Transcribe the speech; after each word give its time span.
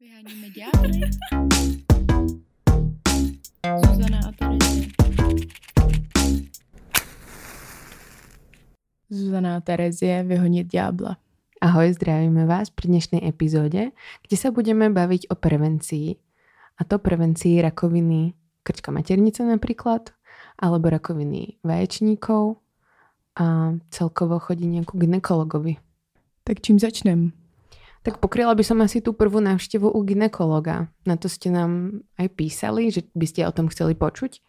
Vyháníme 0.00 0.48
ďábly. 0.56 1.00
Zuzana 3.84 4.18
a 4.24 4.32
Terezie. 4.32 4.88
Zuzana 9.12 9.50
a 9.56 9.60
Terezie 9.60 10.24
vyhonit 10.24 10.72
ďábla. 10.72 11.20
Ahoj, 11.60 11.92
zdravíme 12.00 12.48
vás 12.48 12.72
pri 12.72 12.96
dnešnej 12.96 13.28
epizóde, 13.28 13.92
kde 14.24 14.36
sa 14.40 14.48
budeme 14.48 14.88
baviť 14.88 15.28
o 15.28 15.36
prevencii. 15.36 16.16
A 16.80 16.88
to 16.88 16.96
prevencii 16.96 17.60
rakoviny 17.60 18.32
krčka 18.64 18.88
maternice 18.96 19.44
napríklad, 19.44 20.16
alebo 20.64 20.88
rakoviny 20.88 21.60
vaječníkov 21.60 22.56
a 23.36 23.76
celkovo 23.92 24.40
chodenie 24.40 24.80
ku 24.80 24.96
ginekologovi. 24.96 25.76
Tak 26.48 26.64
čím 26.64 26.80
začnem? 26.80 27.36
Tak 28.00 28.16
pokryla 28.16 28.56
by 28.56 28.64
som 28.64 28.80
asi 28.80 29.04
tú 29.04 29.12
prvú 29.12 29.44
návštevu 29.44 29.84
u 29.84 30.00
ginekologa. 30.08 30.88
Na 31.04 31.20
to 31.20 31.28
ste 31.28 31.52
nám 31.52 32.00
aj 32.16 32.32
písali, 32.32 32.88
že 32.88 33.04
by 33.12 33.26
ste 33.28 33.44
o 33.44 33.52
tom 33.52 33.68
chceli 33.68 33.92
počuť. 33.92 34.40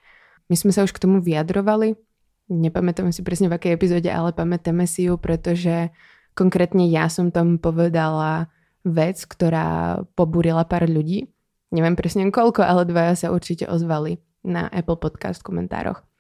My 0.48 0.56
sme 0.56 0.72
sa 0.72 0.88
už 0.88 0.96
k 0.96 1.04
tomu 1.04 1.20
vyjadrovali. 1.20 2.00
Nepamätáme 2.48 3.12
si 3.12 3.24
presne 3.24 3.52
v 3.52 3.60
akej 3.60 3.76
epizóde, 3.76 4.08
ale 4.08 4.32
pamätáme 4.32 4.88
si 4.88 5.08
ju, 5.08 5.20
pretože 5.20 5.92
konkrétne 6.32 6.88
ja 6.88 7.12
som 7.12 7.32
tam 7.32 7.60
povedala 7.60 8.52
vec, 8.88 9.20
ktorá 9.28 10.00
pobúrila 10.16 10.64
pár 10.64 10.88
ľudí. 10.88 11.28
Neviem 11.72 11.96
presne 11.96 12.28
koľko, 12.28 12.64
ale 12.64 12.88
dvaja 12.88 13.16
sa 13.16 13.28
určite 13.32 13.68
ozvali 13.68 14.20
na 14.44 14.68
Apple 14.72 15.00
Podcast 15.00 15.44
v 15.44 15.56
komentároch 15.56 16.11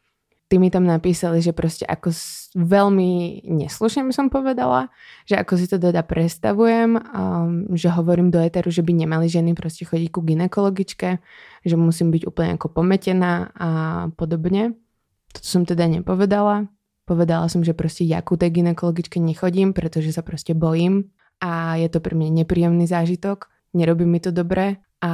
tí 0.51 0.59
mi 0.59 0.67
tam 0.67 0.83
napísali, 0.83 1.39
že 1.39 1.55
proste 1.55 1.87
ako 1.87 2.11
veľmi 2.59 3.47
neslušne 3.47 4.03
by 4.03 4.11
som 4.11 4.27
povedala, 4.27 4.91
že 5.23 5.39
ako 5.39 5.55
si 5.55 5.71
to 5.71 5.79
teda 5.79 6.03
predstavujem, 6.03 6.99
um, 6.99 7.71
že 7.71 7.87
hovorím 7.87 8.35
do 8.35 8.43
eteru, 8.43 8.67
že 8.67 8.83
by 8.83 8.91
nemali 8.91 9.31
ženy 9.31 9.55
proste 9.55 9.87
chodiť 9.87 10.11
ku 10.11 10.19
ginekologičke, 10.19 11.23
že 11.63 11.75
musím 11.79 12.11
byť 12.11 12.27
úplne 12.27 12.59
ako 12.59 12.67
pometená 12.67 13.55
a 13.55 13.69
podobne. 14.19 14.75
To 15.31 15.39
som 15.39 15.63
teda 15.63 15.87
nepovedala. 15.87 16.67
Povedala 17.07 17.47
som, 17.47 17.63
že 17.63 17.71
proste 17.71 18.03
ja 18.03 18.19
ku 18.19 18.35
tej 18.35 18.59
ginekologičke 18.59 19.23
nechodím, 19.23 19.71
pretože 19.71 20.11
sa 20.11 20.19
proste 20.19 20.51
bojím 20.51 21.15
a 21.39 21.79
je 21.79 21.87
to 21.87 22.03
pre 22.03 22.11
mňa 22.11 22.43
nepríjemný 22.43 22.91
zážitok, 22.91 23.47
nerobí 23.71 24.03
mi 24.03 24.19
to 24.19 24.35
dobre 24.35 24.83
a 24.99 25.11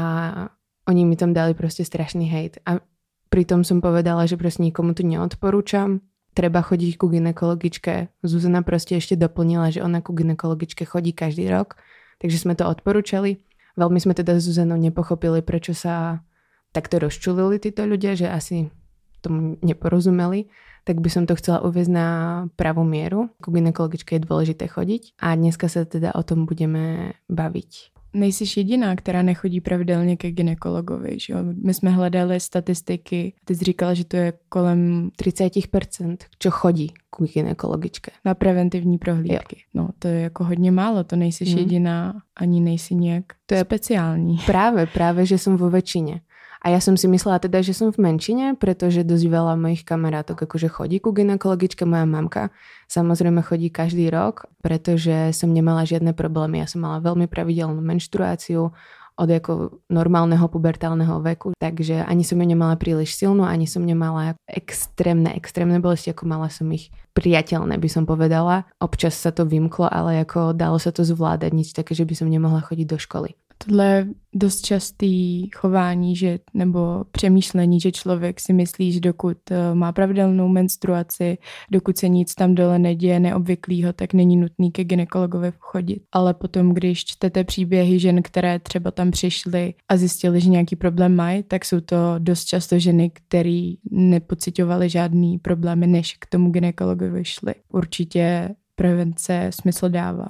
oni 0.89 1.05
mi 1.05 1.13
tam 1.13 1.37
dali 1.37 1.53
proste 1.53 1.85
strašný 1.85 2.25
hejt. 2.25 2.57
A 2.65 2.81
Pritom 3.27 3.67
som 3.67 3.83
povedala, 3.83 4.23
že 4.23 4.39
proste 4.39 4.63
nikomu 4.63 4.95
to 4.95 5.03
neodporúčam. 5.03 5.99
Treba 6.31 6.61
chodiť 6.61 7.01
ku 7.01 7.09
ginekologičke. 7.09 8.13
Zuzana 8.21 8.61
proste 8.61 8.95
ešte 9.01 9.17
doplnila, 9.17 9.73
že 9.73 9.81
ona 9.81 9.99
ku 10.05 10.13
ginekologičke 10.13 10.85
chodí 10.85 11.11
každý 11.11 11.49
rok. 11.49 11.75
Takže 12.21 12.37
sme 12.37 12.53
to 12.53 12.69
odporúčali. 12.69 13.41
Veľmi 13.77 14.01
sme 14.01 14.17
teda 14.17 14.37
s 14.37 14.49
Zuzanou 14.49 14.77
nepochopili, 14.77 15.45
prečo 15.45 15.77
sa 15.77 16.25
takto 16.73 16.97
rozčulili 16.97 17.61
títo 17.61 17.85
ľudia, 17.85 18.17
že 18.17 18.27
asi 18.29 18.69
tomu 19.21 19.57
neporozumeli, 19.65 20.49
tak 20.85 21.01
by 21.01 21.09
som 21.09 21.25
to 21.25 21.35
chcela 21.35 21.65
uvieť 21.65 21.87
na 21.89 22.07
pravú 22.55 22.85
mieru. 22.85 23.33
Ku 23.41 23.49
ginekologičke 23.51 24.17
je 24.17 24.25
dôležité 24.25 24.69
chodiť 24.69 25.17
a 25.19 25.33
dneska 25.33 25.67
sa 25.67 25.83
teda 25.83 26.13
o 26.13 26.21
tom 26.21 26.45
budeme 26.45 27.17
baviť 27.27 27.96
nejsi 28.17 28.59
jediná, 28.59 28.95
která 28.95 29.21
nechodí 29.21 29.61
pravidelně 29.61 30.17
ke 30.17 30.31
ginekologovi. 30.31 31.19
Že 31.19 31.33
jo? 31.33 31.39
My 31.63 31.73
jsme 31.73 31.89
hledali 31.89 32.39
statistiky, 32.39 33.33
ty 33.45 33.55
jsi 33.55 33.63
říkala, 33.65 33.93
že 33.93 34.05
to 34.05 34.17
je 34.17 34.33
kolem 34.49 35.09
30%, 35.21 36.17
čo 36.39 36.51
chodí 36.51 36.93
k 37.09 37.23
ginekologičke. 37.33 38.11
Na 38.25 38.33
preventivní 38.33 38.97
prohlídky. 38.97 39.55
Jo. 39.73 39.81
No 39.81 39.89
to 39.99 40.07
je 40.07 40.21
jako 40.21 40.43
hodně 40.43 40.71
málo, 40.71 41.03
to 41.03 41.15
nejsi 41.15 41.45
hmm. 41.45 41.57
jediná, 41.57 42.13
ani 42.35 42.61
nejsi 42.61 42.95
nějak 42.95 43.25
to 43.49 43.55
je 43.55 43.61
speciální. 43.61 44.37
Právě, 44.45 44.85
právě, 44.85 45.25
že 45.25 45.37
jsem 45.37 45.57
vo 45.57 45.69
väčšine. 45.69 46.19
A 46.61 46.73
ja 46.73 46.79
som 46.81 46.97
si 46.97 47.05
myslela 47.05 47.37
teda, 47.37 47.61
že 47.61 47.77
som 47.77 47.93
v 47.93 48.01
menšine, 48.01 48.57
pretože 48.57 49.05
dosť 49.05 49.25
veľa 49.29 49.53
mojich 49.57 49.85
kamarátok 49.85 50.49
akože 50.49 50.67
chodí 50.73 50.97
ku 50.97 51.13
ginekologičke. 51.13 51.85
Moja 51.85 52.09
mamka 52.09 52.49
samozrejme 52.89 53.45
chodí 53.45 53.69
každý 53.69 54.09
rok, 54.09 54.49
pretože 54.65 55.31
som 55.37 55.53
nemala 55.53 55.85
žiadne 55.85 56.17
problémy. 56.17 56.61
Ja 56.61 56.67
som 56.67 56.81
mala 56.81 57.03
veľmi 57.03 57.29
pravidelnú 57.29 57.77
menštruáciu 57.79 58.73
od 59.17 59.29
ako 59.33 59.81
normálneho 59.89 60.45
pubertálneho 60.45 61.17
veku, 61.25 61.57
takže 61.57 62.05
ani 62.05 62.21
som 62.21 62.37
ju 62.37 62.45
nemala 62.45 62.77
príliš 62.77 63.17
silnú, 63.17 63.49
ani 63.49 63.65
som 63.65 63.81
nemala 63.81 64.37
extrémne, 64.45 65.33
extrémne 65.33 65.81
bolesti, 65.81 66.13
ako 66.13 66.29
mala 66.29 66.53
som 66.53 66.69
ich 66.69 66.93
priateľné, 67.17 67.81
by 67.81 67.89
som 67.89 68.05
povedala. 68.05 68.69
Občas 68.77 69.17
sa 69.17 69.33
to 69.33 69.49
vymklo, 69.49 69.89
ale 69.89 70.21
ako 70.21 70.53
dalo 70.53 70.77
sa 70.77 70.93
to 70.93 71.01
zvládať, 71.01 71.49
nič 71.49 71.73
také, 71.73 71.97
že 71.97 72.05
by 72.05 72.13
som 72.13 72.29
nemohla 72.29 72.61
chodiť 72.61 72.85
do 72.85 73.01
školy. 73.01 73.33
Tohle 73.65 73.85
je 73.85 74.07
dost 74.35 74.65
častý 74.65 75.49
chování, 75.49 76.15
že, 76.15 76.39
nebo 76.53 77.03
přemýšlení, 77.11 77.79
že 77.79 77.91
člověk 77.91 78.39
si 78.39 78.53
myslí, 78.53 78.91
že 78.91 78.99
dokud 78.99 79.37
eh, 79.51 79.75
má 79.75 79.91
pravidelnou 79.91 80.47
menstruaci, 80.47 81.37
dokud 81.71 81.97
se 81.97 82.09
nic 82.09 82.35
tam 82.35 82.55
dole 82.55 82.79
neděje 82.79 83.19
neobvyklýho, 83.19 83.93
tak 83.93 84.13
není 84.13 84.37
nutný 84.37 84.71
ke 84.71 84.83
ginekologovi 84.83 85.51
chodit. 85.59 86.03
Ale 86.11 86.33
potom, 86.33 86.73
když 86.73 87.05
čtete 87.05 87.43
příběhy 87.43 87.99
žen, 87.99 88.21
které 88.21 88.59
třeba 88.59 88.91
tam 88.91 89.11
přišly 89.11 89.73
a 89.89 89.97
zjistili, 89.97 90.41
že 90.41 90.49
nějaký 90.49 90.75
problém 90.75 91.15
mají, 91.15 91.43
tak 91.43 91.65
jsou 91.65 91.79
to 91.79 91.95
dost 92.17 92.45
často 92.45 92.79
ženy, 92.79 93.09
které 93.09 93.73
nepocitovaly 93.91 94.89
žádný 94.89 95.39
problémy, 95.39 95.87
než 95.87 96.17
k 96.19 96.25
tomu 96.25 96.51
ginekologovi 96.51 97.25
šly. 97.25 97.53
Určitě 97.73 98.55
prevence 98.75 99.49
smysl 99.53 99.89
dává. 99.89 100.27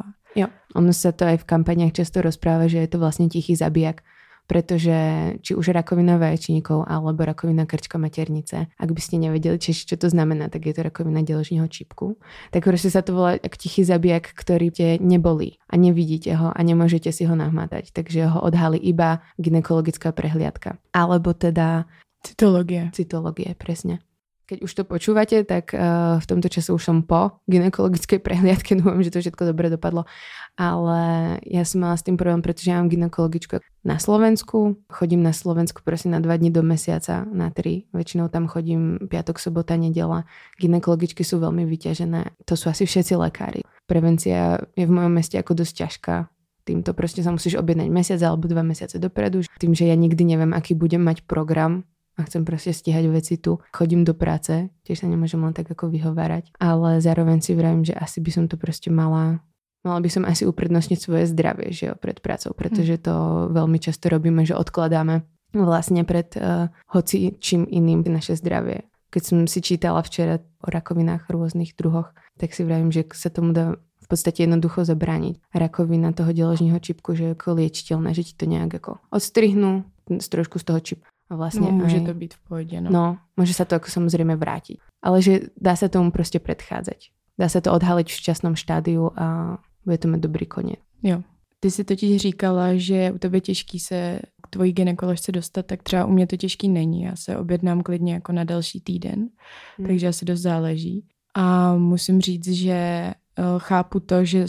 Ono 0.78 0.94
sa 0.94 1.10
to 1.10 1.26
aj 1.26 1.42
v 1.42 1.50
kampaniach 1.50 1.98
často 1.98 2.22
rozpráva, 2.22 2.70
že 2.70 2.86
je 2.86 2.90
to 2.94 3.02
vlastne 3.02 3.28
tichý 3.28 3.58
zabijak, 3.58 4.06
pretože 4.48 4.96
či 5.44 5.52
už 5.58 5.76
rakovina 5.76 6.16
vaječníkov 6.16 6.88
alebo 6.88 7.28
rakovina 7.28 7.68
krčka 7.68 8.00
maternice, 8.00 8.72
ak 8.80 8.90
by 8.94 9.02
ste 9.04 9.20
nevedeli, 9.20 9.60
či, 9.60 9.76
čo 9.76 10.00
to 10.00 10.08
znamená, 10.08 10.48
tak 10.48 10.64
je 10.70 10.74
to 10.78 10.88
rakovina 10.88 11.20
deložního 11.26 11.68
čípku, 11.68 12.16
tak 12.56 12.64
proste 12.64 12.88
sa 12.88 13.04
to 13.04 13.12
volá 13.12 13.36
ako 13.36 13.58
tichý 13.60 13.84
zabijak, 13.84 14.32
ktorý 14.32 14.72
te 14.72 14.88
nebolí 15.04 15.60
a 15.68 15.76
nevidíte 15.76 16.32
ho 16.40 16.56
a 16.56 16.60
nemôžete 16.64 17.12
si 17.12 17.28
ho 17.28 17.36
nahmatať, 17.36 17.92
takže 17.92 18.32
ho 18.32 18.40
odhalí 18.40 18.80
iba 18.80 19.20
ginekologická 19.36 20.16
prehliadka. 20.16 20.80
Alebo 20.96 21.36
teda 21.36 21.90
Cytologie. 22.24 22.90
Cytologie, 22.92 23.56
presne. 23.56 24.04
Keď 24.48 24.64
už 24.64 24.72
to 24.72 24.84
počúvate, 24.88 25.44
tak 25.44 25.76
uh, 25.76 26.24
v 26.24 26.26
tomto 26.26 26.48
čase 26.48 26.72
už 26.72 26.80
som 26.80 27.04
po 27.04 27.44
ginekologickej 27.52 28.20
prehliadke, 28.26 28.80
dúfam, 28.80 29.04
že 29.04 29.12
to 29.12 29.20
všetko 29.20 29.44
dobre 29.52 29.68
dopadlo. 29.68 30.08
Ale 30.56 31.00
ja 31.44 31.68
som 31.68 31.84
mala 31.84 32.00
s 32.00 32.08
tým 32.08 32.16
problém, 32.16 32.40
pretože 32.40 32.72
ja 32.72 32.80
mám 32.80 32.88
ginekologičku 32.88 33.60
na 33.84 34.00
Slovensku. 34.00 34.80
Chodím 34.88 35.20
na 35.20 35.36
Slovensku 35.36 35.84
prosím 35.84 36.16
na 36.16 36.24
dva 36.24 36.40
dní 36.40 36.48
do 36.48 36.64
mesiaca, 36.64 37.28
na 37.28 37.52
tri. 37.52 37.92
Väčšinou 37.92 38.32
tam 38.32 38.48
chodím 38.48 39.04
piatok, 39.12 39.36
sobota, 39.36 39.76
nedela. 39.76 40.24
Ginekologičky 40.64 41.28
sú 41.28 41.44
veľmi 41.44 41.68
vyťažené. 41.68 42.48
To 42.48 42.56
sú 42.56 42.72
asi 42.72 42.88
všetci 42.88 43.20
lekári. 43.20 43.68
Prevencia 43.84 44.64
je 44.80 44.88
v 44.88 44.96
mojom 44.96 45.12
meste 45.12 45.36
ako 45.36 45.60
dosť 45.60 45.74
ťažká 45.76 46.16
týmto 46.68 46.92
proste 46.92 47.24
sa 47.24 47.32
musíš 47.32 47.56
objednať 47.56 47.88
mesiac 47.88 48.20
alebo 48.20 48.52
dva 48.52 48.60
mesiace 48.60 49.00
dopredu. 49.00 49.48
Tým, 49.56 49.72
že 49.72 49.88
ja 49.88 49.96
nikdy 49.96 50.28
neviem, 50.28 50.52
aký 50.52 50.76
budem 50.76 51.00
mať 51.00 51.24
program 51.24 51.88
a 52.18 52.26
chcem 52.26 52.42
proste 52.42 52.74
stíhať 52.74 53.06
veci 53.14 53.38
tu. 53.38 53.62
Chodím 53.70 54.02
do 54.02 54.18
práce, 54.18 54.74
tiež 54.84 55.06
sa 55.06 55.08
nemôžem 55.08 55.38
len 55.38 55.54
tak 55.54 55.70
ako 55.70 55.94
vyhovárať, 55.94 56.58
ale 56.58 56.98
zároveň 56.98 57.46
si 57.46 57.54
vravím, 57.54 57.86
že 57.86 57.94
asi 57.94 58.20
by 58.20 58.32
som 58.34 58.46
to 58.50 58.58
proste 58.58 58.90
mala 58.90 59.46
mala 59.86 60.04
by 60.04 60.10
som 60.12 60.28
asi 60.28 60.44
uprednostniť 60.44 61.00
svoje 61.00 61.32
zdravie, 61.32 61.72
že 61.72 61.88
jo, 61.88 61.94
pred 61.96 62.20
prácou, 62.20 62.52
pretože 62.52 63.00
to 63.00 63.48
veľmi 63.56 63.80
často 63.80 64.12
robíme, 64.12 64.44
že 64.44 64.58
odkladáme 64.58 65.24
vlastne 65.56 66.04
pred 66.04 66.28
uh, 66.36 66.68
hoci 66.92 67.40
čím 67.40 67.64
iným 67.64 68.04
naše 68.04 68.36
zdravie. 68.36 68.84
Keď 69.08 69.24
som 69.24 69.38
si 69.48 69.64
čítala 69.64 70.04
včera 70.04 70.44
o 70.60 70.68
rakovinách 70.68 71.32
rôznych 71.32 71.80
druhoch, 71.80 72.12
tak 72.36 72.52
si 72.52 72.68
vravím, 72.68 72.92
že 72.92 73.08
sa 73.16 73.32
tomu 73.32 73.56
dá 73.56 73.80
v 73.80 74.08
podstate 74.12 74.44
jednoducho 74.44 74.84
zabrániť. 74.84 75.40
Rakovina 75.56 76.12
toho 76.12 76.36
deložního 76.36 76.80
čipku, 76.84 77.16
že 77.16 77.32
je 77.32 77.36
ako 77.40 77.56
liečiteľné, 77.56 78.12
že 78.12 78.28
ti 78.28 78.34
to 78.36 78.44
nejak 78.44 78.84
ako 78.84 79.00
odstrihnú 79.08 79.88
z 80.08 80.28
trošku 80.28 80.60
z 80.60 80.66
toho 80.68 80.80
čipu 80.84 81.08
a 81.28 81.36
vlastne 81.36 81.68
no, 81.68 81.84
môže 81.84 82.00
aj, 82.00 82.08
to 82.08 82.14
byť 82.16 82.32
v 82.32 82.42
pohode, 82.48 82.78
no. 82.88 82.90
no. 82.90 83.06
môže 83.36 83.52
sa 83.52 83.68
to 83.68 83.76
ako 83.76 83.92
samozrejme 83.92 84.40
vrátiť. 84.40 84.80
Ale 85.04 85.20
že 85.20 85.52
dá 85.60 85.76
sa 85.76 85.92
tomu 85.92 86.12
proste 86.12 86.40
predchádzať. 86.40 87.12
Dá 87.38 87.52
sa 87.52 87.60
to 87.60 87.70
odhaliť 87.76 88.08
v 88.08 88.18
včasnom 88.18 88.56
štádiu 88.56 89.12
a 89.14 89.60
bude 89.86 89.98
to 90.00 90.08
mať 90.08 90.20
dobrý 90.24 90.46
koniec. 90.48 90.82
Jo. 91.04 91.22
Ty 91.60 91.72
si 91.72 91.84
totiž 91.84 92.22
říkala, 92.22 92.76
že 92.76 93.12
u 93.12 93.18
tebe 93.18 93.42
těžký 93.42 93.80
se 93.80 94.20
k 94.44 94.48
tvojí 94.50 94.72
ginekoložce 94.72 95.32
dostat, 95.32 95.66
tak 95.66 95.84
třeba 95.84 96.06
u 96.06 96.12
mě 96.12 96.28
to 96.28 96.38
těžký 96.38 96.70
není. 96.70 97.02
Já 97.04 97.16
se 97.16 97.38
objednám 97.38 97.82
klidně 97.82 98.14
jako 98.14 98.32
na 98.32 98.44
další 98.44 98.82
týden, 98.82 99.30
hmm. 99.78 99.88
takže 99.88 100.08
asi 100.08 100.26
dost 100.26 100.42
záleží. 100.42 101.06
A 101.36 101.76
musím 101.76 102.22
říct, 102.22 102.48
že 102.48 102.72
eh, 102.74 103.14
chápu 103.58 104.00
to, 104.00 104.26
že 104.26 104.46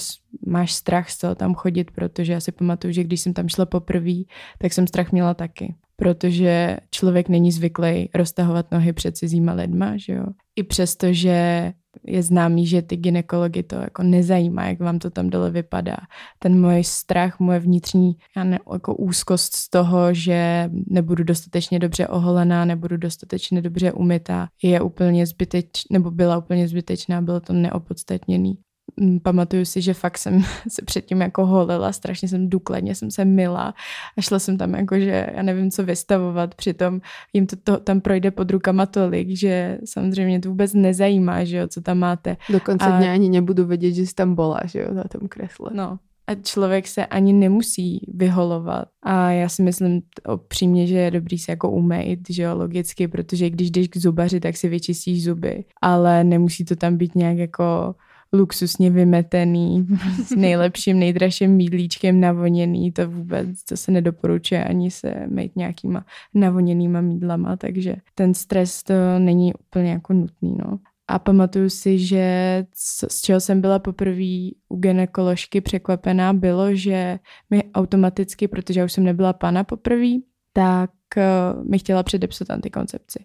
máš 0.47 0.73
strach 0.73 1.11
z 1.11 1.19
toho 1.19 1.35
tam 1.35 1.55
chodit, 1.55 1.91
protože 1.91 2.33
já 2.33 2.41
si 2.41 2.53
pamatuju, 2.53 2.93
že 2.93 3.05
když 3.05 3.21
jsem 3.21 3.33
tam 3.35 3.49
šla 3.49 3.67
poprvé, 3.67 4.15
tak 4.59 4.73
jsem 4.73 4.87
strach 4.87 5.13
měla 5.13 5.35
taky 5.35 5.75
protože 5.99 6.77
člověk 6.91 7.29
není 7.29 7.53
zvyklý 7.53 8.09
roztahovat 8.15 8.73
nohy 8.73 8.93
před 8.93 9.17
cizíma 9.17 9.53
lidma, 9.53 9.97
že 9.97 10.13
jo. 10.13 10.25
I 10.57 10.63
přesto, 10.63 11.13
že 11.13 11.73
je 12.07 12.23
známý, 12.23 12.67
že 12.67 12.83
ty 12.83 12.97
ginekology 12.97 13.63
to 13.63 13.77
jako 13.77 14.03
nezajímá, 14.03 14.67
jak 14.67 14.81
vám 14.81 14.99
to 14.99 15.11
tam 15.11 15.31
dole 15.31 15.51
vypadá. 15.51 15.97
Ten 16.39 16.61
můj 16.61 16.85
strach, 16.85 17.41
moje 17.41 17.61
vnitřní 17.61 18.17
já 18.37 18.45
ne, 18.45 18.59
jako 18.73 18.95
úzkost 18.95 19.57
z 19.57 19.71
toho, 19.71 20.15
že 20.15 20.71
nebudu 20.87 21.25
dostatečně 21.25 21.79
dobře 21.79 22.09
oholená, 22.09 22.65
nebudu 22.65 22.97
dostatečně 22.97 23.63
dobře 23.63 23.93
umytá, 23.93 24.49
je 24.63 24.81
úplně 24.81 25.27
zbyteč, 25.27 25.69
nebo 25.93 26.11
byla 26.11 26.39
úplně 26.39 26.69
zbytečná, 26.69 27.23
bylo 27.23 27.41
to 27.41 27.53
neopodstatněný. 27.53 28.59
Mm, 28.97 29.21
pamatuju 29.21 29.65
si, 29.65 29.83
že 29.83 29.95
fakt 29.95 30.19
jsem 30.19 30.43
se 30.69 30.83
předtím 30.83 31.21
jako 31.21 31.47
holila, 31.47 31.93
strašně 31.93 32.29
jsem 32.29 32.51
důkladně 32.51 32.95
jsem 32.95 33.11
se 33.11 33.25
mila 33.25 33.75
a 34.17 34.21
šla 34.21 34.39
jsem 34.39 34.59
tam 34.59 34.75
jako, 34.75 34.99
že 34.99 35.27
já 35.35 35.43
nevím, 35.43 35.71
co 35.71 35.85
vystavovat, 35.85 36.55
přitom 36.55 37.01
jim 37.33 37.47
to, 37.47 37.57
to 37.57 37.77
tam 37.77 38.01
projde 38.01 38.31
pod 38.31 38.51
rukama 38.51 38.87
tolik, 38.87 39.29
že 39.37 39.79
samozřejmě 39.85 40.41
to 40.41 40.49
vůbec 40.49 40.75
nezajímá, 40.75 41.45
že 41.45 41.57
jo, 41.57 41.69
co 41.69 41.81
tam 41.81 41.99
máte. 41.99 42.37
Dokonce 42.53 42.87
a... 42.87 42.99
dňa 42.99 43.13
ani 43.13 43.31
nebudu 43.31 43.67
vědět, 43.67 43.93
že 43.93 44.07
jsi 44.07 44.15
tam 44.15 44.35
byla, 44.35 44.61
že 44.65 44.81
jo, 44.81 44.95
na 44.95 45.05
tom 45.05 45.29
kresle. 45.29 45.71
No, 45.75 45.99
a 46.29 46.35
člověk 46.35 46.89
se 46.89 47.07
ani 47.07 47.33
nemusí 47.33 48.07
vyholovat. 48.15 48.89
A 49.03 49.31
já 49.31 49.49
si 49.49 49.63
myslím 49.63 50.03
opřímně, 50.27 50.87
že 50.87 50.99
je 50.99 51.11
dobrý 51.11 51.39
se 51.39 51.53
jako 51.53 51.71
umýt, 51.71 52.21
že 52.31 52.43
jo, 52.43 52.57
logicky, 52.57 53.09
protože 53.09 53.51
když 53.51 53.71
jdeš 53.71 53.89
k 53.89 53.97
zubaři, 53.97 54.41
tak 54.41 54.57
si 54.57 54.69
vyčistíš 54.69 55.25
zuby, 55.25 55.65
ale 55.83 56.25
nemusí 56.25 56.65
to 56.65 56.77
tam 56.77 56.97
být 56.97 57.15
nějak 57.15 57.39
jako 57.39 57.95
luxusně 58.33 58.91
vymetený, 58.91 59.87
s 60.27 60.31
nejlepším, 60.37 60.99
nejdražším 60.99 61.51
mídlíčkem 61.51 62.21
navoněný, 62.21 62.93
to 62.93 63.11
vůbec, 63.11 63.65
to 63.65 63.77
se 63.77 63.93
nedoporučuje 63.93 64.65
ani 64.65 64.91
se 64.91 65.27
mít 65.27 65.57
nějakýma 65.57 66.05
navoněnýma 66.35 67.01
mídlama, 67.01 67.57
takže 67.57 67.97
ten 68.15 68.35
stres 68.35 68.83
to 68.83 68.95
není 69.19 69.55
úplně 69.55 69.91
jako 69.91 70.13
nutný, 70.13 70.57
no. 70.59 70.79
A 71.11 71.19
pamatuju 71.19 71.71
si, 71.71 71.99
že 71.99 72.67
z 73.09 73.21
čeho 73.21 73.41
jsem 73.41 73.61
byla 73.61 73.79
poprvé 73.79 74.51
u 74.69 74.77
ginekoložky 74.77 75.61
překvapená, 75.61 76.33
bylo, 76.33 76.75
že 76.75 77.19
mi 77.51 77.65
automaticky, 77.75 78.49
protože 78.49 78.81
já 78.81 78.85
už 78.85 78.93
jsem 78.93 79.05
nebyla 79.05 79.33
pana 79.33 79.65
poprvé, 79.65 80.11
tak 80.53 80.91
eh, 81.17 81.23
mi 81.71 81.79
chtěla 81.79 82.03
předepsat 82.03 82.51
antikoncepci. 82.51 83.25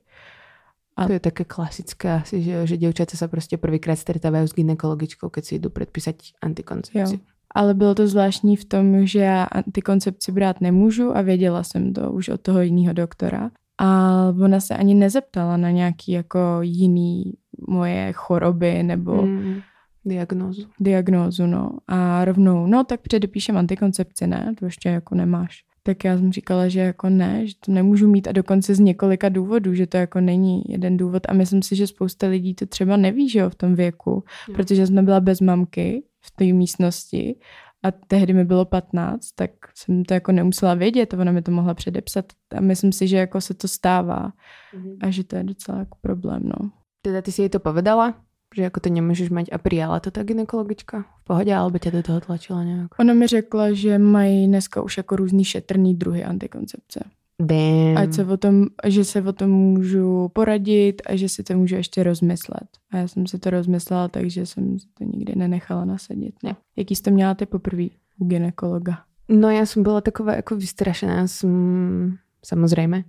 A... 0.97 1.05
To 1.05 1.13
je 1.13 1.19
také 1.19 1.43
klasické 1.43 2.11
asi, 2.11 2.41
že, 2.41 2.67
že 2.67 2.77
děvčata 2.77 3.17
se 3.17 3.27
prostě 3.27 3.57
prvýkrát 3.57 3.95
stretávají 3.95 4.47
s 4.47 4.53
gynekologičkou, 4.53 5.29
keď 5.29 5.45
si 5.45 5.59
jdu 5.59 5.69
předpísat 5.69 6.15
antikoncepci. 6.41 7.13
Jo. 7.13 7.19
Ale 7.55 7.73
bylo 7.73 7.95
to 7.95 8.07
zvláštní 8.07 8.55
v 8.55 8.65
tom, 8.65 9.05
že 9.05 9.19
já 9.19 9.43
antikoncepci 9.43 10.31
brát 10.31 10.61
nemůžu 10.61 11.17
a 11.17 11.21
věděla 11.21 11.63
jsem 11.63 11.93
to 11.93 12.11
už 12.11 12.29
od 12.29 12.41
toho 12.41 12.61
jiného 12.61 12.93
doktora. 12.93 13.51
A 13.77 14.27
ona 14.43 14.59
se 14.59 14.77
ani 14.77 14.93
nezeptala 14.93 15.57
na 15.57 15.71
nějaký 15.71 16.11
jako 16.11 16.39
jiný 16.61 17.33
moje 17.67 18.13
choroby 18.13 18.83
nebo 18.83 19.21
mm, 19.21 19.61
diagnózu. 20.05 20.67
Diagnózu, 20.79 21.45
no. 21.45 21.69
A 21.87 22.25
rovnou, 22.25 22.67
no 22.67 22.83
tak 22.83 23.01
předepíšem 23.01 23.57
antikoncepci, 23.57 24.27
ne? 24.27 24.53
To 24.59 24.65
ještě 24.65 24.89
jako 24.89 25.15
nemáš 25.15 25.63
tak 25.83 26.03
já 26.03 26.17
jsem 26.17 26.31
říkala, 26.31 26.67
že 26.67 26.79
jako 26.79 27.09
ne, 27.09 27.47
že 27.47 27.53
to 27.59 27.71
nemůžu 27.71 28.07
mít 28.07 28.27
a 28.27 28.31
dokonce 28.31 28.75
z 28.75 28.79
několika 28.79 29.29
důvodů, 29.29 29.73
že 29.73 29.87
to 29.87 29.97
jako 29.97 30.21
není 30.21 30.63
jeden 30.67 30.97
důvod 30.97 31.23
a 31.29 31.33
myslím 31.33 31.61
si, 31.61 31.75
že 31.75 31.87
spousta 31.87 32.27
lidí 32.27 32.55
to 32.55 32.65
třeba 32.65 32.97
neví, 32.97 33.29
že 33.29 33.39
jo, 33.39 33.49
v 33.49 33.55
tom 33.55 33.75
věku, 33.75 34.23
no. 34.49 34.55
protože 34.55 34.87
jsme 34.87 35.03
byla 35.03 35.19
bez 35.19 35.41
mamky 35.41 36.03
v 36.21 36.31
té 36.31 36.45
místnosti 36.45 37.35
a 37.83 37.91
tehdy 37.91 38.33
mi 38.33 38.45
bylo 38.45 38.65
15, 38.65 39.31
tak 39.35 39.51
jsem 39.75 40.05
to 40.05 40.13
jako 40.13 40.31
nemusela 40.31 40.73
vědět 40.73 41.13
a 41.13 41.17
ona 41.17 41.31
mi 41.31 41.41
to 41.41 41.51
mohla 41.51 41.73
předepsat 41.73 42.25
a 42.55 42.61
myslím 42.61 42.91
si, 42.91 43.07
že 43.07 43.17
jako 43.17 43.41
se 43.41 43.53
to 43.53 43.67
stává 43.67 44.31
mm-hmm. 44.75 44.97
a 45.01 45.09
že 45.09 45.23
to 45.23 45.35
je 45.35 45.43
docela 45.43 45.79
jako 45.79 45.97
problém, 46.01 46.43
no. 46.43 46.71
Teda 47.01 47.21
ty 47.21 47.31
si 47.31 47.41
jej 47.41 47.49
to 47.49 47.59
povedala? 47.59 48.23
Že 48.55 48.63
jako 48.63 48.79
to 48.79 48.89
nemůžeš 48.89 49.29
mít 49.29 49.49
a 49.51 49.57
přijala 49.57 49.99
to 49.99 50.11
ta 50.11 50.23
gynekologička 50.23 51.05
v 51.21 51.23
pohodě, 51.23 51.55
alebo 51.55 51.77
tě 51.77 51.91
do 51.91 52.03
toho 52.03 52.21
tlačila 52.21 52.63
nějak? 52.63 52.99
Ona 52.99 53.13
mi 53.13 53.27
řekla, 53.27 53.73
že 53.73 53.97
mají 53.97 54.47
dneska 54.47 54.81
už 54.81 54.97
jako 54.97 55.15
různý 55.15 55.43
šetrný 55.43 55.95
druhy 55.95 56.23
antikoncepce. 56.23 57.03
Damn. 57.41 57.97
Ať 57.97 58.13
se 58.13 58.25
o 58.25 58.37
tom, 58.37 58.65
že 58.87 59.05
se 59.05 59.21
o 59.21 59.33
tom 59.33 59.51
můžu 59.51 60.29
poradit 60.33 61.01
a 61.05 61.15
že 61.15 61.29
si 61.29 61.43
to 61.43 61.53
můžu 61.53 61.75
ještě 61.75 62.03
rozmyslet. 62.03 62.67
A 62.91 62.97
já 62.97 63.07
jsem 63.07 63.27
si 63.27 63.39
to 63.39 63.49
rozmyslela, 63.49 64.07
takže 64.07 64.45
jsem 64.45 64.77
to 64.97 65.03
nikdy 65.03 65.33
nenechala 65.35 65.85
nasadit. 65.85 66.35
Ne. 66.43 66.55
Jaký 66.75 66.95
jste 66.95 67.11
měla 67.11 67.33
ty 67.33 67.45
poprvé 67.45 67.87
u 68.19 68.25
gynekologa? 68.25 68.97
No 69.29 69.49
já 69.49 69.65
jsem 69.65 69.83
byla 69.83 70.01
taková 70.01 70.35
jako 70.35 70.55
vystrašená, 70.55 71.27
jsem, 71.27 72.17
samozřejmě, 72.45 73.03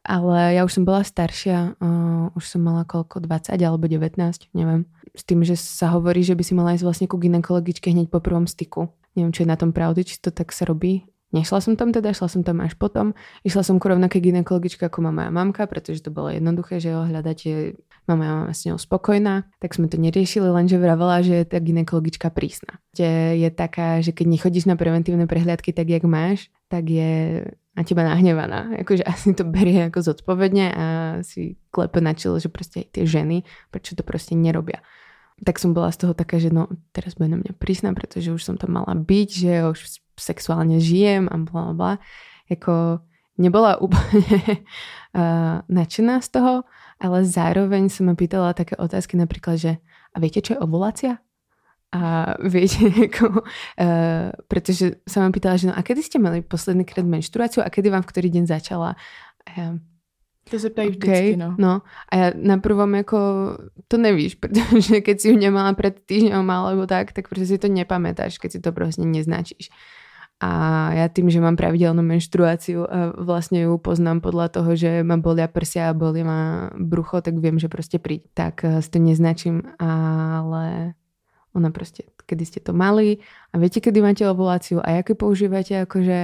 ale 0.00 0.56
ja 0.56 0.64
už 0.64 0.80
som 0.80 0.84
bola 0.88 1.04
staršia, 1.04 1.76
uh, 1.76 2.32
už 2.32 2.44
som 2.44 2.64
mala 2.64 2.88
koľko, 2.88 3.20
20 3.20 3.56
alebo 3.60 3.84
19, 3.84 4.16
neviem. 4.56 4.88
S 5.12 5.22
tým, 5.26 5.44
že 5.44 5.58
sa 5.60 5.92
hovorí, 5.92 6.24
že 6.24 6.32
by 6.32 6.42
si 6.46 6.52
mala 6.56 6.72
ísť 6.72 6.84
vlastne 6.86 7.06
ku 7.10 7.20
ginekologičke 7.20 7.92
hneď 7.92 8.08
po 8.08 8.22
prvom 8.24 8.48
styku. 8.48 8.88
Neviem, 9.18 9.34
či 9.34 9.42
je 9.44 9.52
na 9.52 9.58
tom 9.58 9.74
pravdy, 9.74 10.06
či 10.06 10.22
to 10.22 10.32
tak 10.32 10.54
sa 10.54 10.64
robí. 10.64 11.04
Nešla 11.30 11.62
som 11.62 11.78
tam 11.78 11.94
teda, 11.94 12.10
šla 12.10 12.26
som 12.26 12.42
tam 12.42 12.58
až 12.58 12.74
potom. 12.74 13.14
Išla 13.46 13.62
som 13.62 13.78
ku 13.78 13.86
rovnaké 13.86 14.18
ginekologičke 14.18 14.90
ako 14.90 15.06
má 15.06 15.10
moja 15.14 15.30
mamka, 15.30 15.62
pretože 15.70 16.02
to 16.02 16.10
bolo 16.10 16.26
jednoduché, 16.26 16.82
že 16.82 16.90
ho 16.90 17.06
hľadáte, 17.06 17.78
mama 18.10 18.24
je 18.26 18.30
mama 18.34 18.50
s 18.50 18.66
ňou 18.66 18.78
spokojná, 18.82 19.46
tak 19.62 19.78
sme 19.78 19.86
to 19.86 19.94
neriešili, 19.94 20.50
lenže 20.50 20.74
vravela, 20.74 21.22
že 21.22 21.42
je 21.42 21.46
tá 21.46 21.62
ginekologička 21.62 22.34
prísna. 22.34 22.82
Je, 22.98 23.46
je 23.46 23.50
taká, 23.54 24.02
že 24.02 24.10
keď 24.10 24.26
nechodíš 24.26 24.66
na 24.66 24.74
preventívne 24.74 25.30
prehliadky 25.30 25.70
tak, 25.70 25.86
jak 25.86 26.02
máš, 26.02 26.50
tak 26.66 26.90
je 26.90 27.46
na 27.76 27.82
teba 27.84 28.02
nahnevaná. 28.02 28.74
Jakože 28.78 29.04
asi 29.04 29.34
to 29.34 29.44
berie 29.44 29.80
jako 29.80 30.02
zodpovedně 30.02 30.74
a 30.74 30.84
si 31.22 31.56
klepe 31.70 32.00
na 32.00 32.14
čelo, 32.14 32.38
že 32.38 32.48
prostě 32.48 32.84
ty 32.90 33.06
ženy, 33.06 33.42
proč 33.70 33.90
to 33.94 34.02
prostě 34.02 34.34
nerobia. 34.34 34.82
Tak 35.40 35.56
som 35.56 35.72
bola 35.72 35.88
z 35.88 35.96
toho 35.96 36.12
taká, 36.12 36.36
že 36.36 36.52
no 36.52 36.68
teraz 36.92 37.16
bude 37.16 37.32
na 37.32 37.40
mňa 37.40 37.56
prísna, 37.56 37.96
pretože 37.96 38.28
už 38.28 38.44
som 38.44 38.60
tam 38.60 38.76
mala 38.76 38.92
byť, 38.92 39.28
že 39.32 39.52
už 39.72 39.80
sexuálne 40.20 40.76
žijem 40.84 41.32
a 41.32 41.36
bla 41.40 41.72
bla. 41.72 41.96
Jako 42.52 43.00
nebola 43.40 43.80
úplne 43.80 44.36
uh, 45.16 45.64
nadšená 45.64 46.20
z 46.20 46.28
toho, 46.28 46.54
ale 47.00 47.24
zároveň 47.24 47.88
som 47.88 48.12
ma 48.12 48.14
pýtala 48.14 48.52
také 48.52 48.76
otázky 48.76 49.16
napríklad, 49.16 49.56
že 49.56 49.72
a 50.12 50.20
viete, 50.20 50.44
čo 50.44 50.58
je 50.58 50.60
ovulácia? 50.60 51.24
A 51.90 52.34
viete, 52.38 52.86
ako, 53.10 53.42
uh, 53.42 54.30
pretože 54.46 55.02
sa 55.08 55.26
vám 55.26 55.34
pýtala, 55.34 55.58
že 55.58 55.66
no 55.66 55.74
a 55.74 55.82
kedy 55.82 56.00
ste 56.06 56.18
mali 56.22 56.42
posledný 56.42 56.86
krát 56.86 57.06
menštruáciu 57.06 57.66
a 57.66 57.72
kedy 57.72 57.90
vám 57.90 58.06
v 58.06 58.10
ktorý 58.14 58.28
deň 58.30 58.44
začala? 58.46 58.94
A 59.50 59.74
to 60.50 60.58
se 60.58 60.70
ptají 60.70 60.88
okay, 60.88 60.98
vždycky, 60.98 61.36
no. 61.36 61.54
no. 61.58 61.82
A 62.08 62.16
já 62.16 62.32
na 62.34 62.58
prvom 62.58 62.94
jako 62.94 63.18
to 63.88 63.96
nevíš, 63.96 64.34
protože 64.40 65.00
keď 65.00 65.20
si 65.20 65.28
ju 65.28 65.36
nemala 65.36 65.72
před 65.72 66.00
týždňom 66.06 66.50
alebo 66.50 66.86
tak, 66.86 67.12
tak 67.12 67.28
prostě 67.28 67.46
si 67.46 67.58
to 67.58 67.68
nepamätáš, 67.68 68.38
keď 68.38 68.52
si 68.52 68.60
to 68.60 68.72
prostě 68.72 69.02
neznačíš. 69.02 69.70
A 70.42 70.92
já 70.92 71.08
tým, 71.08 71.30
že 71.30 71.40
mám 71.40 71.56
pravidelnou 71.56 72.02
menštruáciu 72.02 72.86
a 72.90 73.22
vlastně 73.22 73.62
ju 73.62 73.78
poznám 73.78 74.20
podle 74.20 74.48
toho, 74.48 74.76
že 74.76 75.04
ma 75.04 75.16
bolia 75.16 75.48
prsia 75.48 75.90
a 75.90 75.94
bolí 75.94 76.24
ma 76.24 76.70
brucho, 76.78 77.20
tak 77.20 77.34
vím, 77.34 77.58
že 77.58 77.68
prostě 77.68 77.98
príď. 77.98 78.22
Tak 78.34 78.64
eh, 78.64 78.82
si 78.82 78.90
to 78.90 78.98
neznačím, 78.98 79.62
ale 79.78 80.92
ona 81.54 81.70
prostě, 81.70 82.02
kedy 82.26 82.46
ste 82.46 82.60
to 82.60 82.72
mali 82.72 83.18
a 83.52 83.58
viete, 83.58 83.80
kedy 83.80 84.02
máte 84.02 84.30
ovuláciu 84.30 84.80
a 84.84 84.90
jaké 84.90 85.14
používate 85.14 85.82
akože 85.82 86.18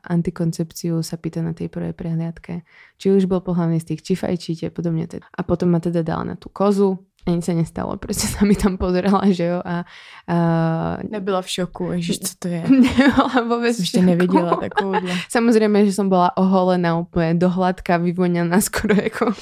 antikoncepciu 0.00 1.02
sa 1.04 1.16
pýta 1.20 1.44
na 1.44 1.52
tej 1.52 1.68
prvej 1.68 1.92
prehliadke. 1.92 2.64
Či 2.96 3.12
už 3.12 3.28
bol 3.28 3.44
pohľavný 3.44 3.80
styk, 3.80 4.00
či 4.00 4.16
fajčíte, 4.16 4.72
podobne. 4.72 5.04
Teda. 5.04 5.28
A 5.28 5.40
potom 5.44 5.68
ma 5.68 5.80
teda 5.80 6.00
dala 6.00 6.24
na 6.24 6.36
tú 6.36 6.48
kozu, 6.48 6.96
a 7.26 7.30
nic 7.30 7.44
se 7.44 7.54
nestalo, 7.54 7.96
prostě 7.96 8.26
sa 8.26 8.44
mi 8.44 8.54
tam 8.56 8.76
pozerala, 8.76 9.20
že 9.28 9.44
jo, 9.44 9.62
a... 9.64 9.84
a... 10.28 10.96
Nebyla 11.10 11.42
v 11.42 11.50
šoku, 11.50 11.92
ježiš, 11.92 12.18
co 12.18 12.34
to 12.38 12.48
je? 12.48 12.64
Nebyla 12.70 13.56
vůbec 13.56 13.80
v 13.80 13.84
šoku. 13.84 14.04
neviděla 14.04 14.56
takovouhle. 14.56 15.12
Samozřejmě, 15.28 15.86
že 15.86 15.92
jsem 15.92 16.08
byla 16.08 16.36
oholená 16.36 16.98
úplně 16.98 17.34
dohladka, 17.34 17.96
vyvoněná 17.96 18.60
skoro 18.60 18.94
jako 19.02 19.32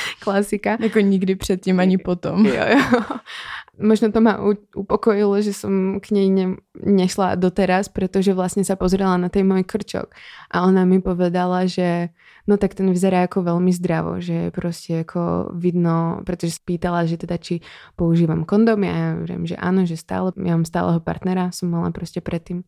klasika. 0.24 0.76
Jako 0.80 1.00
nikdy 1.00 1.36
předtím 1.36 1.80
ani 1.80 1.98
potom. 1.98 2.46
Jo, 2.46 2.64
jo 2.70 3.00
možno 3.78 4.12
to 4.12 4.20
ma 4.20 4.38
upokojilo, 4.74 5.38
že 5.42 5.54
som 5.54 6.02
k 6.02 6.10
nej 6.10 6.28
ne, 6.28 6.46
nešla 6.82 7.38
doteraz, 7.38 7.86
pretože 7.88 8.34
vlastne 8.34 8.66
sa 8.66 8.74
pozrela 8.74 9.14
na 9.16 9.30
tej 9.30 9.46
môj 9.46 9.62
krčok 9.64 10.10
a 10.50 10.66
ona 10.66 10.82
mi 10.84 10.98
povedala, 10.98 11.64
že 11.70 12.10
no 12.50 12.58
tak 12.58 12.74
ten 12.74 12.90
vyzerá 12.90 13.30
ako 13.30 13.46
veľmi 13.46 13.70
zdravo, 13.70 14.18
že 14.18 14.50
proste 14.50 15.06
ako 15.06 15.54
vidno, 15.54 16.20
pretože 16.26 16.58
spýtala, 16.58 17.06
že 17.06 17.22
teda 17.22 17.38
či 17.38 17.62
používam 17.94 18.42
kondom, 18.42 18.82
ja 18.82 19.14
viem, 19.14 19.46
že 19.46 19.54
áno, 19.54 19.86
že 19.86 19.94
stále, 19.94 20.34
ja 20.34 20.58
mám 20.58 20.66
stáleho 20.66 20.98
partnera, 20.98 21.54
som 21.54 21.70
mala 21.70 21.94
proste 21.94 22.18
predtým. 22.18 22.66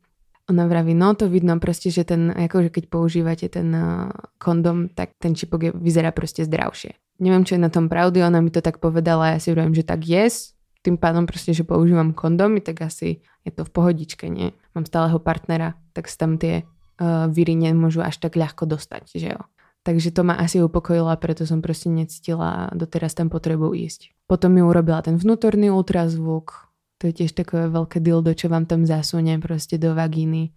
Ona 0.51 0.67
vraví, 0.67 0.99
no 0.99 1.15
to 1.15 1.31
vidno 1.31 1.55
proste, 1.63 1.95
že 1.95 2.03
ten, 2.03 2.35
akože 2.35 2.75
keď 2.75 2.85
používate 2.91 3.47
ten 3.47 3.71
uh, 3.71 4.11
kondom, 4.43 4.91
tak 4.91 5.15
ten 5.23 5.39
čipok 5.39 5.61
je, 5.63 5.71
vyzerá 5.71 6.11
proste 6.11 6.43
zdravšie. 6.43 7.10
Neviem, 7.21 7.45
čo 7.45 7.55
je 7.55 7.63
na 7.63 7.69
tom 7.69 7.93
pravdy, 7.93 8.25
ona 8.25 8.41
mi 8.41 8.49
to 8.49 8.65
tak 8.65 8.81
povedala, 8.81 9.37
ja 9.37 9.39
si 9.39 9.53
vravím, 9.53 9.77
že 9.77 9.85
tak 9.85 10.09
yes, 10.09 10.57
tým 10.81 10.97
pádom 10.97 11.29
proste, 11.29 11.53
že 11.53 11.69
používam 11.69 12.17
kondomy, 12.17 12.65
tak 12.65 12.81
asi 12.81 13.21
je 13.45 13.53
to 13.53 13.69
v 13.69 13.71
pohodičke, 13.71 14.27
nie? 14.33 14.57
Mám 14.73 14.89
stáleho 14.89 15.21
partnera, 15.21 15.77
tak 15.93 16.09
sa 16.09 16.25
tam 16.25 16.41
tie 16.41 16.65
uh, 16.65 17.29
víry 17.29 17.53
nemôžu 17.53 18.01
až 18.01 18.17
tak 18.17 18.41
ľahko 18.41 18.65
dostať, 18.65 19.05
že 19.13 19.29
jo. 19.37 19.41
Takže 19.81 20.13
to 20.13 20.25
ma 20.25 20.37
asi 20.37 20.61
upokojilo 20.61 21.09
a 21.09 21.17
preto 21.17 21.49
som 21.49 21.65
proste 21.65 21.89
necítila 21.89 22.69
doteraz 22.77 23.17
tam 23.17 23.33
potrebu 23.33 23.73
ísť. 23.73 24.13
Potom 24.29 24.53
mi 24.53 24.61
urobila 24.61 25.01
ten 25.01 25.17
vnútorný 25.17 25.73
ultrazvuk, 25.73 26.69
to 27.01 27.09
je 27.09 27.25
tiež 27.25 27.33
takové 27.33 27.73
veľké 27.73 28.05
dildo, 28.05 28.37
čo 28.37 28.53
vám 28.53 28.69
tam 28.69 28.85
zasunie 28.85 29.41
proste 29.41 29.81
do 29.81 29.97
vagíny 29.97 30.53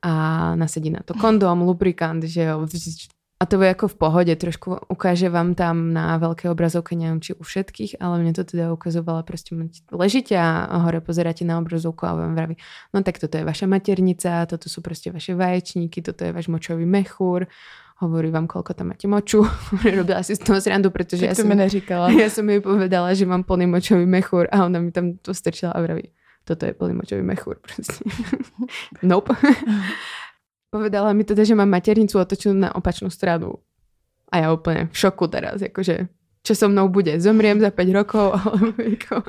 a 0.00 0.12
nasadí 0.56 0.88
na 0.88 1.04
to 1.04 1.12
kondóm, 1.14 1.68
lubrikant, 1.68 2.24
že 2.24 2.48
jo. 2.48 2.64
A 3.42 3.46
to 3.50 3.58
je 3.58 3.74
ako 3.74 3.90
v 3.90 3.96
pohode, 3.98 4.34
trošku 4.38 4.86
ukáže 4.86 5.26
vám 5.26 5.58
tam 5.58 5.90
na 5.90 6.14
veľké 6.14 6.46
obrazovke, 6.46 6.94
neviem 6.94 7.18
či 7.18 7.34
u 7.34 7.42
všetkých, 7.42 7.98
ale 7.98 8.22
mne 8.22 8.38
to 8.38 8.46
teda 8.46 8.70
ukazovala 8.70 9.26
proste, 9.26 9.58
ležíte 9.90 10.38
a 10.38 10.70
hore 10.86 11.02
pozeráte 11.02 11.42
na 11.42 11.58
obrazovku 11.58 12.06
a 12.06 12.14
vám 12.14 12.38
vraví, 12.38 12.54
no 12.94 13.02
tak 13.02 13.18
toto 13.18 13.34
je 13.34 13.42
vaša 13.42 13.66
maternica, 13.66 14.46
toto 14.46 14.70
sú 14.70 14.78
proste 14.78 15.10
vaše 15.10 15.34
vaječníky, 15.34 16.06
toto 16.06 16.22
je 16.22 16.30
váš 16.30 16.46
močový 16.46 16.86
mechúr, 16.86 17.50
hovorí 17.98 18.30
vám, 18.30 18.46
koľko 18.46 18.78
tam 18.78 18.94
máte 18.94 19.10
moču. 19.10 19.42
Robila 19.98 20.22
si 20.22 20.38
z 20.38 20.46
toho 20.46 20.62
srandu, 20.62 20.94
ja 20.94 21.34
to 21.34 21.42
som, 21.42 21.50
mi 21.50 21.58
neříkala. 21.58 22.14
ja 22.14 22.30
som 22.30 22.46
jej 22.46 22.62
povedala, 22.62 23.10
že 23.10 23.26
mám 23.26 23.42
plný 23.42 23.66
močový 23.66 24.06
mechúr 24.06 24.46
a 24.54 24.70
ona 24.70 24.78
mi 24.78 24.94
tam 24.94 25.18
to 25.18 25.34
strčila 25.34 25.74
a 25.74 25.82
vraví, 25.82 26.14
toto 26.46 26.62
je 26.62 26.78
plný 26.78 26.94
močový 26.94 27.26
mechúr 27.26 27.58
proste. 27.58 28.06
nope. 29.02 29.34
Povedala 30.72 31.12
mi 31.12 31.20
teda, 31.28 31.44
že 31.44 31.52
mám 31.52 31.68
maternicu 31.68 32.16
otočenú 32.16 32.56
na 32.56 32.72
opačnú 32.72 33.12
stranu. 33.12 33.60
A 34.32 34.40
ja 34.40 34.48
úplne 34.48 34.88
v 34.88 34.96
šoku 34.96 35.28
teraz, 35.28 35.60
akože 35.60 36.08
čo 36.42 36.52
so 36.58 36.66
mnou 36.66 36.88
bude, 36.90 37.12
zomriem 37.20 37.60
za 37.60 37.68
5 37.70 37.98
rokov, 37.98 38.34
alebo 38.40 38.72
ako... 38.72 39.28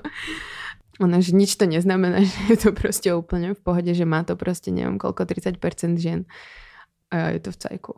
Ona, 1.01 1.25
že 1.25 1.33
nič 1.33 1.57
to 1.57 1.65
neznamená, 1.65 2.21
že 2.29 2.37
je 2.53 2.57
to 2.57 2.69
proste 2.71 3.09
úplne 3.11 3.57
v 3.57 3.61
pohode, 3.61 3.91
že 3.91 4.05
má 4.07 4.23
to 4.23 4.39
proste 4.39 4.71
neviem 4.71 4.95
koľko, 4.95 5.25
30% 5.27 5.59
žien. 5.99 6.29
A 7.11 7.35
je 7.35 7.43
to 7.43 7.51
v 7.51 7.59
cajku. 7.59 7.93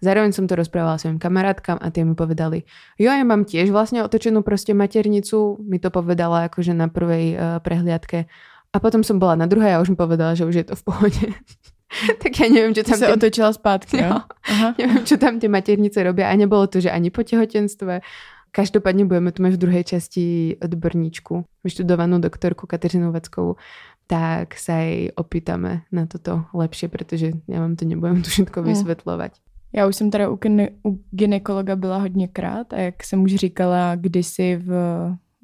Zároveň 0.00 0.32
som 0.32 0.48
to 0.48 0.56
rozprávala 0.56 0.96
svojim 0.96 1.20
kamarátkam 1.20 1.76
a 1.76 1.92
tie 1.92 2.08
mi 2.08 2.16
povedali, 2.16 2.64
jo, 2.96 3.12
ja 3.12 3.20
mám 3.20 3.44
tiež 3.44 3.68
vlastne 3.68 4.00
otočenú 4.00 4.40
proste 4.40 4.72
maternicu, 4.72 5.60
mi 5.60 5.76
to 5.76 5.92
povedala 5.92 6.48
akože 6.48 6.72
na 6.72 6.88
prvej 6.88 7.36
uh, 7.36 7.42
prehliadke. 7.60 8.24
A 8.72 8.76
potom 8.80 9.04
som 9.04 9.20
bola 9.20 9.36
na 9.36 9.44
druhej 9.44 9.76
a 9.76 9.82
už 9.84 9.92
mi 9.92 10.00
povedala, 10.00 10.32
že 10.32 10.48
už 10.48 10.54
je 10.56 10.66
to 10.72 10.74
v 10.78 10.82
pohode. 10.88 11.24
tak 12.22 12.32
ja 12.38 12.46
neviem, 12.46 12.72
čo 12.74 12.86
tam... 12.86 12.98
Ty 12.98 13.02
sa 13.02 13.14
otočila 13.14 13.50
zpátky, 13.50 13.94
jo? 13.98 14.12
Aha. 14.26 14.68
neviem, 14.80 15.02
čo 15.02 15.18
tam 15.18 15.42
tie 15.42 15.50
maternice 15.50 15.98
robia 16.02 16.30
a 16.30 16.34
nebolo 16.38 16.66
to, 16.70 16.78
že 16.78 16.90
ani 16.90 17.10
po 17.10 17.26
tehotenstve. 17.26 18.00
Každopádne 18.50 19.06
budeme 19.06 19.30
tu 19.30 19.46
mať 19.46 19.52
v 19.54 19.62
druhej 19.62 19.84
časti 19.86 20.24
odborníčku, 20.58 21.46
vyštudovanú 21.62 22.18
doktorku 22.18 22.66
Kateřinu 22.66 23.14
Vackovú, 23.14 23.54
tak 24.10 24.58
sa 24.58 24.82
jej 24.82 25.14
opýtame 25.14 25.86
na 25.94 26.10
toto 26.10 26.50
lepšie, 26.50 26.90
pretože 26.90 27.30
ja 27.46 27.62
vám 27.62 27.78
to 27.78 27.86
nebudem 27.86 28.22
tu 28.26 28.30
všetko 28.30 28.62
hm. 28.62 28.66
vysvetľovať. 28.66 29.32
Já 29.72 29.86
už 29.86 29.96
jsem 29.96 30.10
teda 30.10 30.28
u, 30.28 30.36
gine, 30.36 30.68
u 30.86 30.98
ginekologa 31.10 31.76
byla 31.76 31.98
hodněkrát 31.98 32.72
a 32.72 32.76
jak 32.76 33.04
jsem 33.04 33.22
už 33.22 33.34
říkala 33.34 33.94
kdysi 33.94 34.56
v 34.56 34.72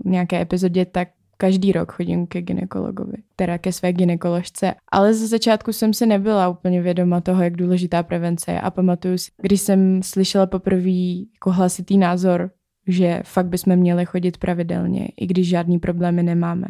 nějaké 0.04 0.40
epizodě, 0.40 0.84
tak 0.84 1.08
každý 1.36 1.72
rok 1.72 1.92
chodím 1.92 2.26
ke 2.26 2.42
ginekologovi, 2.42 3.16
teda 3.36 3.58
ke 3.58 3.72
své 3.72 3.92
ginekoložce. 3.92 4.74
Ale 4.92 5.14
ze 5.14 5.26
začátku 5.26 5.72
jsem 5.72 5.94
se 5.94 6.06
nebyla 6.06 6.48
úplně 6.48 6.82
vědoma 6.82 7.20
toho, 7.20 7.42
jak 7.42 7.56
důležitá 7.56 8.02
prevence 8.02 8.52
je. 8.52 8.60
A 8.60 8.70
pamatuju 8.70 9.18
si, 9.18 9.30
když 9.42 9.60
jsem 9.60 10.02
slyšela 10.02 10.46
poprvé 10.46 10.90
jako 11.34 11.52
hlasitý 11.52 11.98
názor, 11.98 12.50
že 12.86 13.22
fakt 13.24 13.46
bychom 13.46 13.76
měli 13.76 14.06
chodit 14.06 14.38
pravidelně, 14.38 15.08
i 15.20 15.26
když 15.26 15.48
žádný 15.48 15.78
problémy 15.78 16.22
nemáme. 16.22 16.66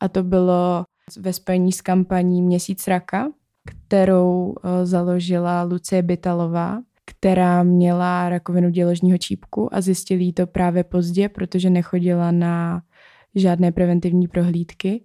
A 0.00 0.08
to 0.08 0.22
bylo 0.22 0.84
ve 1.18 1.32
spojení 1.32 1.72
s 1.72 1.80
kampaní 1.80 2.42
Měsíc 2.42 2.88
raka, 2.88 3.28
kterou 3.68 4.54
eh, 4.54 4.86
založila 4.86 5.62
Lucie 5.62 6.02
Bytalová, 6.02 6.78
která 7.04 7.62
měla 7.62 8.28
rakovinu 8.28 8.70
děložního 8.70 9.18
čípku 9.18 9.74
a 9.74 9.80
zjistili 9.80 10.32
to 10.32 10.46
právě 10.46 10.84
pozdě, 10.84 11.28
protože 11.28 11.70
nechodila 11.70 12.30
na 12.30 12.82
žádné 13.40 13.72
preventivní 13.72 14.28
prohlídky. 14.28 15.00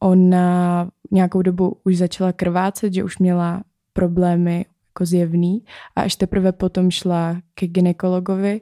Ona 0.00 0.88
nějakou 1.10 1.42
dobu 1.42 1.76
už 1.84 1.96
začala 1.96 2.32
krvácet, 2.32 2.94
že 2.94 3.04
už 3.04 3.18
měla 3.18 3.62
problémy 3.92 4.66
jako 4.88 5.06
zjevný 5.06 5.64
a 5.96 6.00
až 6.00 6.16
teprve 6.16 6.52
potom 6.52 6.90
šla 6.90 7.36
ke 7.54 7.66
ginekologovi 7.66 8.60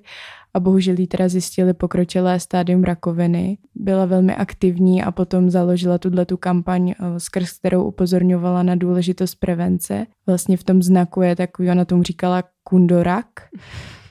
a 0.55 0.61
bohužel 0.61 0.99
jí 0.99 1.07
teda 1.07 1.29
zjistili 1.29 1.75
pokročilé 1.75 2.41
stádium 2.41 2.85
rakoviny. 2.85 3.59
Byla 3.75 4.05
velmi 4.05 4.35
aktivní 4.37 5.03
a 5.03 5.11
potom 5.11 5.51
založila 5.51 5.99
tuhle 5.99 6.27
tu 6.27 6.37
kampaň, 6.37 6.91
eh, 6.91 7.21
skrz 7.21 7.53
kterou 7.53 7.85
upozorňovala 7.85 8.63
na 8.63 8.75
důležitost 8.75 9.35
prevence. 9.35 10.07
Vlastně 10.27 10.57
v 10.57 10.65
tom 10.65 10.83
znaku 10.83 11.23
je 11.23 11.37
takový, 11.37 11.71
ona 11.71 11.85
tomu 11.85 12.03
říkala 12.03 12.45
kundorak, 12.65 13.27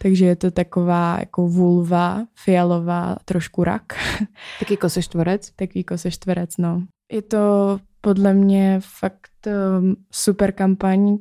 takže 0.01 0.25
je 0.25 0.35
to 0.35 0.51
taková 0.51 1.17
jako 1.19 1.47
vulva, 1.47 2.25
fialová, 2.35 3.15
trošku 3.25 3.63
rak. 3.63 3.93
Taký 4.59 4.77
koseštvorec? 4.77 5.51
Taký 5.55 5.83
koseštvorec, 5.83 6.57
no. 6.57 6.83
Je 7.11 7.21
to 7.21 7.79
podle 8.01 8.33
mě 8.33 8.79
fakt 8.99 9.47
um, 9.79 9.95
super 10.11 10.51
kampaň, 10.51 11.17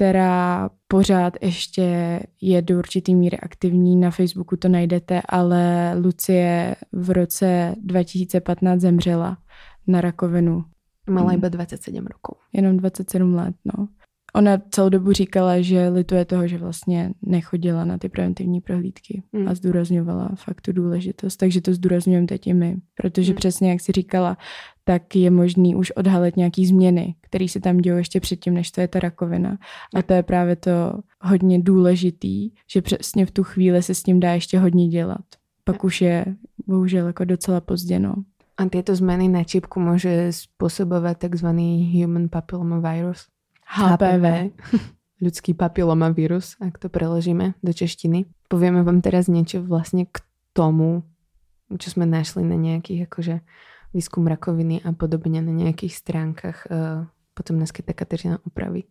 která 0.00 0.70
pořád 0.88 1.36
ještě 1.40 2.20
je 2.40 2.62
do 2.62 2.78
určitý 2.78 3.14
míry 3.14 3.38
aktivní. 3.38 3.96
Na 3.96 4.10
Facebooku 4.10 4.56
to 4.56 4.68
najdete, 4.68 5.22
ale 5.28 5.94
Lucie 5.98 6.76
v 6.92 7.10
roce 7.10 7.74
2015 7.82 8.80
zemřela 8.80 9.38
na 9.86 10.00
rakovinu. 10.00 10.64
Mala 11.10 11.32
iba 11.32 11.48
27 11.48 12.06
rokov. 12.06 12.38
Jenom 12.52 12.76
27 12.76 13.34
let, 13.34 13.54
no. 13.64 13.88
Ona 14.34 14.58
celou 14.70 14.88
dobu 14.88 15.12
říkala, 15.12 15.60
že 15.60 15.88
lituje 15.88 16.24
toho, 16.24 16.48
že 16.48 16.58
vlastně 16.58 17.12
nechodila 17.22 17.84
na 17.84 17.98
ty 17.98 18.08
preventivní 18.08 18.60
prohlídky 18.60 19.22
mm. 19.32 19.48
a 19.48 19.54
zdůrazňovala 19.54 20.30
fakt 20.34 20.60
tu 20.60 20.72
důležitost. 20.72 21.36
Takže 21.36 21.60
to 21.60 21.74
zdůrazňujeme 21.74 22.26
teď 22.26 22.46
i 22.46 22.54
my, 22.54 22.76
protože 22.94 23.32
mm. 23.32 23.36
přesně 23.36 23.70
jak 23.70 23.80
si 23.80 23.92
říkala, 23.92 24.36
tak 24.90 25.16
je 25.16 25.30
možný 25.30 25.74
už 25.74 25.90
odhalit 25.90 26.36
nějaký 26.36 26.66
změny, 26.66 27.14
které 27.20 27.48
se 27.48 27.60
tam 27.60 27.78
dějí 27.78 27.96
ještě 27.96 28.20
předtím, 28.20 28.54
než 28.54 28.70
to 28.70 28.80
je 28.80 28.88
ta 28.88 29.00
rakovina. 29.00 29.58
A 29.94 30.02
to 30.02 30.12
je 30.12 30.22
právě 30.22 30.56
to 30.56 30.70
hodně 31.20 31.62
důležitý, 31.62 32.50
že 32.70 32.82
přesně 32.82 33.26
v 33.26 33.30
tu 33.30 33.44
chvíli 33.44 33.82
se 33.82 33.94
s 33.94 34.02
tím 34.02 34.20
dá 34.20 34.32
ještě 34.32 34.58
hodně 34.58 34.88
dělat. 34.88 35.24
Pak 35.64 35.84
už 35.84 36.00
je 36.00 36.24
bohužel 36.66 37.06
jako 37.06 37.24
docela 37.24 37.60
pozdě, 37.60 37.98
no. 37.98 38.14
A 38.56 38.68
tyto 38.68 38.96
změny 38.96 39.28
na 39.28 39.44
čipku 39.44 39.80
může 39.80 40.32
způsobovat 40.32 41.18
takzvaný 41.18 42.02
human 42.02 42.28
papillomavirus? 42.28 43.26
HPV. 43.66 44.50
ľudský 45.22 45.54
papilomavírus, 45.62 46.56
ak 46.60 46.82
to 46.82 46.88
preložíme 46.90 47.54
do 47.62 47.72
češtiny. 47.72 48.26
Povieme 48.50 48.82
vám 48.82 49.06
teraz 49.06 49.30
niečo 49.30 49.62
vlastne 49.62 50.10
k 50.10 50.18
tomu, 50.50 51.06
čo 51.78 51.94
sme 51.94 52.10
našli 52.10 52.42
na 52.42 52.58
nejakých 52.58 53.06
akože 53.06 53.36
výskum 53.94 54.26
rakoviny 54.26 54.80
a 54.84 54.92
podobne 54.92 55.42
na 55.42 55.52
nejakých 55.52 55.94
stránkach. 55.94 56.66
Uh, 56.70 57.06
potom 57.34 57.58
nás 57.58 57.72
keď 57.72 57.94
Kateřina 57.94 58.38
opraví. 58.46 58.84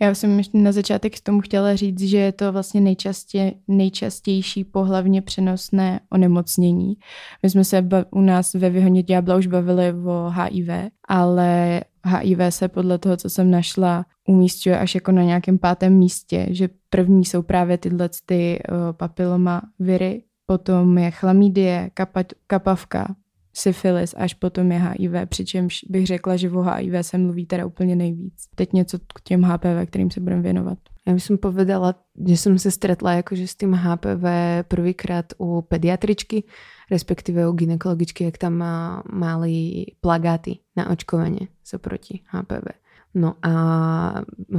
Já 0.00 0.14
jsem 0.14 0.40
na 0.54 0.72
začátek 0.72 1.18
k 1.18 1.20
tomu 1.20 1.40
chtěla 1.40 1.76
říct, 1.76 2.00
že 2.00 2.18
je 2.18 2.32
to 2.32 2.52
vlastně 2.52 2.80
nejčastě, 2.80 3.52
nejčastější 3.68 4.64
pohlavně 4.64 5.22
přenosné 5.22 6.00
onemocnění. 6.10 6.94
My 7.42 7.50
jsme 7.50 7.64
se 7.64 7.88
u 8.10 8.20
nás 8.20 8.54
ve 8.54 8.70
Vyhoně 8.70 9.02
Diabla 9.02 9.36
už 9.36 9.46
bavili 9.46 9.92
o 9.92 10.32
HIV, 10.34 10.68
ale 11.08 11.80
HIV 12.06 12.38
se 12.48 12.68
podle 12.68 12.98
toho, 12.98 13.16
co 13.16 13.30
jsem 13.30 13.50
našla, 13.50 14.06
umístuje 14.28 14.78
až 14.78 14.94
jako 14.94 15.12
na 15.12 15.22
nějakém 15.22 15.58
pátém 15.58 15.92
místě, 15.92 16.46
že 16.50 16.68
první 16.90 17.24
jsou 17.24 17.42
právě 17.42 17.78
tyhle 17.78 18.08
ty 18.26 18.58
uh, 18.70 18.76
papiloma 18.92 19.62
viry, 19.78 20.22
potom 20.46 20.98
je 20.98 21.10
chlamídie, 21.10 21.90
kapa, 21.94 22.24
kapavka, 22.46 23.14
syfilis, 23.52 24.14
až 24.16 24.34
potom 24.34 24.72
je 24.72 24.78
HIV, 24.78 25.28
přičemž 25.28 25.84
bych 25.88 26.06
řekla, 26.06 26.36
že 26.36 26.50
o 26.50 26.62
HIV 26.62 26.94
se 27.00 27.18
mluví 27.18 27.46
teda 27.46 27.66
úplně 27.66 27.96
nejvíc. 27.96 28.34
Teď 28.54 28.72
něco 28.72 28.98
k 28.98 29.20
těm 29.22 29.42
HPV, 29.42 29.86
kterým 29.86 30.10
se 30.10 30.20
budeme 30.20 30.42
věnovat. 30.42 30.78
Já 31.06 31.14
bych 31.14 31.24
povedala, 31.40 31.94
že 32.26 32.36
jsem 32.36 32.58
se 32.58 32.70
stretla 32.70 33.12
jakože 33.12 33.46
s 33.46 33.54
tím 33.54 33.72
HPV 33.72 34.24
prvýkrát 34.68 35.26
u 35.38 35.62
pediatričky, 35.62 36.44
respektíve 36.90 37.48
u 37.48 37.52
ginekologičky, 37.52 38.24
jak 38.24 38.38
tam 38.38 38.64
mali 39.12 39.84
plagáty 40.00 40.58
na 40.76 40.90
očkovanie 40.90 41.48
sa 41.64 41.78
proti 41.78 42.22
HPV. 42.26 42.81
No 43.12 43.36
a 43.44 43.52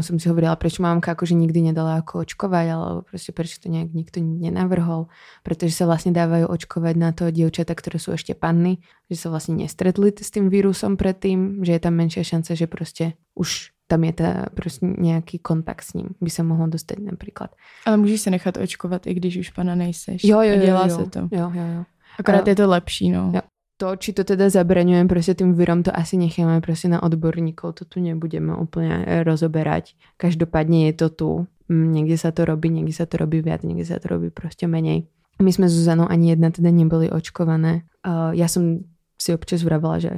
som 0.05 0.21
si 0.21 0.29
hovorila, 0.29 0.53
prečo 0.53 0.85
mamka 0.85 1.17
akože 1.17 1.33
nikdy 1.33 1.73
nedala 1.73 2.05
ako 2.05 2.21
očkovať, 2.21 2.65
alebo 2.69 3.01
proste 3.01 3.33
prečo 3.33 3.57
to 3.57 3.65
nejak 3.73 3.89
nikto 3.97 4.21
nenavrhol, 4.21 5.09
pretože 5.41 5.73
sa 5.73 5.89
vlastne 5.89 6.13
dávajú 6.13 6.45
očkovať 6.45 6.95
na 6.97 7.09
to 7.17 7.33
dievčata, 7.33 7.73
ktoré 7.73 7.97
sú 7.97 8.13
ešte 8.13 8.37
panny, 8.37 8.77
že 9.09 9.17
sa 9.17 9.33
vlastne 9.33 9.57
nestretli 9.57 10.13
s 10.13 10.29
tým 10.29 10.53
vírusom 10.53 11.01
predtým, 11.01 11.65
že 11.65 11.73
je 11.73 11.81
tam 11.81 11.97
menšia 11.97 12.21
šanca, 12.21 12.53
že 12.53 12.69
proste 12.69 13.17
už 13.33 13.73
tam 13.89 14.03
je 14.03 14.13
ta 14.13 14.45
prostě 14.53 14.85
nějaký 14.85 15.39
kontakt 15.39 15.81
s 15.81 15.93
ním, 15.93 16.09
by 16.21 16.29
se 16.29 16.43
mohlo 16.43 16.67
dostat 16.67 16.99
například. 16.99 17.55
Ale 17.85 17.97
můžeš 17.97 18.21
se 18.21 18.29
nechat 18.29 18.57
očkovat, 18.57 19.07
i 19.07 19.13
když 19.13 19.37
už 19.37 19.49
pana 19.49 19.75
nejseš. 19.75 20.23
Jo, 20.23 20.41
jo, 20.41 20.53
jo. 20.53 20.61
dělá 20.61 20.87
jo, 20.87 20.95
se 20.97 21.09
to. 21.09 21.19
Jo, 21.19 21.51
jo, 21.53 21.65
jo. 21.77 21.83
Akorát 22.19 22.47
a, 22.47 22.49
je 22.49 22.55
to 22.55 22.69
lepší, 22.69 23.09
no. 23.09 23.31
Jo 23.33 23.41
to, 23.77 23.95
či 23.95 24.13
to 24.13 24.23
teda 24.23 24.49
zabraňujeme 24.49 25.09
prostě 25.09 25.33
tým 25.33 25.53
virom, 25.53 25.83
to 25.83 25.97
asi 25.97 26.17
necháme 26.17 26.61
prostě 26.61 26.87
na 26.87 27.03
odborníkov, 27.03 27.73
to 27.73 27.85
tu 27.85 27.99
nebudeme 27.99 28.55
úplně 28.55 29.05
rozoberať. 29.23 29.95
Každopádně 30.17 30.85
je 30.85 30.93
to 30.93 31.09
tu. 31.09 31.47
Niekde 31.69 32.19
sa 32.19 32.31
to 32.35 32.45
robí, 32.45 32.69
niekde 32.69 32.91
sa 32.93 33.07
to 33.07 33.17
robí 33.17 33.39
viac, 33.41 33.63
niekde 33.63 33.87
sa 33.87 33.95
to 33.95 34.11
robí 34.11 34.29
proste 34.29 34.67
menej. 34.67 35.07
My 35.39 35.49
sme 35.49 35.71
s 35.71 35.79
Zuzanou 35.79 36.11
ani 36.11 36.35
jedna 36.35 36.51
teda 36.51 36.69
neboli 36.69 37.07
očkované. 37.07 37.87
Uh, 38.03 38.35
ja 38.35 38.51
som 38.51 38.83
si 39.17 39.31
občas 39.33 39.63
vravela, 39.63 39.97
že 39.97 40.11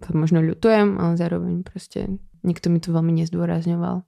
to 0.00 0.16
možno 0.16 0.40
ľutujem, 0.40 0.96
ale 0.98 1.20
zároveň 1.20 1.62
proste 1.62 2.16
nikto 2.42 2.72
mi 2.72 2.80
to 2.80 2.96
veľmi 2.96 3.12
nezdôrazňoval. 3.22 4.02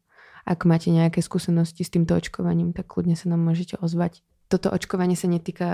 Ak 0.46 0.64
máte 0.64 0.88
nejaké 0.90 1.20
skúsenosti 1.20 1.84
s 1.84 1.92
týmto 1.92 2.16
očkovaním, 2.16 2.72
tak 2.72 2.88
kľudne 2.88 3.14
sa 3.20 3.28
nám 3.28 3.44
môžete 3.44 3.76
ozvať. 3.82 4.24
Toto 4.46 4.70
očkovanie 4.70 5.18
sa 5.18 5.26
netýka 5.26 5.68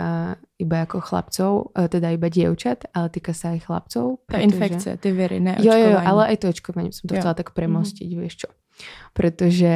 iba 0.56 0.76
ako 0.88 1.04
chlapcov, 1.04 1.76
e, 1.76 1.92
teda 1.92 2.16
iba 2.16 2.32
dievčat, 2.32 2.88
ale 2.96 3.12
týka 3.12 3.36
sa 3.36 3.52
aj 3.52 3.68
chlapcov. 3.68 4.24
Tá 4.28 4.40
infekcia, 4.40 4.96
tie 4.96 5.12
very, 5.12 5.44
ne 5.44 5.60
Jo, 5.60 5.76
jo, 5.76 6.00
ale 6.00 6.32
aj 6.32 6.40
to 6.40 6.46
očkovanie, 6.48 6.88
som 6.88 7.04
to 7.04 7.14
jo. 7.14 7.20
chcela 7.20 7.36
tak 7.36 7.52
premostiť, 7.52 8.08
mm-hmm. 8.08 8.22
vieš 8.24 8.36
čo 8.46 8.48
pretože 9.12 9.68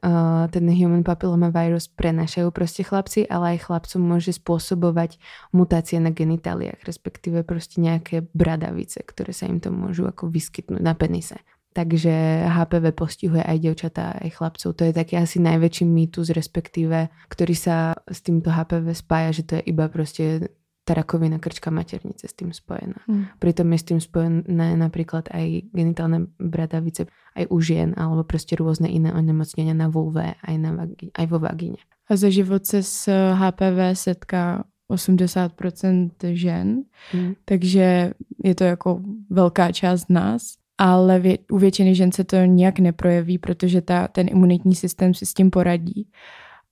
uh, 0.00 0.48
ten 0.48 0.64
human 0.72 1.04
papilloma 1.04 1.52
virus 1.52 1.86
prenašajú 1.92 2.48
proste 2.50 2.82
chlapci, 2.82 3.28
ale 3.28 3.56
aj 3.56 3.68
chlapcom 3.68 4.00
môže 4.00 4.32
spôsobovať 4.32 5.20
mutácie 5.52 6.00
na 6.00 6.10
genitáliách, 6.10 6.80
respektíve 6.82 7.44
proste 7.44 7.84
nejaké 7.84 8.24
bradavice, 8.32 9.04
ktoré 9.04 9.36
sa 9.36 9.46
im 9.46 9.60
to 9.60 9.68
môžu 9.68 10.08
ako 10.08 10.32
vyskytnúť 10.32 10.80
na 10.80 10.96
penise. 10.96 11.36
Takže 11.70 12.44
HPV 12.50 12.84
postihuje 12.98 13.46
aj 13.46 13.58
devčatá, 13.62 14.18
aj 14.18 14.30
chlapcov. 14.34 14.74
To 14.74 14.82
je 14.82 14.90
taký 14.90 15.14
asi 15.22 15.38
najväčší 15.38 15.86
mýtus, 15.86 16.34
respektíve, 16.34 17.14
ktorý 17.30 17.54
sa 17.54 17.94
s 18.10 18.26
týmto 18.26 18.50
HPV 18.50 18.90
spája, 18.90 19.30
že 19.30 19.42
to 19.46 19.52
je 19.58 19.70
iba 19.70 19.86
proste 19.86 20.50
tá 20.90 20.98
rakovina 20.98 21.38
krčka 21.38 21.70
maternice 21.70 22.26
s 22.26 22.34
tým 22.34 22.50
spojená. 22.50 22.98
Mm. 23.06 23.38
Pritom 23.38 23.70
je 23.70 23.78
s 23.78 23.86
tým 23.86 24.00
spojené 24.02 24.74
napríklad 24.74 25.30
aj 25.30 25.70
genitálne 25.70 26.26
bradavice 26.42 27.06
aj 27.38 27.46
u 27.46 27.62
žien 27.62 27.94
alebo 27.94 28.26
proste 28.26 28.58
rôzne 28.58 28.90
iné 28.90 29.14
onemocnenia 29.14 29.70
na 29.70 29.86
vulve 29.86 30.34
aj, 30.42 30.54
na 30.58 30.74
vagi- 30.74 31.14
aj 31.14 31.26
vo 31.30 31.38
vagíne. 31.38 31.78
A 32.10 32.18
za 32.18 32.26
život 32.26 32.66
se 32.66 32.82
s 32.82 33.06
HPV 33.12 33.94
setká 33.94 34.66
80% 34.90 36.10
žen, 36.34 36.82
mm. 37.14 37.32
takže 37.44 38.12
je 38.44 38.54
to 38.54 38.64
jako 38.64 39.00
velká 39.30 39.72
část 39.72 40.10
nás, 40.10 40.58
ale 40.80 41.20
vě, 41.20 41.38
u 41.52 41.58
většiny 41.58 41.94
žen 41.94 42.12
se 42.12 42.24
to 42.24 42.36
nějak 42.36 42.78
neprojeví, 42.78 43.38
protože 43.38 43.80
ta, 43.80 44.08
ten 44.08 44.28
imunitní 44.28 44.74
systém 44.74 45.14
si 45.14 45.26
s 45.26 45.34
tím 45.34 45.50
poradí, 45.50 46.08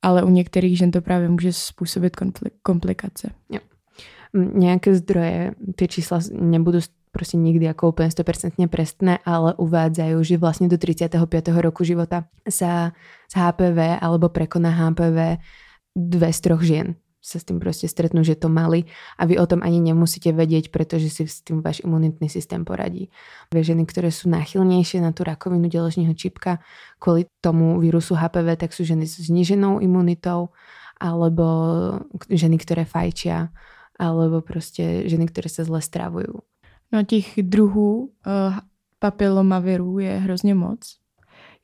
ale 0.03 0.23
u 0.23 0.29
některých 0.29 0.79
žen 0.79 0.91
to 0.91 1.01
právě 1.01 1.29
může 1.29 1.53
způsobit 1.53 2.17
komplikace. 2.63 3.31
Jo 3.53 3.61
nejaké 4.37 4.93
zdroje, 4.93 5.57
tie 5.77 5.89
čísla 5.89 6.21
nebudú 6.29 6.85
proste 7.09 7.41
nikdy 7.41 7.65
ako 7.73 7.97
úplne 7.97 8.13
100% 8.13 8.61
presné, 8.69 9.17
ale 9.25 9.57
uvádzajú, 9.57 10.21
že 10.21 10.37
vlastne 10.37 10.69
do 10.69 10.77
35. 10.77 11.17
roku 11.65 11.83
života 11.83 12.29
sa 12.45 12.93
z 13.33 13.35
HPV 13.35 13.97
alebo 14.05 14.29
prekoná 14.29 14.69
HPV 14.69 15.41
dve 15.97 16.29
z 16.31 16.41
troch 16.45 16.63
žien 16.63 17.01
sa 17.21 17.43
s 17.43 17.45
tým 17.45 17.59
proste 17.59 17.91
stretnú, 17.91 18.23
že 18.23 18.39
to 18.39 18.47
mali 18.47 18.87
a 19.19 19.27
vy 19.27 19.39
o 19.39 19.47
tom 19.47 19.61
ani 19.67 19.83
nemusíte 19.83 20.31
vedieť, 20.31 20.71
pretože 20.71 21.11
si 21.11 21.23
s 21.27 21.43
tým 21.43 21.61
váš 21.61 21.83
imunitný 21.83 22.31
systém 22.31 22.65
poradí. 22.65 23.11
Vie 23.51 23.63
ženy, 23.63 23.85
ktoré 23.85 24.15
sú 24.15 24.31
náchylnejšie 24.31 25.03
na 25.03 25.11
tú 25.11 25.27
rakovinu 25.27 25.67
deložního 25.67 26.15
čípka 26.15 26.63
kvôli 27.03 27.27
tomu 27.43 27.83
vírusu 27.83 28.15
HPV, 28.15 28.57
tak 28.57 28.71
sú 28.71 28.87
ženy 28.87 29.07
s 29.07 29.19
zniženou 29.19 29.83
imunitou 29.83 30.55
alebo 30.99 31.47
ženy, 32.31 32.59
ktoré 32.59 32.85
fajčia 32.85 33.51
alebo 33.99 34.41
prostě 34.41 35.03
ženy, 35.07 35.27
které 35.27 35.49
se 35.49 35.65
zle 35.65 35.83
strávují. 35.83 36.27
No 36.93 37.03
těch 37.03 37.43
druhů 37.43 37.99
uh, 38.01 38.11
papilomavirů 38.99 39.99
je 39.99 40.19
hrozně 40.19 40.55
moc. 40.55 40.97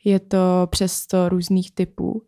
Je 0.05 0.21
to 0.21 0.67
přes 0.71 0.93
100 0.93 1.29
různých 1.29 1.75
typů 1.75 2.23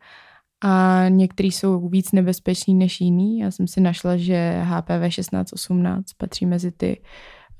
a 0.64 1.04
některý 1.08 1.52
jsou 1.52 1.88
víc 1.88 2.12
nebezpečný 2.12 2.74
než 2.74 3.00
jiný. 3.00 3.38
Já 3.38 3.50
jsem 3.50 3.68
si 3.68 3.80
našla, 3.80 4.16
že 4.16 4.60
HPV 4.62 5.14
1618 5.14 6.12
patří 6.18 6.46
mezi 6.46 6.72
ty 6.72 7.00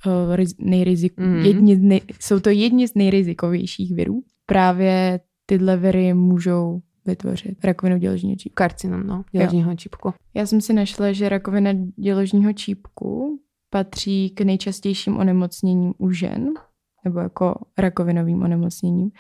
uh, 0.07 0.37
nejrizik- 0.67 1.21
mm. 1.23 1.37
jedni 1.37 1.77
nej- 1.77 2.01
jsou 2.21 2.41
to 2.41 2.51
jedni 2.51 2.89
z 2.89 2.95
nejrizikovějších 2.95 3.95
virů. 3.95 4.23
Právě 4.47 5.21
tyhle 5.47 5.77
viry 5.77 6.15
můžou 6.15 6.81
vytvořit 7.07 7.65
rakovinu 7.65 7.99
děložního 7.99 8.37
čípku. 8.37 8.55
Karcinom, 8.55 9.07
no, 9.07 9.25
děložního 9.33 9.77
čípku. 9.77 10.13
Já 10.35 10.47
jsem 10.47 10.61
si 10.61 10.73
našla, 10.73 11.13
že 11.13 11.29
rakovina 11.29 11.71
děložního 11.97 12.53
čípku 12.53 13.41
patří 13.71 14.31
k 14.31 14.41
nejčastějším 14.41 15.17
onemocněním 15.17 15.95
u 15.99 16.11
žen, 16.11 16.49
nebo 17.05 17.19
jako 17.19 17.55
rakovinovým 17.79 18.43
onemocněním, 18.43 19.11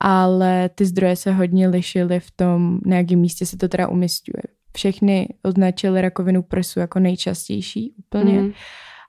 ale 0.00 0.70
ty 0.74 0.86
zdroje 0.86 1.16
se 1.16 1.32
hodně 1.32 1.68
lišily 1.68 2.20
v 2.20 2.30
tom, 2.30 2.78
na 2.86 2.96
jakém 2.96 3.18
místě 3.18 3.46
se 3.46 3.56
to 3.56 3.68
teda 3.68 3.88
umistuje. 3.88 4.42
Všechny 4.76 5.28
označily 5.42 6.00
rakovinu 6.00 6.42
prsu 6.42 6.80
jako 6.80 6.98
nejčastější 6.98 7.94
úplně, 7.98 8.40
mm. 8.40 8.52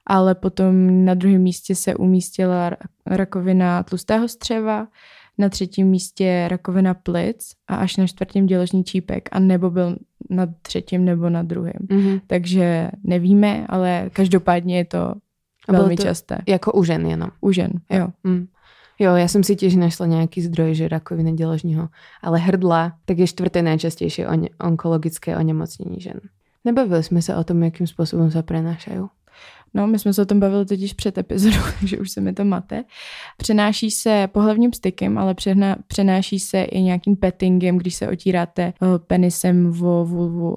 ale 0.07 0.35
potom 0.35 1.05
na 1.05 1.13
druhém 1.13 1.41
místě 1.41 1.75
se 1.75 1.95
umístila 1.95 2.71
rakovina 3.05 3.83
tlustého 3.83 4.27
střeva, 4.27 4.87
na 5.37 5.49
třetím 5.49 5.87
místě 5.87 6.45
rakovina 6.47 6.93
plic 6.93 7.53
a 7.67 7.75
až 7.75 7.97
na 7.97 8.07
čtvrtém 8.07 8.45
děložní 8.45 8.83
čípek 8.83 9.29
a 9.31 9.39
nebo 9.39 9.69
byl 9.69 9.97
na 10.29 10.47
třetím 10.61 11.05
nebo 11.05 11.29
na 11.29 11.43
druhém. 11.43 11.87
Mm-hmm. 11.87 12.21
Takže 12.27 12.89
nevíme, 13.03 13.65
ale 13.69 14.09
každopádně 14.13 14.77
je 14.77 14.85
to 14.85 15.13
a 15.67 15.71
velmi 15.71 15.95
to 15.95 16.03
časté. 16.03 16.37
Jako 16.47 16.71
u 16.71 16.83
žen 16.83 17.05
jenom? 17.05 17.29
U 17.41 17.51
žen, 17.51 17.71
jo. 17.89 18.07
Mm. 18.23 18.47
Jo, 18.99 19.15
já 19.15 19.27
jsem 19.27 19.43
si 19.43 19.55
těž 19.55 19.75
našla 19.75 20.05
nějaký 20.05 20.41
zdroj, 20.41 20.75
že 20.75 20.87
rakovina 20.87 21.31
děložního, 21.31 21.89
ale 22.21 22.39
hrdla, 22.39 22.93
tak 23.05 23.17
je 23.17 23.27
čtvrté 23.27 23.61
nejčastější 23.61 24.25
on- 24.25 24.47
onkologické 24.61 25.37
onemocnění 25.37 26.01
žen. 26.01 26.19
Nebavili 26.65 27.03
jsme 27.03 27.21
se 27.21 27.35
o 27.35 27.43
tom, 27.43 27.63
jakým 27.63 27.87
způsobem 27.87 28.31
se 28.31 28.43
prenášají. 28.43 28.99
No, 29.73 29.87
my 29.87 29.99
jsme 29.99 30.13
se 30.13 30.21
o 30.21 30.25
tom 30.25 30.39
bavili 30.39 30.65
totiž 30.65 30.93
před 30.93 31.17
epizodou, 31.17 31.57
takže 31.79 31.97
už 31.97 32.11
se 32.11 32.21
mi 32.21 32.33
to 32.33 32.45
mate. 32.45 32.83
Přenáší 33.37 33.91
se 33.91 34.27
pohlavním 34.31 34.73
stykem, 34.73 35.17
ale 35.17 35.33
přena, 35.33 35.75
přenáší 35.87 36.39
se 36.39 36.61
i 36.61 36.81
nějakým 36.81 37.15
pettingem, 37.15 37.77
když 37.77 37.95
se 37.95 38.07
otíráte 38.07 38.63
eh, 38.63 38.99
penisem 39.07 39.71
vo 39.71 40.05
vulvu. 40.05 40.55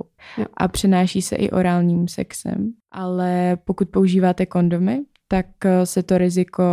A 0.56 0.68
přenáší 0.68 1.22
se 1.22 1.36
i 1.36 1.50
orálním 1.50 2.08
sexem. 2.08 2.72
Ale 2.90 3.58
pokud 3.64 3.88
používáte 3.88 4.46
kondomy, 4.46 5.00
tak 5.32 5.64
eh, 5.64 5.86
se 5.86 6.02
to 6.02 6.18
riziko 6.20 6.64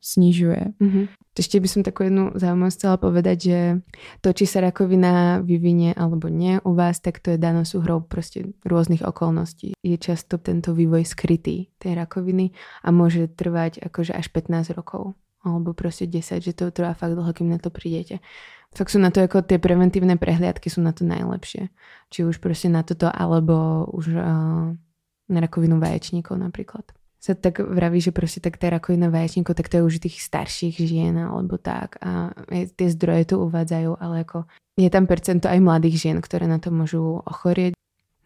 snižuje. 0.00 0.80
Mm-hmm. 0.80 1.04
Ešte 1.36 1.60
by 1.60 1.68
som 1.68 1.84
takú 1.84 2.08
jednu 2.08 2.32
zaujímavosť 2.32 2.76
chcela 2.80 2.96
povedať, 2.96 3.36
že 3.44 3.58
to, 4.24 4.32
či 4.32 4.48
sa 4.48 4.64
rakovina 4.64 5.44
vyvinie 5.44 5.92
alebo 5.92 6.32
nie 6.32 6.56
u 6.64 6.72
vás, 6.72 7.04
tak 7.04 7.20
to 7.20 7.36
je 7.36 7.38
dané 7.38 7.68
súhrou 7.68 8.00
proste 8.00 8.56
rôznych 8.64 9.04
okolností. 9.04 9.76
Je 9.84 9.96
často 10.00 10.40
tento 10.40 10.72
vývoj 10.72 11.04
skrytý 11.04 11.68
tej 11.76 11.92
rakoviny 11.92 12.56
a 12.80 12.88
môže 12.88 13.28
trvať 13.28 13.84
akože 13.84 14.16
až 14.16 14.32
15 14.32 14.72
rokov 14.72 15.12
alebo 15.44 15.76
proste 15.76 16.08
10, 16.08 16.40
že 16.40 16.56
to 16.56 16.72
trvá 16.72 16.96
fakt 16.96 17.12
dlho, 17.12 17.30
kým 17.36 17.52
na 17.52 17.60
to 17.60 17.68
prídete. 17.68 18.24
Fakt 18.72 18.90
sú 18.90 18.98
na 18.98 19.12
to 19.12 19.20
ako 19.20 19.44
tie 19.44 19.60
preventívne 19.60 20.16
prehliadky 20.16 20.72
sú 20.72 20.80
na 20.80 20.96
to 20.96 21.04
najlepšie. 21.04 21.68
Či 22.08 22.24
už 22.26 22.40
proste 22.40 22.72
na 22.72 22.82
toto, 22.82 23.06
alebo 23.06 23.86
už 23.92 24.10
uh, 24.10 24.74
na 25.28 25.38
rakovinu 25.38 25.78
vaječníkov 25.78 26.34
napríklad 26.34 26.82
sa 27.26 27.34
tak 27.34 27.58
vraví, 27.58 27.98
že 27.98 28.14
proste 28.14 28.38
tak 28.38 28.54
tá 28.54 28.70
rakovina 28.70 29.10
vaječníkov, 29.10 29.58
tak 29.58 29.66
to 29.66 29.82
je 29.82 29.86
už 29.86 29.98
tých 29.98 30.22
starších 30.22 30.78
žien 30.78 31.18
alebo 31.18 31.58
tak 31.58 31.98
a 31.98 32.30
tie 32.50 32.86
zdroje 32.86 33.34
tu 33.34 33.42
uvádzajú, 33.42 33.98
ale 33.98 34.22
ako 34.22 34.46
je 34.78 34.86
tam 34.86 35.10
percento 35.10 35.50
aj 35.50 35.58
mladých 35.58 36.06
žien, 36.06 36.22
ktoré 36.22 36.46
na 36.46 36.62
to 36.62 36.70
môžu 36.70 37.18
ochorieť. 37.26 37.74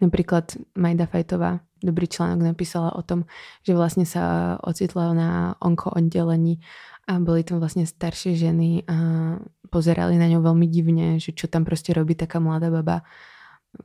Napríklad 0.05 0.53
Majda 0.77 1.09
Fajtová 1.09 1.65
dobrý 1.81 2.07
článok 2.13 2.45
napísala 2.45 2.93
o 2.93 3.01
tom, 3.01 3.25
že 3.65 3.73
vlastne 3.73 4.05
sa 4.05 4.57
ocitla 4.61 5.17
na 5.17 5.31
onko 5.65 5.97
oddelení 5.97 6.61
a 7.09 7.17
boli 7.17 7.41
tam 7.41 7.57
vlastne 7.57 7.89
staršie 7.89 8.37
ženy 8.37 8.85
a 8.85 8.97
pozerali 9.73 10.21
na 10.21 10.29
ňu 10.29 10.45
veľmi 10.45 10.67
divne, 10.69 11.17
že 11.17 11.33
čo 11.33 11.49
tam 11.49 11.65
proste 11.65 11.97
robí 11.97 12.13
taká 12.13 12.37
mladá 12.37 12.69
baba 12.69 13.01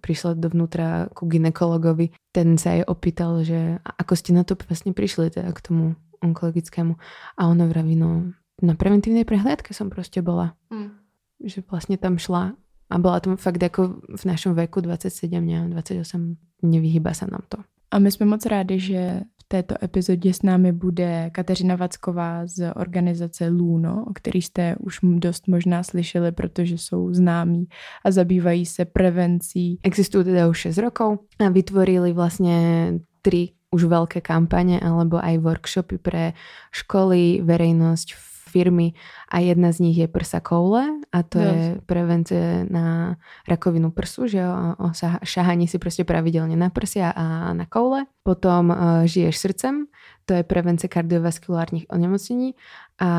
prišla 0.02 0.38
dovnútra 0.38 1.10
ku 1.14 1.30
ginekologovi. 1.30 2.14
Ten 2.34 2.58
sa 2.58 2.78
jej 2.78 2.84
opýtal, 2.86 3.46
že 3.46 3.78
ako 3.86 4.14
ste 4.18 4.32
na 4.34 4.42
to 4.42 4.58
vlastne 4.58 4.92
prišli 4.92 5.30
teda 5.30 5.54
k 5.54 5.60
tomu 5.62 5.86
onkologickému. 6.26 6.98
A 7.38 7.42
ona 7.46 7.70
vraví, 7.70 7.94
no 7.94 8.34
na 8.64 8.74
preventívnej 8.74 9.28
prehliadke 9.28 9.76
som 9.76 9.92
proste 9.92 10.24
bola. 10.24 10.56
Mm. 10.72 10.96
Že 11.44 11.68
vlastne 11.68 11.98
tam 12.00 12.16
šla 12.16 12.56
a 12.90 12.96
bola 13.02 13.18
tam 13.20 13.36
fakt 13.36 13.60
ako 13.60 14.02
v 14.06 14.24
našom 14.24 14.56
veku 14.56 14.80
27, 14.80 15.28
ne, 15.42 15.68
28, 15.74 16.64
nevyhýba 16.64 17.12
sa 17.12 17.28
nám 17.28 17.44
to. 17.52 17.60
A 17.92 18.00
my 18.00 18.12
jsme 18.12 18.26
moc 18.26 18.46
rádi, 18.46 18.80
že 18.80 19.22
této 19.48 19.76
epizodě 19.84 20.34
s 20.34 20.42
námi 20.42 20.72
bude 20.72 21.30
Kateřina 21.32 21.76
Vacková 21.76 22.48
z 22.48 22.74
organizace 22.76 23.48
Luno, 23.48 24.06
o 24.10 24.14
který 24.14 24.42
jste 24.42 24.76
už 24.80 25.00
dost 25.02 25.48
možná 25.48 25.84
slyšeli, 25.84 26.32
protože 26.32 26.78
jsou 26.78 27.14
známí 27.14 27.66
a 28.06 28.12
zabývají 28.12 28.66
se 28.66 28.86
prevencí. 28.86 29.80
Existují 29.84 30.26
teda 30.26 30.48
už 30.48 30.58
6 30.58 30.78
rokov 30.78 31.20
a 31.40 31.50
vytvorili 31.50 32.14
vlastně 32.14 32.92
tři 33.22 33.50
už 33.76 33.92
veľké 33.92 34.24
kampane 34.24 34.80
alebo 34.80 35.20
aj 35.20 35.36
workshopy 35.44 35.98
pre 36.00 36.32
školy, 36.72 37.44
verejnosť, 37.44 38.16
firmy 38.50 38.94
a 39.32 39.40
jedna 39.40 39.72
z 39.72 39.80
nich 39.80 39.98
je 39.98 40.08
prsa 40.08 40.40
koule 40.40 40.86
a 41.12 41.24
to 41.24 41.40
yes. 41.40 41.56
je 41.56 41.82
prevence 41.86 42.66
na 42.70 43.16
rakovinu 43.48 43.92
prsu, 43.92 44.28
že 44.28 44.38
jo, 44.38 44.52
o 44.80 44.92
šahání 45.24 45.68
si 45.68 45.80
prostě 45.80 46.04
pravidelně 46.04 46.56
na 46.56 46.70
prsia 46.70 47.10
a 47.10 47.54
na 47.54 47.66
koule. 47.66 48.06
Potom 48.24 48.70
uh, 48.70 48.78
žiješ 49.04 49.38
srdcem, 49.38 49.86
to 50.26 50.34
je 50.34 50.44
prevence 50.44 50.88
kardiovaskulárních 50.88 51.86
onemocnění 51.90 52.54
a 53.02 53.10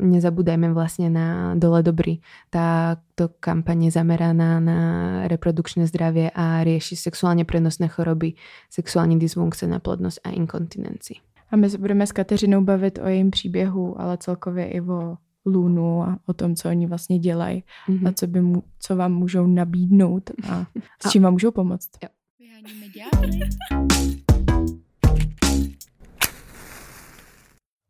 nezabúdajme 0.00 0.70
vlastne 0.70 1.10
na 1.10 1.54
Dole 1.58 1.82
Dobrý. 1.82 2.22
Táto 2.54 3.34
kampaň 3.42 3.90
je 3.90 3.98
zameraná 3.98 4.60
na 4.62 4.78
reprodukčné 5.26 5.86
zdravie 5.86 6.30
a 6.30 6.62
rieši 6.64 6.96
sexuálně 6.96 7.44
prenosné 7.44 7.88
choroby, 7.88 8.32
sexuální 8.70 9.18
dysfunkce, 9.18 9.66
neplodnosť 9.66 10.18
a 10.24 10.30
inkontinenci. 10.30 11.14
A 11.52 11.56
my 11.56 11.70
se 11.70 11.78
budeme 11.78 12.06
s 12.06 12.12
Kateřinou 12.12 12.64
bavit 12.64 12.98
o 13.02 13.08
jejím 13.08 13.30
příběhu, 13.30 14.00
ale 14.00 14.18
celkově 14.18 14.66
i 14.66 14.80
o 14.80 15.16
Lunu 15.46 16.02
a 16.02 16.18
o 16.26 16.32
tom, 16.32 16.54
co 16.54 16.68
oni 16.68 16.86
vlastně 16.86 17.18
dělají 17.18 17.64
mm-hmm. 17.88 18.08
a 18.08 18.12
co, 18.12 18.26
by 18.26 18.40
mu, 18.40 18.62
co 18.78 18.96
vám 18.96 19.12
můžou 19.12 19.46
nabídnout 19.46 20.30
a 20.48 20.66
s 21.06 21.10
čím 21.10 21.22
vám 21.22 21.32
můžou 21.32 21.50
pomoct. 21.50 21.90
Jo. 22.02 22.08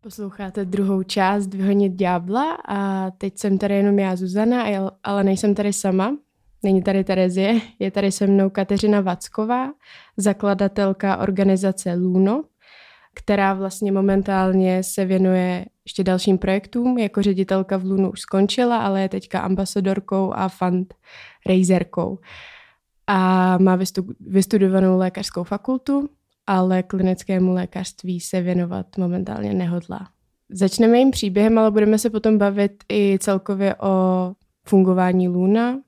Posloucháte 0.03 0.65
druhou 0.65 1.03
část 1.03 1.55
Vyhonit 1.55 1.93
ďábla 1.93 2.57
a 2.69 3.11
teď 3.11 3.39
jsem 3.39 3.59
tady 3.59 3.75
jenom 3.75 3.99
já, 3.99 4.17
Zuzana, 4.17 4.65
ale 5.05 5.25
nejsem 5.25 5.55
tady 5.55 5.73
sama. 5.73 6.17
Není 6.63 6.83
tady 6.83 7.05
Terezie, 7.05 7.61
je 7.79 7.91
tady 7.91 8.13
se 8.13 8.27
mnou 8.27 8.51
Kateřina 8.51 9.01
Vacková, 9.01 9.73
zakladatelka 10.17 11.17
organizace 11.17 11.95
Luno, 11.95 12.45
která 13.23 13.55
vlastně 13.55 13.93
momentálně 13.93 14.83
se 14.83 15.05
věnuje 15.05 15.67
ještě 15.85 16.05
dalším 16.05 16.39
projektům. 16.39 16.99
Jako 16.99 17.23
ředitelka 17.23 17.77
v 17.77 17.85
Lunu 17.85 18.11
už 18.11 18.21
skončila, 18.21 18.79
ale 18.79 19.03
je 19.03 19.09
teďka 19.09 19.41
ambasadorkou 19.41 20.33
a 20.35 20.49
fundraiserkou. 20.49 22.19
A 23.07 23.59
má 23.59 23.79
vystudovanou 24.21 24.99
lékařskou 24.99 25.45
fakultu 25.45 26.09
ale 26.51 26.83
klinickému 26.83 27.53
lékařství 27.53 28.21
se 28.21 28.41
věnovat 28.41 28.87
momentálně 28.99 29.55
nehodlá. 29.55 30.09
Začneme 30.49 30.99
jim 30.99 31.11
příběhem, 31.11 31.59
ale 31.59 31.71
budeme 31.71 31.99
se 31.99 32.11
potom 32.11 32.39
bavit 32.39 32.85
i 32.93 33.19
celkově 33.21 33.75
o 33.75 34.33
fungování 34.67 35.29
Luna 35.29 35.79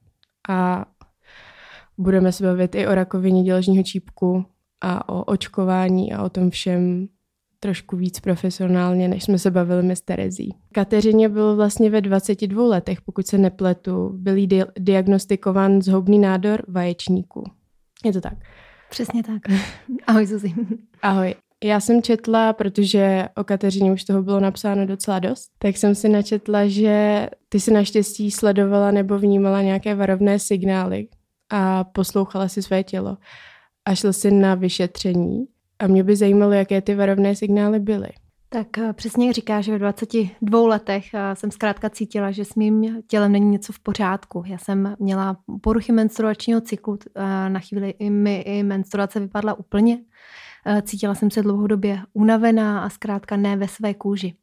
a 0.49 0.85
budeme 1.99 2.33
se 2.33 2.45
bavit 2.45 2.75
i 2.75 2.87
o 2.87 2.95
rakovině 2.95 3.43
děložního 3.43 3.85
čípku 3.85 4.45
a 4.81 5.09
o 5.09 5.25
očkování 5.25 6.13
a 6.13 6.23
o 6.23 6.29
tom 6.29 6.51
všem 6.51 7.09
trošku 7.63 7.97
víc 7.97 8.21
profesionálně, 8.21 9.09
než 9.09 9.25
jsme 9.25 9.39
se 9.39 9.51
bavili 9.51 9.83
my 9.83 9.97
s 9.97 10.01
Terezí. 10.01 10.55
Kateřině 10.73 11.29
byl 11.29 11.57
vlastně 11.57 11.91
ve 11.91 12.01
22 12.01 12.65
letech, 12.65 13.01
pokud 13.01 13.27
se 13.27 13.39
nepletu, 13.39 14.11
byl 14.15 14.37
jí 14.37 14.47
di- 14.47 14.65
diagnostikován 14.79 15.83
zhoubný 15.83 16.19
nádor 16.19 16.63
vaječníku. 16.69 17.45
Je 18.05 18.13
to 18.13 18.21
tak. 18.21 18.35
Přesně 18.91 19.23
tak. 19.23 19.43
Ahoj 20.07 20.27
Zuzi. 20.27 20.55
Ahoj. 21.03 21.35
Já 21.65 21.81
jsem 21.81 22.03
četla, 22.03 22.53
protože 22.53 23.29
o 23.37 23.45
Kateřině 23.45 23.93
už 23.93 24.05
toho 24.05 24.23
bylo 24.23 24.41
napsáno 24.41 24.87
docela 24.87 25.19
dost, 25.19 25.51
tak 25.59 25.77
jsem 25.77 25.95
si 25.95 26.09
načetla, 26.09 26.67
že 26.67 27.29
ty 27.49 27.61
si 27.61 27.73
naštěstí 27.73 28.31
sledovala 28.31 28.91
nebo 28.91 29.19
vnímala 29.19 29.63
nějaké 29.63 29.95
varovné 29.95 30.39
signály 30.39 31.09
a 31.51 31.85
poslouchala 31.85 32.49
si 32.49 32.63
své 32.63 32.85
tělo 32.85 33.17
a 33.85 33.95
šla 33.95 34.13
si 34.13 34.31
na 34.31 34.55
vyšetření. 34.55 35.47
A 35.83 35.87
mě 35.87 36.05
by 36.05 36.17
zajímalo, 36.17 36.53
jaké 36.53 36.81
ty 36.81 36.95
varovné 36.95 37.37
signály 37.37 37.81
byly. 37.81 38.09
Tak 38.49 38.79
eh, 38.79 38.93
přesně 38.93 39.33
říká, 39.33 39.61
že 39.61 39.75
v 39.75 39.79
22 39.79 40.69
letech 40.69 41.15
eh, 41.15 41.37
jsem 41.37 41.51
zkrátka 41.51 41.91
cítila, 41.91 42.31
že 42.31 42.45
s 42.45 42.55
mým 42.55 43.03
tělem 43.07 43.33
není 43.33 43.51
něco 43.51 43.73
v 43.73 43.79
pořádku. 43.79 44.43
Já 44.47 44.59
jsem 44.59 44.97
měla 44.99 45.37
poruchy 45.61 45.93
menstruačního 45.93 46.61
cyklu, 46.61 46.99
eh, 47.17 47.49
na 47.49 47.61
chvíli 47.61 47.91
i 47.91 48.11
mi 48.11 48.41
i 48.41 48.63
menstruace 48.63 49.21
vypadla 49.21 49.55
úplně. 49.55 49.99
Cítila 50.83 51.15
jsem 51.15 51.31
se 51.31 51.43
dlouhodobě 51.43 52.01
unavená 52.13 52.81
a 52.85 52.89
zkrátka 52.89 53.37
ne 53.37 53.57
ve 53.57 53.69
své 53.69 53.95
kůži. 53.95 54.35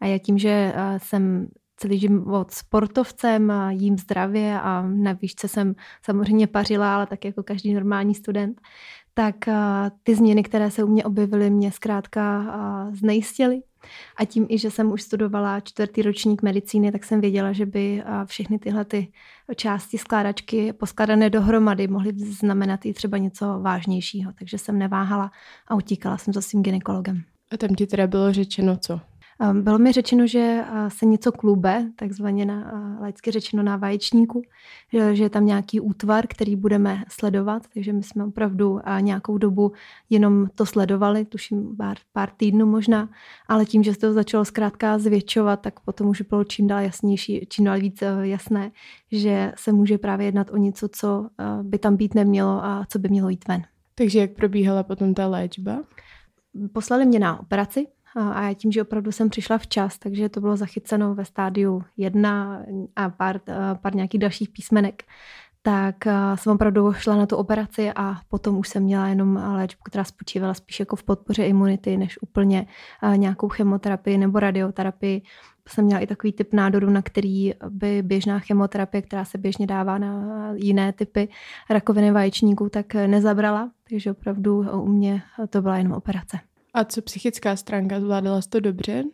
A 0.00 0.06
já 0.06 0.18
tím, 0.18 0.38
že 0.38 0.74
jsem 0.96 1.48
celý 1.78 1.98
život 1.98 2.50
sportovcem, 2.50 3.50
a 3.50 3.70
jím 3.70 3.98
zdravě 3.98 4.60
a 4.60 4.82
na 4.82 5.12
výšce 5.12 5.48
jsem 5.48 5.74
samozřejmě 6.02 6.46
pařila, 6.46 6.94
ale 6.94 7.06
tak 7.06 7.24
jako 7.24 7.42
každý 7.42 7.74
normální 7.74 8.14
student, 8.14 8.60
tak 9.18 9.36
ty 10.02 10.14
změny, 10.14 10.42
které 10.42 10.70
se 10.70 10.84
u 10.84 10.86
mě 10.86 11.04
objevily, 11.04 11.50
mě 11.50 11.72
zkrátka 11.72 12.46
znejistily. 12.92 13.62
A 14.16 14.24
tím 14.24 14.46
i, 14.48 14.58
že 14.58 14.70
jsem 14.70 14.92
už 14.92 15.02
studovala 15.02 15.60
čtvrtý 15.60 16.02
ročník 16.02 16.42
medicíny, 16.42 16.92
tak 16.92 17.04
jsem 17.04 17.20
věděla, 17.20 17.52
že 17.52 17.66
by 17.66 18.02
všechny 18.24 18.58
tyhle 18.58 18.84
ty 18.84 19.08
části 19.56 19.98
skládačky 19.98 20.72
poskladané 20.72 21.30
dohromady 21.30 21.88
mohly 21.88 22.12
znamenat 22.14 22.86
i 22.86 22.92
třeba 22.94 23.18
něco 23.18 23.60
vážnějšího. 23.60 24.32
Takže 24.38 24.58
jsem 24.58 24.78
neváhala 24.78 25.30
a 25.68 25.74
utíkala 25.74 26.18
jsem 26.18 26.34
za 26.34 26.40
svým 26.40 26.62
ginekologem. 26.62 27.22
A 27.52 27.56
tam 27.56 27.74
ti 27.74 27.86
teda 27.86 28.06
bylo 28.06 28.32
řečeno 28.32 28.76
co? 28.76 29.00
Bylo 29.52 29.78
mi 29.78 29.92
řečeno, 29.92 30.26
že 30.26 30.64
se 30.88 31.06
něco 31.06 31.32
klube, 31.32 31.90
takzvaně 31.96 32.46
na 32.46 32.72
laicky 33.00 33.30
řečeno 33.30 33.62
na 33.62 33.76
vaječníku, 33.76 34.42
že, 34.92 35.16
že 35.16 35.22
je 35.22 35.30
tam 35.30 35.46
nějaký 35.46 35.80
útvar, 35.80 36.26
který 36.26 36.56
budeme 36.56 37.04
sledovat, 37.08 37.62
takže 37.74 37.92
my 37.92 38.02
jsme 38.02 38.24
opravdu 38.24 38.80
nějakou 39.00 39.38
dobu 39.38 39.72
jenom 40.10 40.46
to 40.54 40.66
sledovali, 40.66 41.24
tuším 41.24 41.76
pár, 41.76 41.96
pár 42.12 42.30
týdnů 42.36 42.66
možná, 42.66 43.08
ale 43.48 43.64
tím, 43.64 43.82
že 43.82 43.94
se 43.94 44.00
to 44.00 44.12
začalo 44.12 44.44
zkrátka 44.44 44.98
zvětšovat, 44.98 45.60
tak 45.60 45.80
potom 45.80 46.08
už 46.08 46.22
bylo 46.22 46.44
čím 46.44 46.66
dál 46.66 46.80
jasnější, 46.80 47.46
čím 47.48 47.64
dál 47.64 47.78
víc 47.78 48.02
e, 48.02 48.28
jasné, 48.28 48.70
že 49.12 49.52
se 49.56 49.72
může 49.72 49.98
právě 49.98 50.26
jednat 50.26 50.50
o 50.50 50.56
něco, 50.56 50.88
co 50.88 51.28
e, 51.38 51.62
by 51.62 51.78
tam 51.78 51.96
být 51.96 52.14
nemělo 52.14 52.64
a 52.64 52.84
co 52.88 52.98
by 52.98 53.08
mělo 53.08 53.28
jít 53.28 53.48
ven. 53.48 53.62
Takže 53.94 54.18
jak 54.18 54.30
probíhala 54.32 54.82
potom 54.82 55.14
ta 55.14 55.26
léčba? 55.26 55.82
Poslali 56.72 57.06
mě 57.06 57.18
na 57.18 57.40
operaci, 57.40 57.86
a 58.18 58.42
já 58.42 58.54
tím, 58.54 58.72
že 58.72 58.82
opravdu 58.82 59.12
jsem 59.12 59.30
přišla 59.30 59.58
včas, 59.58 59.98
takže 59.98 60.28
to 60.28 60.40
bylo 60.40 60.56
zachyceno 60.56 61.14
ve 61.14 61.24
stádiu 61.24 61.82
jedna 61.96 62.62
a 62.96 63.10
pár, 63.10 63.40
pár 63.82 63.94
nějakých 63.94 64.20
dalších 64.20 64.48
písmenek, 64.48 65.02
tak 65.62 65.94
jsem 66.34 66.52
opravdu 66.52 66.92
šla 66.92 67.16
na 67.16 67.26
tu 67.26 67.36
operaci 67.36 67.92
a 67.96 68.16
potom 68.28 68.58
už 68.58 68.68
jsem 68.68 68.82
měla 68.82 69.06
jenom 69.06 69.36
léčbu, 69.36 69.80
která 69.84 70.04
spočívala 70.04 70.54
spíš 70.54 70.80
jako 70.80 70.96
v 70.96 71.02
podpoře 71.02 71.46
imunity, 71.46 71.96
než 71.96 72.18
úplně 72.22 72.66
nějakou 73.16 73.48
chemoterapii 73.48 74.18
nebo 74.18 74.40
radioterapii. 74.40 75.22
Jsem 75.68 75.84
měla 75.84 76.00
i 76.00 76.06
takový 76.06 76.32
typ 76.32 76.52
nádoru, 76.52 76.90
na 76.90 77.02
který 77.02 77.52
by 77.68 78.02
běžná 78.02 78.38
chemoterapie, 78.38 79.02
která 79.02 79.24
se 79.24 79.38
běžně 79.38 79.66
dává 79.66 79.98
na 79.98 80.52
jiné 80.54 80.92
typy 80.92 81.28
rakoviny 81.70 82.10
vaječníků, 82.10 82.68
tak 82.68 82.94
nezabrala. 82.94 83.70
Takže 83.90 84.10
opravdu 84.10 84.66
u 84.72 84.86
mě 84.86 85.22
to 85.50 85.62
byla 85.62 85.76
jenom 85.76 85.92
operace. 85.92 86.38
A 86.74 86.84
co 86.84 87.02
psychická 87.02 87.56
stránka? 87.56 88.00
Zvládala 88.00 88.42
jsi 88.42 88.48
to 88.48 88.60
dobře? 88.60 89.04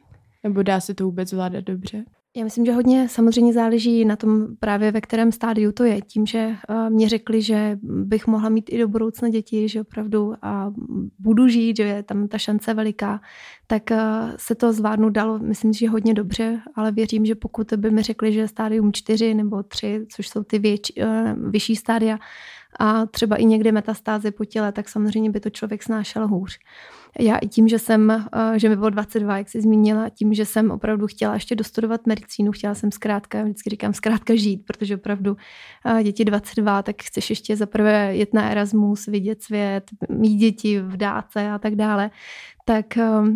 Nebo 0.45 0.63
dá 0.63 0.81
se 0.81 0.95
to 0.95 1.05
vůbec 1.05 1.31
zvládat 1.31 1.65
dobře? 1.65 2.05
Já 2.37 2.45
myslím, 2.45 2.67
že 2.67 2.73
hodně 2.73 3.09
samozřejmě 3.09 3.53
záleží 3.53 4.05
na 4.05 4.17
tom 4.17 4.57
právě 4.61 4.93
ve 4.93 5.01
kterém 5.01 5.33
stádiu 5.33 5.73
to 5.73 5.85
je. 5.85 6.01
Tím, 6.01 6.27
že 6.27 6.57
uh, 6.69 6.91
mě 6.91 7.09
řekli, 7.09 7.43
že 7.43 7.79
bych 7.83 8.27
mohla 8.27 8.49
mít 8.49 8.65
i 8.69 8.79
do 8.79 8.89
budoucna 8.89 9.29
děti, 9.29 9.69
že 9.69 9.81
opravdu 9.81 10.35
a 10.43 10.73
budu 11.19 11.49
žít, 11.49 11.77
že 11.77 11.83
je 11.83 12.03
tam 12.03 12.29
ta 12.29 12.39
šance 12.39 12.75
veliká, 12.75 13.21
tak 13.67 13.83
uh, 13.91 13.99
se 14.37 14.55
to 14.55 14.73
zvládnout 14.73 15.11
dalo, 15.11 15.39
myslím, 15.39 15.73
že 15.73 15.89
hodně 15.89 16.15
dobře, 16.15 16.61
ale 16.75 16.93
věřím, 16.93 17.27
že 17.27 17.35
pokud 17.35 17.73
by 17.77 17.91
mi 17.91 18.03
řekli, 18.03 18.33
že 18.33 18.49
stádium 18.49 18.93
4 18.93 19.35
nebo 19.35 19.63
3, 19.63 20.07
což 20.09 20.29
jsou 20.29 20.43
ty 20.43 20.59
věč, 20.59 20.81
uh, 21.03 21.51
vyšší 21.51 21.77
stádia, 21.77 22.19
a 22.81 23.07
třeba 23.07 23.37
i 23.37 23.45
někde 23.45 23.73
metastázy 23.73 24.31
po 24.31 24.45
těle, 24.45 24.73
tak 24.73 24.89
samozřejmě 24.89 25.31
by 25.31 25.41
to 25.41 25.51
člověk 25.51 25.83
snášel 25.83 26.29
hůř. 26.29 26.59
Já 27.21 27.37
i 27.37 27.49
tím, 27.49 27.69
že 27.69 27.79
jsem, 27.79 28.11
eh, 28.11 28.59
že 28.59 28.69
mi 28.69 28.77
bylo 28.77 28.91
22, 28.91 29.39
jak 29.39 29.49
jsi 29.49 29.61
zmínila, 29.61 30.09
tím, 30.09 30.35
že 30.35 30.45
jsem 30.45 30.71
opravdu 30.71 31.07
chtěla 31.07 31.35
ještě 31.35 31.57
dostudovat 31.57 32.07
medicínu, 32.07 32.53
chtěla 32.53 32.75
jsem 32.75 32.93
zkrátka, 32.93 33.43
vždycky 33.43 33.71
říkám 33.71 33.93
zkrátka 33.93 34.35
žít, 34.35 34.67
protože 34.67 34.95
opravdu 34.95 35.37
eh, 35.87 36.03
děti 36.03 36.25
22, 36.25 36.83
tak 36.83 37.03
chceš 37.03 37.31
ještě 37.31 37.57
zaprvé 37.57 38.17
jet 38.17 38.35
na 38.35 38.51
Erasmus, 38.51 39.07
vidět 39.07 39.43
svět, 39.43 39.91
mít 40.09 40.37
děti 40.37 40.81
v 40.81 40.97
dáce 40.97 41.51
a 41.51 41.59
tak 41.59 41.75
dále 41.75 42.11
tak 42.65 42.87
uh, 42.97 43.29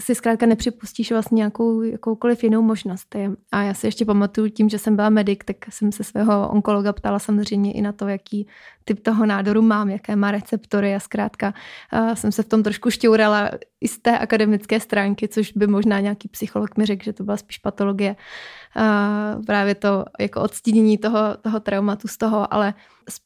si 0.00 0.14
zkrátka 0.14 0.46
nepřipustíš 0.46 1.12
vlastně 1.12 1.36
nějakou 1.36 1.82
jakoukoliv 1.82 2.44
jinou 2.44 2.62
možnost. 2.62 3.16
A 3.52 3.62
já 3.62 3.74
si 3.74 3.86
ještě 3.86 4.04
pamatuju 4.04 4.48
tím, 4.48 4.68
že 4.68 4.78
jsem 4.78 4.96
byla 4.96 5.10
medic, 5.10 5.38
tak 5.44 5.56
jsem 5.70 5.92
se 5.92 6.04
svého 6.04 6.48
onkologa 6.48 6.92
ptala 6.92 7.18
samozřejmě 7.18 7.72
i 7.72 7.80
na 7.80 7.92
to, 7.92 8.08
jaký 8.08 8.46
typ 8.84 9.00
toho 9.00 9.26
nádoru 9.26 9.62
mám, 9.62 9.90
jaké 9.90 10.16
má 10.16 10.30
receptory 10.30 10.94
a 10.94 11.00
zkrátka 11.00 11.54
uh, 11.92 12.14
jsem 12.14 12.32
se 12.32 12.42
v 12.42 12.48
tom 12.48 12.62
trošku 12.62 12.90
šťourala 12.90 13.50
i 13.80 13.88
z 13.88 13.98
té 13.98 14.18
akademické 14.18 14.80
stránky, 14.80 15.28
což 15.28 15.52
by 15.52 15.66
možná 15.66 16.00
nějaký 16.00 16.28
psycholog 16.28 16.76
mi 16.76 16.86
řekl, 16.86 17.04
že 17.04 17.12
to 17.12 17.24
byla 17.24 17.36
spíš 17.36 17.58
patologie. 17.58 18.16
A 18.76 19.36
právě 19.46 19.74
to 19.74 20.04
jako 20.20 20.40
odstínění 20.40 20.98
toho, 20.98 21.18
toho 21.40 21.60
traumatu 21.60 22.08
z 22.08 22.16
toho, 22.16 22.54
ale 22.54 22.74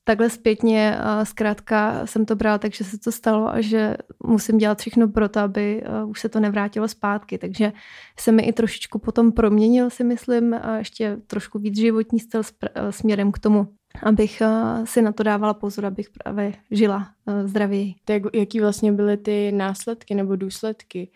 takhle 0.04 0.30
zpětně 0.30 0.98
zkrátka 1.22 2.06
jsem 2.06 2.24
to 2.26 2.36
brala 2.36 2.58
tak, 2.58 2.74
že 2.74 2.84
se 2.84 2.98
to 2.98 3.12
stalo 3.12 3.48
a 3.48 3.60
že 3.60 3.96
musím 4.26 4.58
dělat 4.58 4.78
všechno 4.78 5.08
pro 5.08 5.28
to, 5.28 5.40
aby 5.40 5.82
už 6.06 6.20
se 6.20 6.28
to 6.28 6.40
nevrátilo 6.40 6.88
zpátky. 6.88 7.38
Takže 7.38 7.72
se 8.18 8.32
mi 8.32 8.42
i 8.42 8.52
trošičku 8.52 8.98
potom 8.98 9.32
proměnil, 9.32 9.90
si 9.90 10.04
myslím, 10.04 10.54
a 10.54 10.76
ještě 10.76 11.16
trošku 11.26 11.58
víc 11.58 11.78
životní 11.78 12.20
styl 12.20 12.42
směrem 12.90 13.32
k 13.32 13.38
tomu, 13.38 13.68
abych 14.02 14.42
si 14.84 15.02
na 15.02 15.12
to 15.12 15.22
dávala 15.22 15.54
pozor, 15.54 15.86
abych 15.86 16.10
právě 16.10 16.52
žila 16.70 17.08
zdravěji. 17.44 17.94
Tak 18.04 18.22
jaký 18.34 18.60
vlastně 18.60 18.92
byly 18.92 19.16
ty 19.16 19.52
následky 19.52 20.14
nebo 20.14 20.36
důsledky? 20.36 21.10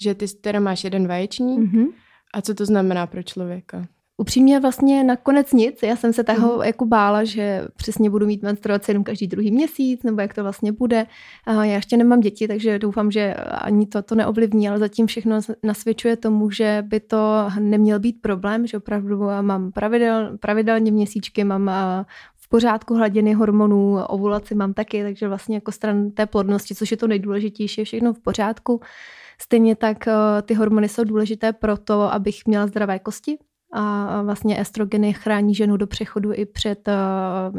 Že 0.00 0.14
ty 0.14 0.26
teda 0.28 0.60
máš 0.60 0.84
jeden 0.84 1.08
vaječník 1.08 1.60
mm-hmm. 1.60 1.86
A 2.34 2.42
co 2.42 2.54
to 2.54 2.64
znamená 2.66 3.06
pro 3.06 3.22
člověka? 3.22 3.86
Upřímně 4.20 4.60
vlastně 4.60 5.04
nakonec 5.04 5.52
nic. 5.52 5.82
Já 5.82 5.96
jsem 5.96 6.12
se 6.12 6.24
toho 6.24 6.56
mm. 6.56 6.62
jako 6.62 6.86
bála, 6.86 7.24
že 7.24 7.64
přesně 7.76 8.10
budu 8.10 8.26
mít 8.26 8.42
menstruaci 8.42 8.90
jenom 8.90 9.04
každý 9.04 9.26
druhý 9.26 9.50
měsíc, 9.50 10.02
nebo 10.02 10.20
jak 10.20 10.34
to 10.34 10.42
vlastně 10.42 10.72
bude. 10.72 11.06
Já 11.46 11.64
ještě 11.64 11.96
nemám 11.96 12.20
děti, 12.20 12.48
takže 12.48 12.78
doufám, 12.78 13.10
že 13.10 13.34
ani 13.34 13.86
to 13.86 14.02
to 14.02 14.14
neovlivní, 14.14 14.68
ale 14.68 14.78
zatím 14.78 15.06
všechno 15.06 15.40
nasvědčuje 15.62 16.16
tomu, 16.16 16.50
že 16.50 16.84
by 16.86 17.00
to 17.00 17.48
neměl 17.60 17.98
být 17.98 18.22
problém, 18.22 18.66
že 18.66 18.76
opravdu 18.76 19.20
mám 19.40 19.72
pravidel, 19.72 20.38
pravidelně 20.40 20.92
měsíčky, 20.92 21.44
mám 21.44 21.70
v 22.48 22.50
pořádku 22.50 22.94
hladiny 22.94 23.32
hormonů, 23.32 23.98
ovulaci 24.08 24.54
mám 24.54 24.74
taky, 24.74 25.02
takže 25.02 25.28
vlastně 25.28 25.56
jako 25.56 25.72
stran 25.72 26.10
té 26.10 26.26
plodnosti, 26.26 26.74
což 26.74 26.90
je 26.90 26.96
to 26.96 27.06
nejdůležitější, 27.06 27.80
je 27.80 27.84
všechno 27.84 28.14
v 28.14 28.20
pořádku. 28.20 28.80
Stejně 29.40 29.76
tak 29.76 30.08
eh, 30.08 30.12
ty 30.42 30.54
hormony 30.54 30.88
jsou 30.88 31.04
důležité 31.04 31.52
pro 31.52 31.76
to, 31.76 32.12
abych 32.12 32.46
měla 32.46 32.66
zdravé 32.66 32.98
kosti, 32.98 33.38
a 33.72 34.22
vlastně 34.22 34.60
estrogeny 34.60 35.12
chrání 35.12 35.54
ženu 35.54 35.76
do 35.76 35.86
přechodu 35.86 36.32
i 36.32 36.46
před, 36.46 36.88
eh, 36.88 36.94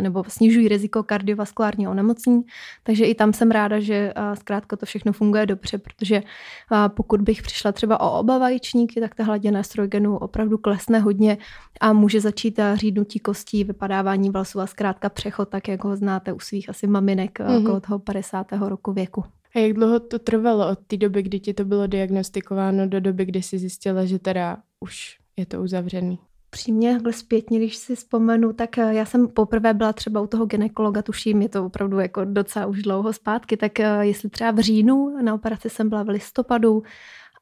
nebo 0.02 0.24
snižují 0.28 0.68
riziko 0.68 1.04
kardiovaskulárního 1.04 1.92
onemocnění, 1.92 2.42
takže 2.84 3.06
i 3.06 3.16
tam 3.16 3.34
jsem 3.34 3.52
ráda, 3.52 3.80
že 3.80 4.14
eh, 4.16 4.36
zkrátka 4.36 4.76
to 4.76 4.86
všechno 4.86 5.14
funguje 5.14 5.46
dobře, 5.46 5.78
protože 5.78 6.16
eh, 6.16 6.90
pokud 6.90 7.22
bych 7.22 7.42
přišla 7.42 7.72
třeba 7.72 8.00
o 8.00 8.20
oba 8.20 8.38
vajíčníky, 8.38 9.00
tak 9.00 9.16
ta 9.16 9.24
hladina 9.24 9.60
estrogenu 9.60 10.18
opravdu 10.18 10.58
klesne 10.58 11.00
hodně 11.00 11.38
a 11.82 11.94
může 11.94 12.22
začít 12.22 12.60
řídnutí 12.74 13.20
kostí, 13.20 13.64
vypadávání 13.64 14.30
vlasů 14.30 14.60
a 14.60 14.68
zkrátka 14.68 15.10
přechod, 15.10 15.50
tak 15.50 15.68
jak 15.68 15.84
ho 15.84 15.96
znáte 15.96 16.34
u 16.34 16.40
svých 16.40 16.70
asi 16.70 16.88
maminek 16.88 17.40
mm-hmm. 17.40 17.82
toho 17.82 18.00
50. 18.00 18.48
roku 18.52 18.94
věku. 18.94 19.24
A 19.56 19.60
jak 19.60 19.74
dlouho 19.74 20.00
to 20.00 20.20
trvalo 20.20 20.70
od 20.70 20.80
té 20.88 20.98
doby, 20.98 21.24
kdy 21.24 21.40
ti 21.40 21.54
to 21.54 21.66
bylo 21.66 21.88
diagnostikováno, 21.88 22.88
do 22.88 23.00
doby, 23.00 23.26
kdy 23.26 23.42
jsi 23.42 23.58
zjistila, 23.58 24.06
že 24.06 24.20
teda 24.20 24.58
už 24.80 25.20
je 25.40 25.46
to 25.46 25.62
uzavřený. 25.62 26.20
Přímě 26.50 26.94
takhle 26.94 27.14
zpětně, 27.14 27.60
když 27.60 27.76
si 27.76 27.96
vzpomenu, 27.96 28.54
tak 28.54 28.78
eh, 28.78 28.94
já 28.94 29.06
jsem 29.06 29.28
poprvé 29.28 29.74
byla 29.74 29.94
třeba 29.94 30.22
u 30.22 30.28
toho 30.28 30.46
ginekologa, 30.46 31.02
tuším, 31.02 31.42
je 31.42 31.50
to 31.50 31.66
opravdu 31.66 32.00
jako 32.00 32.26
docela 32.26 32.66
už 32.66 32.82
dlouho 32.82 33.14
zpátky, 33.14 33.58
tak 33.58 33.80
eh, 33.80 34.00
jestli 34.02 34.30
třeba 34.30 34.52
v 34.52 34.60
říjnu, 34.60 35.16
na 35.22 35.34
operaci 35.34 35.70
jsem 35.70 35.90
byla 35.90 36.04
v 36.04 36.10
listopadu, 36.10 36.84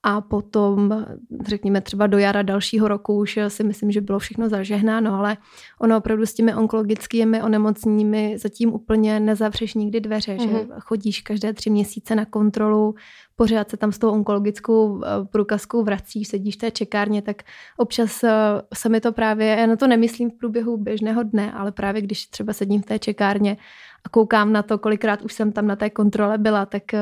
a 0.03 0.21
potom, 0.21 1.05
řekněme 1.47 1.81
třeba 1.81 2.07
do 2.07 2.17
jara 2.17 2.41
dalšího 2.41 2.87
roku 2.87 3.17
už 3.19 3.39
si 3.47 3.63
myslím, 3.63 3.91
že 3.91 4.01
bylo 4.01 4.19
všechno 4.19 4.49
zažehnáno, 4.49 5.13
ale 5.13 5.37
ono 5.81 5.97
opravdu 5.97 6.25
s 6.25 6.33
těmi 6.33 6.55
onkologickými 6.55 7.43
onemocněními 7.43 8.35
zatím 8.37 8.73
úplně 8.73 9.19
nezavřeš 9.19 9.73
nikdy 9.73 9.99
dveře, 9.99 10.35
mm-hmm. 10.35 10.49
že 10.49 10.57
mhm. 10.57 10.79
chodíš 10.79 11.21
každé 11.21 11.53
tři 11.53 11.69
měsíce 11.69 12.15
na 12.15 12.25
kontrolu, 12.25 12.95
pořád 13.37 13.69
se 13.69 13.77
tam 13.77 13.91
s 13.91 13.99
tou 13.99 14.11
onkologickou 14.11 15.03
eh, 15.03 15.07
průkazkou 15.25 15.83
vracíš, 15.83 16.27
sedíš 16.27 16.55
v 16.55 16.59
té 16.59 16.71
čekárně, 16.71 17.21
tak 17.21 17.43
občas 17.77 18.23
eh, 18.23 18.31
se 18.73 18.89
mi 18.89 19.01
to 19.01 19.11
právě, 19.11 19.47
já 19.47 19.65
na 19.65 19.75
to 19.75 19.87
nemyslím 19.87 20.31
v 20.31 20.33
průběhu 20.33 20.77
běžného 20.77 21.23
dne, 21.23 21.51
ale 21.51 21.71
právě 21.71 22.01
když 22.01 22.25
třeba 22.25 22.53
sedím 22.53 22.81
v 22.81 22.85
té 22.85 22.99
čekárně 22.99 23.57
a 24.05 24.09
koukám 24.09 24.53
na 24.53 24.63
to, 24.63 24.77
kolikrát 24.77 25.21
už 25.21 25.33
jsem 25.33 25.51
tam 25.51 25.67
na 25.67 25.75
té 25.75 25.89
kontrole 25.89 26.37
byla, 26.37 26.65
tak 26.65 26.93
eh, 26.93 26.99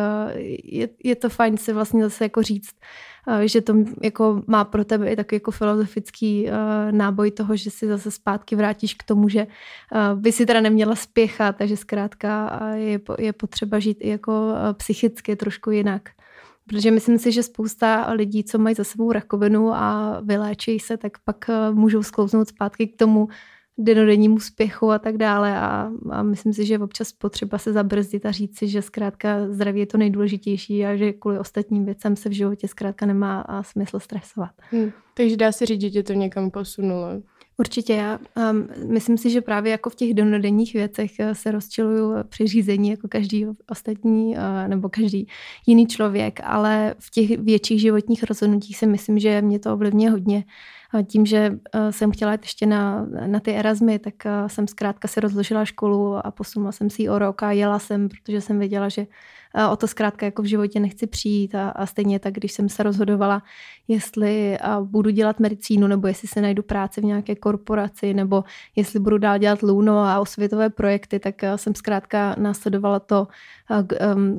je, 0.64 0.90
je 1.04 1.16
to 1.16 1.30
fajn 1.30 1.58
si 1.58 1.74
vlastně 1.74 2.04
zase 2.04 2.26
jako 2.26 2.44
říct, 2.44 2.76
že 3.46 3.62
to 3.62 3.74
jako 4.04 4.44
má 4.48 4.64
pro 4.64 4.86
tebe 4.86 5.12
i 5.12 5.16
takový 5.16 5.36
jako 5.36 5.52
filozofický 5.52 6.48
náboj 6.92 7.32
toho, 7.32 7.56
že 7.56 7.72
si 7.72 7.88
zase 7.88 8.12
zpátky 8.12 8.56
vrátíš 8.56 8.94
k 8.94 9.04
tomu, 9.04 9.30
že 9.30 9.48
by 10.16 10.32
si 10.32 10.46
teda 10.46 10.62
neměla 10.62 10.96
spěchat, 10.96 11.56
takže 11.56 11.78
zkrátka 11.78 12.60
je, 12.74 13.00
je 13.18 13.34
potřeba 13.34 13.80
žít 13.80 13.98
i 14.02 14.10
jako 14.10 14.54
psychicky 14.78 15.36
trošku 15.36 15.72
jinak. 15.72 16.10
Protože 16.70 16.92
myslím 16.92 17.18
si, 17.18 17.32
že 17.32 17.44
spousta 17.44 18.12
lidí, 18.12 18.44
co 18.44 18.58
mají 18.58 18.76
za 18.76 18.84
sebou 18.84 19.12
rakovinu 19.12 19.74
a 19.74 20.20
vyléčí 20.24 20.80
se, 20.80 20.98
tak 20.98 21.12
pak 21.24 21.50
eh, 21.50 21.72
můžou 21.72 22.04
sklouznout 22.04 22.48
zpátky 22.48 22.88
k 22.88 22.96
tomu 22.96 23.28
denodennímu 23.78 24.40
spěchu 24.40 24.92
a 24.92 25.00
tak 25.00 25.18
dále. 25.18 25.58
A, 25.58 25.92
a 26.12 26.24
myslím 26.24 26.54
si, 26.54 26.66
že 26.66 26.80
občas 26.80 27.12
potřeba 27.12 27.58
se 27.58 27.74
zabrzdit 27.74 28.26
a 28.26 28.32
říct 28.32 28.58
si, 28.58 28.68
že 28.68 28.82
zkrátka 28.82 29.48
zdraví 29.50 29.80
je 29.80 29.86
to 29.86 29.98
nejdůležitější 29.98 30.86
a 30.86 30.96
že 30.96 31.14
kvůli 31.14 31.40
ostatním 31.40 31.86
věcem 31.86 32.16
se 32.16 32.30
v 32.30 32.32
životě 32.32 32.68
zkrátka 32.68 33.06
nemá 33.06 33.46
smysl 33.62 34.00
stresovat. 34.00 34.52
Hmm. 34.72 34.92
Takže 35.14 35.38
dá 35.38 35.52
se 35.52 35.66
říct, 35.66 35.82
že 35.82 35.90
tě 35.90 36.04
to 36.04 36.14
někam 36.14 36.52
posunulo. 36.52 37.08
Určitě 37.58 37.94
já 37.94 38.20
um, 38.52 38.68
myslím 38.94 39.18
si, 39.18 39.30
že 39.30 39.42
právě 39.42 39.72
jako 39.72 39.90
v 39.90 39.96
těch 39.96 40.14
denodenních 40.14 40.74
věcech 40.74 41.20
eh, 41.20 41.36
se 41.36 41.52
rozčiluju 41.52 42.14
při 42.30 42.48
řízení 42.48 42.90
jako 42.90 43.08
každý 43.08 43.46
ostatní 43.70 44.36
uh, 44.38 44.68
nebo 44.68 44.90
každý 44.90 45.28
jiný 45.66 45.88
člověk, 45.88 46.40
ale 46.44 46.96
v 47.00 47.12
těch 47.12 47.40
větších 47.40 47.82
životních 47.82 48.24
rozhodnutích 48.24 48.78
si 48.78 48.88
myslím, 48.88 49.20
že 49.20 49.42
mě 49.42 49.60
to 49.60 49.74
ovlivňuje 49.74 50.10
hodně. 50.10 50.44
Tím, 51.08 51.26
že 51.26 51.50
uh, 51.50 51.92
jsem 51.92 52.12
chtěla 52.12 52.32
jít 52.32 52.44
ještě 52.44 52.66
na, 52.66 53.06
na 53.26 53.40
ty 53.40 53.52
Erasmy, 53.52 54.00
tak 54.00 54.14
uh, 54.26 54.48
jsem 54.48 54.68
zkrátka 54.68 55.08
si 55.08 55.20
rozložila 55.20 55.66
školu 55.66 56.28
a 56.28 56.32
posunula 56.32 56.72
jsem 56.72 56.90
si 56.90 57.02
ji 57.02 57.10
o 57.10 57.20
rok 57.20 57.44
a 57.44 57.52
jela 57.52 57.80
jsem, 57.80 58.10
protože 58.10 58.42
jsem 58.42 58.60
věděla, 58.60 58.90
že 58.90 59.08
o 59.72 59.76
to 59.76 59.88
zkrátka 59.88 60.26
jako 60.26 60.42
v 60.42 60.46
životě 60.46 60.80
nechci 60.80 61.08
přijít 61.08 61.56
a, 61.56 61.70
a 61.70 61.86
stejně 61.86 62.20
tak, 62.20 62.34
když 62.34 62.52
jsem 62.52 62.70
se 62.70 62.84
rozhodovala, 62.84 63.44
jestli 63.88 64.58
budu 64.84 65.10
dělat 65.10 65.40
medicínu 65.40 65.88
nebo 65.88 66.08
jestli 66.08 66.28
se 66.28 66.42
najdu 66.42 66.64
práci 66.64 67.02
v 67.02 67.04
nějaké 67.04 67.36
korporaci 67.36 68.14
nebo 68.14 68.44
jestli 68.76 69.00
budu 69.00 69.18
dál 69.18 69.38
dělat 69.38 69.64
Luno 69.64 70.00
a 70.00 70.20
osvětové 70.20 70.70
projekty, 70.70 71.20
tak 71.20 71.36
jsem 71.56 71.76
zkrátka 71.76 72.36
následovala 72.40 73.00
to, 73.00 73.28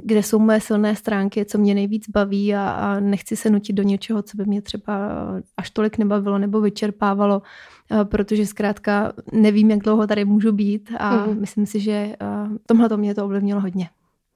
kde 0.03 0.23
jsou 0.23 0.39
moje 0.39 0.61
silné 0.61 0.97
stránky, 0.97 1.45
co 1.45 1.59
mě 1.59 1.75
nejvíc 1.75 2.09
baví 2.09 2.55
a, 2.55 2.71
a 2.71 3.01
nechci 3.01 3.37
se 3.37 3.51
nutit 3.51 3.73
do 3.73 3.83
něčeho, 3.83 4.23
co 4.23 4.37
by 4.37 4.45
mě 4.45 4.63
třeba 4.63 4.99
až 5.57 5.71
tolik 5.71 5.99
nebavilo 5.99 6.39
nebo 6.39 6.61
vyčerpávalo, 6.61 7.43
protože 8.05 8.47
zkrátka 8.47 9.13
nevím, 9.33 9.71
jak 9.71 9.81
dlouho 9.81 10.07
tady 10.07 10.25
můžu 10.25 10.53
být 10.53 10.91
a 10.99 11.27
mm. 11.27 11.41
myslím 11.41 11.67
si, 11.67 11.81
že 11.81 12.17
tomhle 12.67 12.89
to 12.89 12.97
mě 12.97 13.15
to 13.15 13.25
ovlivnilo 13.25 13.61
hodně 13.61 13.89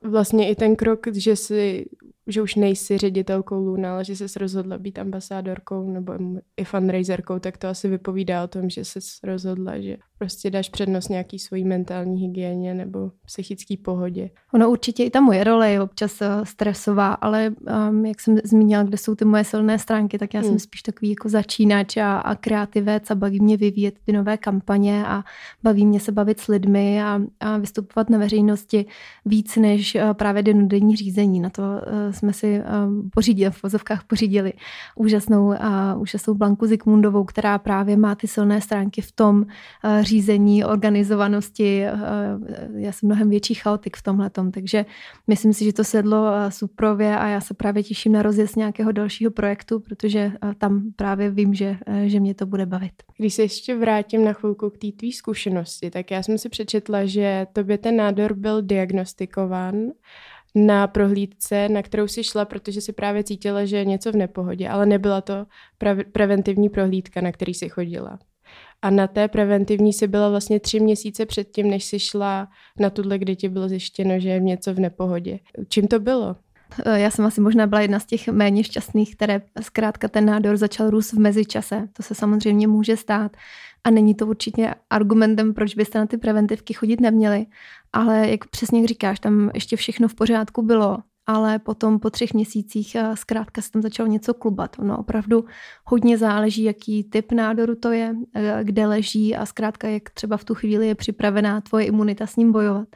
vlastně 0.04 0.50
i 0.50 0.54
ten 0.54 0.76
krok, 0.76 1.06
že 1.12 1.36
si 1.36 1.86
že 2.30 2.42
už 2.42 2.54
nejsi 2.54 2.98
ředitelkou 2.98 3.64
Luna, 3.64 3.94
ale 3.94 4.04
že 4.04 4.16
jsi 4.16 4.38
rozhodla 4.38 4.78
být 4.78 4.98
ambasádorkou 4.98 5.90
nebo 5.90 6.12
i 6.56 6.64
fundraiserkou, 6.64 7.38
tak 7.38 7.56
to 7.56 7.68
asi 7.68 7.88
vypovídá 7.88 8.44
o 8.44 8.48
tom, 8.48 8.70
že 8.70 8.84
jsi 8.84 8.98
rozhodla, 9.24 9.80
že 9.80 9.96
prostě 10.20 10.50
dáš 10.50 10.68
přednost 10.68 11.08
nějaký 11.08 11.38
svojí 11.38 11.64
mentální 11.64 12.20
hygieně 12.20 12.74
nebo 12.74 13.10
psychické 13.26 13.74
pohodě. 13.84 14.30
Ono 14.54 14.70
určitě 14.70 15.04
i 15.04 15.10
ta 15.10 15.20
moje 15.20 15.44
role 15.44 15.70
je 15.70 15.82
občas 15.82 16.22
eh, 16.22 16.28
stresová, 16.44 17.12
ale 17.12 17.52
um, 17.90 18.06
jak 18.06 18.20
jsem 18.20 18.38
zmínila, 18.44 18.82
kde 18.82 18.96
jsou 18.96 19.14
ty 19.14 19.24
moje 19.24 19.44
silné 19.44 19.78
stránky, 19.78 20.18
tak 20.18 20.34
já 20.34 20.40
hmm. 20.40 20.48
jsem 20.48 20.58
spíš 20.58 20.82
takový 20.82 21.10
jako 21.10 21.28
začínač 21.28 21.96
a, 21.96 22.18
a 22.18 22.34
kreativec 22.34 23.10
a 23.10 23.14
baví 23.14 23.40
mě 23.40 23.56
vyvíjet 23.56 23.94
ty 24.06 24.12
nové 24.12 24.36
kampaně 24.36 25.06
a 25.06 25.24
baví 25.62 25.86
mě 25.86 26.00
se 26.00 26.12
bavit 26.12 26.40
s 26.40 26.46
lidmi 26.46 27.02
a, 27.02 27.20
a 27.40 27.56
vystupovat 27.58 28.10
na 28.10 28.18
veřejnosti 28.18 28.86
víc 29.24 29.56
než 29.56 29.94
uh, 29.94 30.12
právě 30.12 30.42
denodenní 30.42 30.96
řízení. 30.96 31.40
Na 31.40 31.50
to 31.50 31.62
uh, 31.62 32.12
jsme 32.20 32.32
si 32.32 32.60
uh, 32.60 32.64
pořídili, 33.14 33.50
v 33.50 33.62
vozovkách 33.62 34.04
pořídili 34.04 34.52
úžasnou, 34.96 35.46
uh, 35.46 35.56
úžasnou 35.98 36.34
Blanku 36.34 36.66
Zikmundovou, 36.66 37.24
která 37.24 37.58
právě 37.58 37.96
má 37.96 38.14
ty 38.14 38.26
silné 38.26 38.60
stránky 38.60 39.00
v 39.02 39.12
tom 39.12 39.36
uh, 39.36 40.02
řízení, 40.02 40.64
organizovanosti. 40.64 41.84
Já 42.76 42.92
jsem 42.92 43.06
mnohem 43.06 43.30
větší 43.30 43.54
chaotik 43.54 43.96
v 43.96 44.02
tomhle, 44.02 44.30
takže 44.30 44.86
myslím 45.26 45.52
si, 45.52 45.64
že 45.64 45.72
to 45.72 45.84
sedlo 45.84 46.26
suprově 46.48 47.18
a 47.18 47.28
já 47.28 47.40
se 47.40 47.54
právě 47.54 47.82
těším 47.82 48.12
na 48.12 48.22
rozjezd 48.22 48.56
nějakého 48.56 48.92
dalšího 48.92 49.30
projektu, 49.30 49.80
protože 49.80 50.32
tam 50.58 50.82
právě 50.96 51.30
vím, 51.30 51.54
že, 51.54 51.76
že 52.04 52.20
mě 52.20 52.34
to 52.34 52.46
bude 52.46 52.66
bavit. 52.66 52.92
Když 53.16 53.34
se 53.34 53.42
ještě 53.42 53.76
vrátím 53.76 54.24
na 54.24 54.32
chvilku 54.32 54.70
k 54.70 54.78
té 54.78 54.92
tvý 54.92 55.12
zkušenosti, 55.12 55.90
tak 55.90 56.10
já 56.10 56.22
jsem 56.22 56.38
si 56.38 56.48
přečetla, 56.48 57.04
že 57.04 57.46
tobě 57.52 57.78
ten 57.78 57.96
nádor 57.96 58.34
byl 58.34 58.62
diagnostikován 58.62 59.74
na 60.54 60.86
prohlídce, 60.86 61.68
na 61.68 61.82
kterou 61.82 62.08
si 62.08 62.24
šla, 62.24 62.44
protože 62.44 62.80
si 62.80 62.92
právě 62.92 63.24
cítila, 63.24 63.64
že 63.64 63.76
je 63.76 63.84
něco 63.84 64.12
v 64.12 64.16
nepohodě, 64.16 64.68
ale 64.68 64.86
nebyla 64.86 65.20
to 65.20 65.46
pre- 65.80 66.04
preventivní 66.12 66.68
prohlídka, 66.68 67.20
na 67.20 67.32
který 67.32 67.54
si 67.54 67.68
chodila. 67.68 68.18
A 68.82 68.90
na 68.90 69.06
té 69.06 69.28
preventivní 69.28 69.92
si 69.92 70.06
byla 70.06 70.28
vlastně 70.28 70.60
tři 70.60 70.80
měsíce 70.80 71.26
předtím, 71.26 71.70
než 71.70 71.84
si 71.84 71.98
šla 71.98 72.48
na 72.80 72.90
tuhle, 72.90 73.18
kde 73.18 73.36
ti 73.36 73.48
bylo 73.48 73.68
zjištěno, 73.68 74.20
že 74.20 74.28
je 74.28 74.40
něco 74.40 74.74
v 74.74 74.78
nepohodě. 74.80 75.38
Čím 75.68 75.88
to 75.88 76.00
bylo? 76.00 76.36
Já 76.94 77.10
jsem 77.10 77.24
asi 77.24 77.40
možná 77.40 77.66
byla 77.66 77.80
jedna 77.80 78.00
z 78.00 78.06
těch 78.06 78.28
méně 78.28 78.64
šťastných, 78.64 79.16
které 79.16 79.42
zkrátka 79.60 80.08
ten 80.08 80.24
nádor 80.24 80.56
začal 80.56 80.90
růst 80.90 81.12
v 81.12 81.18
mezičase. 81.18 81.88
To 81.92 82.02
se 82.02 82.14
samozřejmě 82.14 82.68
může 82.68 82.96
stát. 82.96 83.36
A 83.84 83.90
není 83.90 84.14
to 84.14 84.26
určitě 84.26 84.74
argumentem, 84.90 85.54
proč 85.54 85.74
byste 85.74 85.98
na 85.98 86.06
ty 86.06 86.18
preventivky 86.18 86.74
chodit 86.74 87.00
neměli. 87.00 87.46
Ale 87.92 88.28
jak 88.28 88.48
přesně 88.48 88.86
říkáš, 88.86 89.20
tam 89.20 89.50
ještě 89.54 89.76
všechno 89.76 90.08
v 90.08 90.14
pořádku 90.14 90.62
bylo 90.62 90.98
ale 91.30 91.58
potom 91.58 91.98
po 91.98 92.10
třech 92.10 92.34
měsících 92.34 92.94
eh, 92.94 93.16
zkrátka 93.16 93.62
se 93.62 93.70
tam 93.70 93.82
začalo 93.82 94.06
něco 94.06 94.34
klubat. 94.34 94.76
No 94.78 94.98
opravdu 94.98 95.44
hodně 95.84 96.18
záleží, 96.18 96.62
jaký 96.62 97.04
typ 97.04 97.32
nádoru 97.32 97.74
to 97.74 97.92
je, 97.92 98.14
eh, 98.34 98.60
kde 98.62 98.86
leží 98.86 99.36
a 99.36 99.46
zkrátka 99.46 99.88
jak 99.88 100.10
třeba 100.10 100.36
v 100.36 100.44
tu 100.44 100.54
chvíli 100.54 100.86
je 100.86 100.94
připravená 100.94 101.60
tvoje 101.60 101.84
imunita 101.84 102.26
s 102.26 102.36
ním 102.36 102.52
bojovat. 102.52 102.88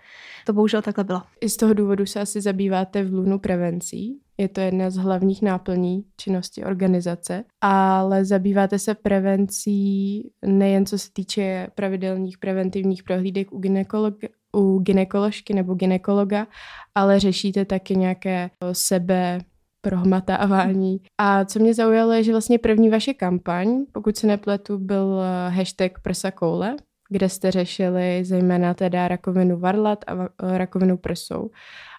To 0.47 0.53
bohužel 0.53 0.83
takhle 0.83 1.05
bylo. 1.05 1.23
I 1.41 1.49
z 1.49 1.57
toho 1.57 1.75
důvodu 1.75 2.07
se 2.07 2.21
asi 2.21 2.41
zabýváte 2.41 3.05
v 3.05 3.15
Lunu 3.15 3.39
prevencí. 3.39 4.21
Je 4.39 4.49
to 4.49 4.61
jedna 4.61 4.91
z 4.91 4.97
hlavních 4.97 5.43
náplní 5.43 6.05
činnosti 6.17 6.65
organizace, 6.65 7.45
ale 7.61 8.25
zabýváte 8.25 8.79
se 8.79 8.95
prevencí 8.95 10.23
nejen 10.47 10.87
co 10.87 10.99
se 10.99 11.09
týče 11.13 11.69
pravidelných 11.75 12.39
preventivních 12.39 13.03
prohlídek 13.03 13.53
u 13.53 13.59
gynekologa, 13.59 14.29
u 14.55 14.79
ginekoložky 14.79 15.55
nebo 15.55 15.75
ginekologa, 15.75 16.47
ale 16.95 17.21
řešíte 17.21 17.65
taky 17.65 17.97
nějaké 17.97 18.51
sebe 18.73 19.41
prohmatávání. 19.81 21.01
A 21.21 21.45
co 21.45 21.59
mě 21.59 21.75
zaujalo 21.75 22.13
je, 22.13 22.23
že 22.23 22.33
vlastně 22.33 22.59
první 22.59 22.91
vaše 22.91 23.15
kampaň, 23.15 23.85
pokud 23.93 24.17
se 24.17 24.27
nepletu, 24.27 24.79
byl 24.79 25.21
eh, 25.23 25.51
hashtag 25.51 26.01
prsa 26.03 26.31
koule, 26.31 26.77
kde 27.11 27.29
jste 27.29 27.51
řešili 27.51 28.25
zejména 28.25 28.75
teda 28.75 29.09
rakovinu 29.09 29.59
varlat 29.59 30.05
a 30.07 30.29
rakovinu 30.57 30.97
prsou. 30.97 31.51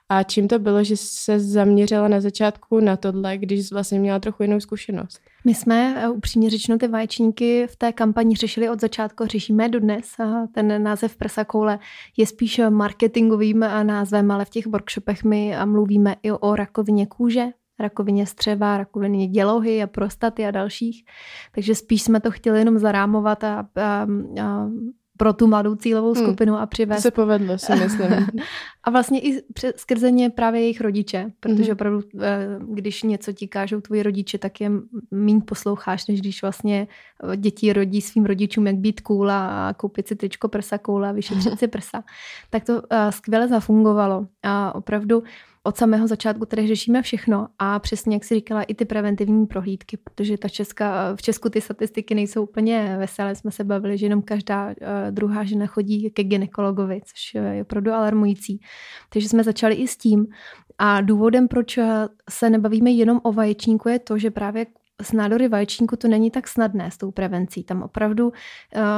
A 0.10 0.24
čím 0.24 0.48
to 0.48 0.60
bylo, 0.60 0.84
že 0.84 0.98
se 0.98 1.40
zaměřila 1.40 2.08
na 2.08 2.22
začátku 2.22 2.80
na 2.80 2.98
tohle, 2.98 3.38
když 3.38 3.72
vlastně 3.72 4.00
měla 4.00 4.20
trochu 4.20 4.44
jinou 4.44 4.60
zkušenost? 4.60 5.20
My 5.46 5.56
jsme 5.56 5.96
eh, 5.98 6.10
upřímně 6.10 6.50
řečeno 6.50 6.78
ty 6.78 6.88
vaječníky 6.88 7.68
v 7.68 7.76
té 7.76 7.94
kampani 7.94 8.36
řešili 8.36 8.70
od 8.70 8.82
začátku, 8.82 9.26
řešíme 9.26 9.70
dodnes. 9.70 10.06
Ten 10.54 10.84
název 10.84 11.16
prsa 11.18 11.46
koule 11.46 11.80
je 12.18 12.28
spíš 12.28 12.62
marketingovým 12.70 13.64
eh, 13.64 13.84
názvem, 13.84 14.32
ale 14.32 14.46
v 14.46 14.50
těch 14.50 14.68
workshopech 14.68 15.24
my 15.24 15.56
eh, 15.56 15.66
mluvíme 15.66 16.16
i 16.24 16.32
o 16.32 16.56
rakovině 16.56 17.08
kůže, 17.08 17.46
rakovině 17.80 18.26
střeva, 18.26 18.78
rakovině 18.78 19.28
dělohy 19.28 19.84
a 19.84 19.88
prostaty 19.88 20.46
a 20.46 20.52
dalších. 20.52 21.06
Takže 21.56 21.76
spíš 21.76 22.02
jsme 22.02 22.20
to 22.20 22.32
chtěli 22.32 22.60
jenom 22.60 22.80
zarámovat 22.80 23.44
a, 23.44 23.68
a, 23.76 24.08
a 24.42 24.70
pro 25.18 25.34
tu 25.34 25.48
mladou 25.48 25.76
cílovou 25.76 26.14
hmm. 26.14 26.24
skupinu 26.24 26.54
hmm, 26.54 26.62
a 26.62 26.66
přivést. 26.66 26.98
To 26.98 27.02
se 27.02 27.12
povedlo, 27.12 27.58
si 27.58 27.76
myslím. 27.84 28.28
a 28.84 28.90
vlastně 28.90 29.20
i 29.20 29.42
skrze 29.76 30.12
ně 30.12 30.30
právě 30.30 30.62
jejich 30.62 30.82
rodiče, 30.82 31.32
protože 31.40 31.64
hmm. 31.64 31.74
opravdu, 31.74 32.02
eh, 32.22 32.60
když 32.70 33.04
něco 33.04 33.34
ti 33.34 33.48
kážou 33.48 33.82
tvoji 33.82 34.04
rodiče, 34.04 34.38
tak 34.38 34.62
je 34.62 34.72
méně 35.12 35.42
posloucháš, 35.42 36.08
než 36.08 36.22
když 36.22 36.42
vlastně 36.42 36.88
eh, 37.34 37.38
děti 37.38 37.74
rodí 37.74 38.02
svým 38.02 38.26
rodičům, 38.26 38.68
jak 38.68 38.76
být 38.76 39.02
cool 39.02 39.32
a 39.32 39.74
koupit 39.78 40.08
si 40.08 40.16
tričko 40.16 40.48
prsa 40.48 40.78
cool 40.78 41.06
a 41.06 41.12
vyšetřit 41.12 41.60
si 41.60 41.68
prsa. 41.76 42.04
Tak 42.50 42.64
to 42.64 42.82
eh, 42.90 43.12
skvěle 43.12 43.48
zafungovalo 43.48 44.28
a 44.44 44.76
opravdu 44.76 45.24
od 45.66 45.78
samého 45.78 46.08
začátku 46.08 46.46
tady 46.46 46.68
řešíme 46.68 47.02
všechno 47.02 47.48
a 47.60 47.80
přesně, 47.80 48.16
jak 48.16 48.24
si 48.24 48.36
říkala, 48.36 48.64
i 48.64 48.74
ty 48.74 48.86
preventivní 48.86 49.46
prohlídky, 49.46 49.98
protože 49.98 50.38
ta 50.38 50.50
česká, 50.50 51.16
v 51.16 51.22
Česku 51.22 51.50
ty 51.50 51.62
statistiky 51.62 52.16
nejsou 52.16 52.44
úplně 52.44 52.96
veselé. 53.00 53.36
Jsme 53.36 53.52
se 53.52 53.64
bavili, 53.64 53.98
že 53.98 54.06
jenom 54.06 54.22
každá 54.22 54.68
uh, 54.68 54.74
druhá 55.12 55.44
žena 55.44 55.66
chodí 55.66 56.10
ke 56.10 56.24
ginekologovi, 56.24 57.02
což 57.06 57.34
je 57.34 57.62
opravdu 57.62 57.92
alarmující. 57.92 58.62
Takže 59.10 59.30
jsme 59.30 59.44
začali 59.44 59.76
i 59.76 59.88
s 59.88 59.98
tím. 59.98 60.28
A 60.78 61.02
důvodem, 61.02 61.48
proč 61.48 61.80
se 62.30 62.50
nebavíme 62.50 62.92
jenom 62.92 63.20
o 63.24 63.34
vaječníku, 63.34 63.90
je 63.90 64.00
to, 64.00 64.18
že 64.18 64.32
právě 64.32 64.66
s 65.02 65.12
nádory 65.12 65.48
vaječníku 65.48 65.96
to 65.96 66.08
není 66.08 66.32
tak 66.32 66.48
snadné 66.48 66.92
s 66.92 66.98
tou 66.98 67.12
prevencí. 67.12 67.64
Tam 67.64 67.82
opravdu 67.84 68.28
uh, 68.28 68.34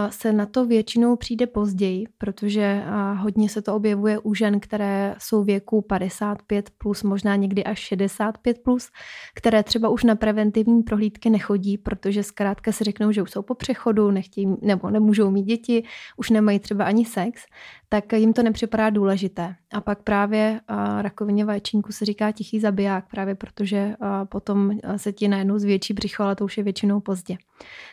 se 0.10 0.34
na 0.34 0.46
to 0.46 0.66
většinou 0.66 1.16
přijde 1.16 1.48
později, 1.48 2.06
protože 2.18 2.84
uh, 2.86 3.18
hodně 3.22 3.50
se 3.50 3.62
to 3.62 3.76
objevuje 3.76 4.20
u 4.20 4.34
žen, 4.34 4.60
které 4.60 5.16
jsou 5.18 5.44
věku 5.44 5.82
55 5.82 6.70
plus, 6.78 7.04
možná 7.04 7.36
někdy 7.36 7.64
až 7.64 7.80
65 7.80 8.64
plus, 8.64 8.90
které 9.36 9.64
třeba 9.64 9.90
už 9.90 10.04
na 10.04 10.16
preventivní 10.16 10.84
prohlídky 10.84 11.30
nechodí, 11.30 11.78
protože 11.78 12.24
zkrátka 12.24 12.72
si 12.72 12.84
řeknou, 12.84 13.12
že 13.12 13.22
už 13.22 13.32
jsou 13.32 13.42
po 13.42 13.56
přechodu, 13.56 14.12
nechtějí, 14.12 14.48
nebo 14.62 14.90
nemůžou 14.90 15.32
mít 15.32 15.44
děti, 15.44 15.84
už 16.18 16.30
nemají 16.30 16.60
třeba 16.60 16.86
ani 16.86 17.06
sex, 17.06 17.42
tak 17.90 18.14
jim 18.14 18.34
to 18.34 18.44
nepřipadá 18.44 18.90
důležité. 18.90 19.56
A 19.74 19.82
pak 19.82 20.04
právě 20.04 20.62
rakovině 21.02 21.46
vaječníku 21.46 21.92
se 21.92 22.06
říká 22.06 22.32
tichý 22.32 22.60
zabiják, 22.60 23.06
právě 23.12 23.36
protože 23.36 23.96
potom 24.30 24.78
se 24.98 25.14
ti 25.14 25.28
najednou 25.28 25.60
zvětší 25.60 25.94
břicho, 25.94 26.24
ale 26.24 26.36
to 26.36 26.46
už 26.46 26.58
je 26.58 26.64
většinou 26.64 27.00
pozdě. 27.00 27.38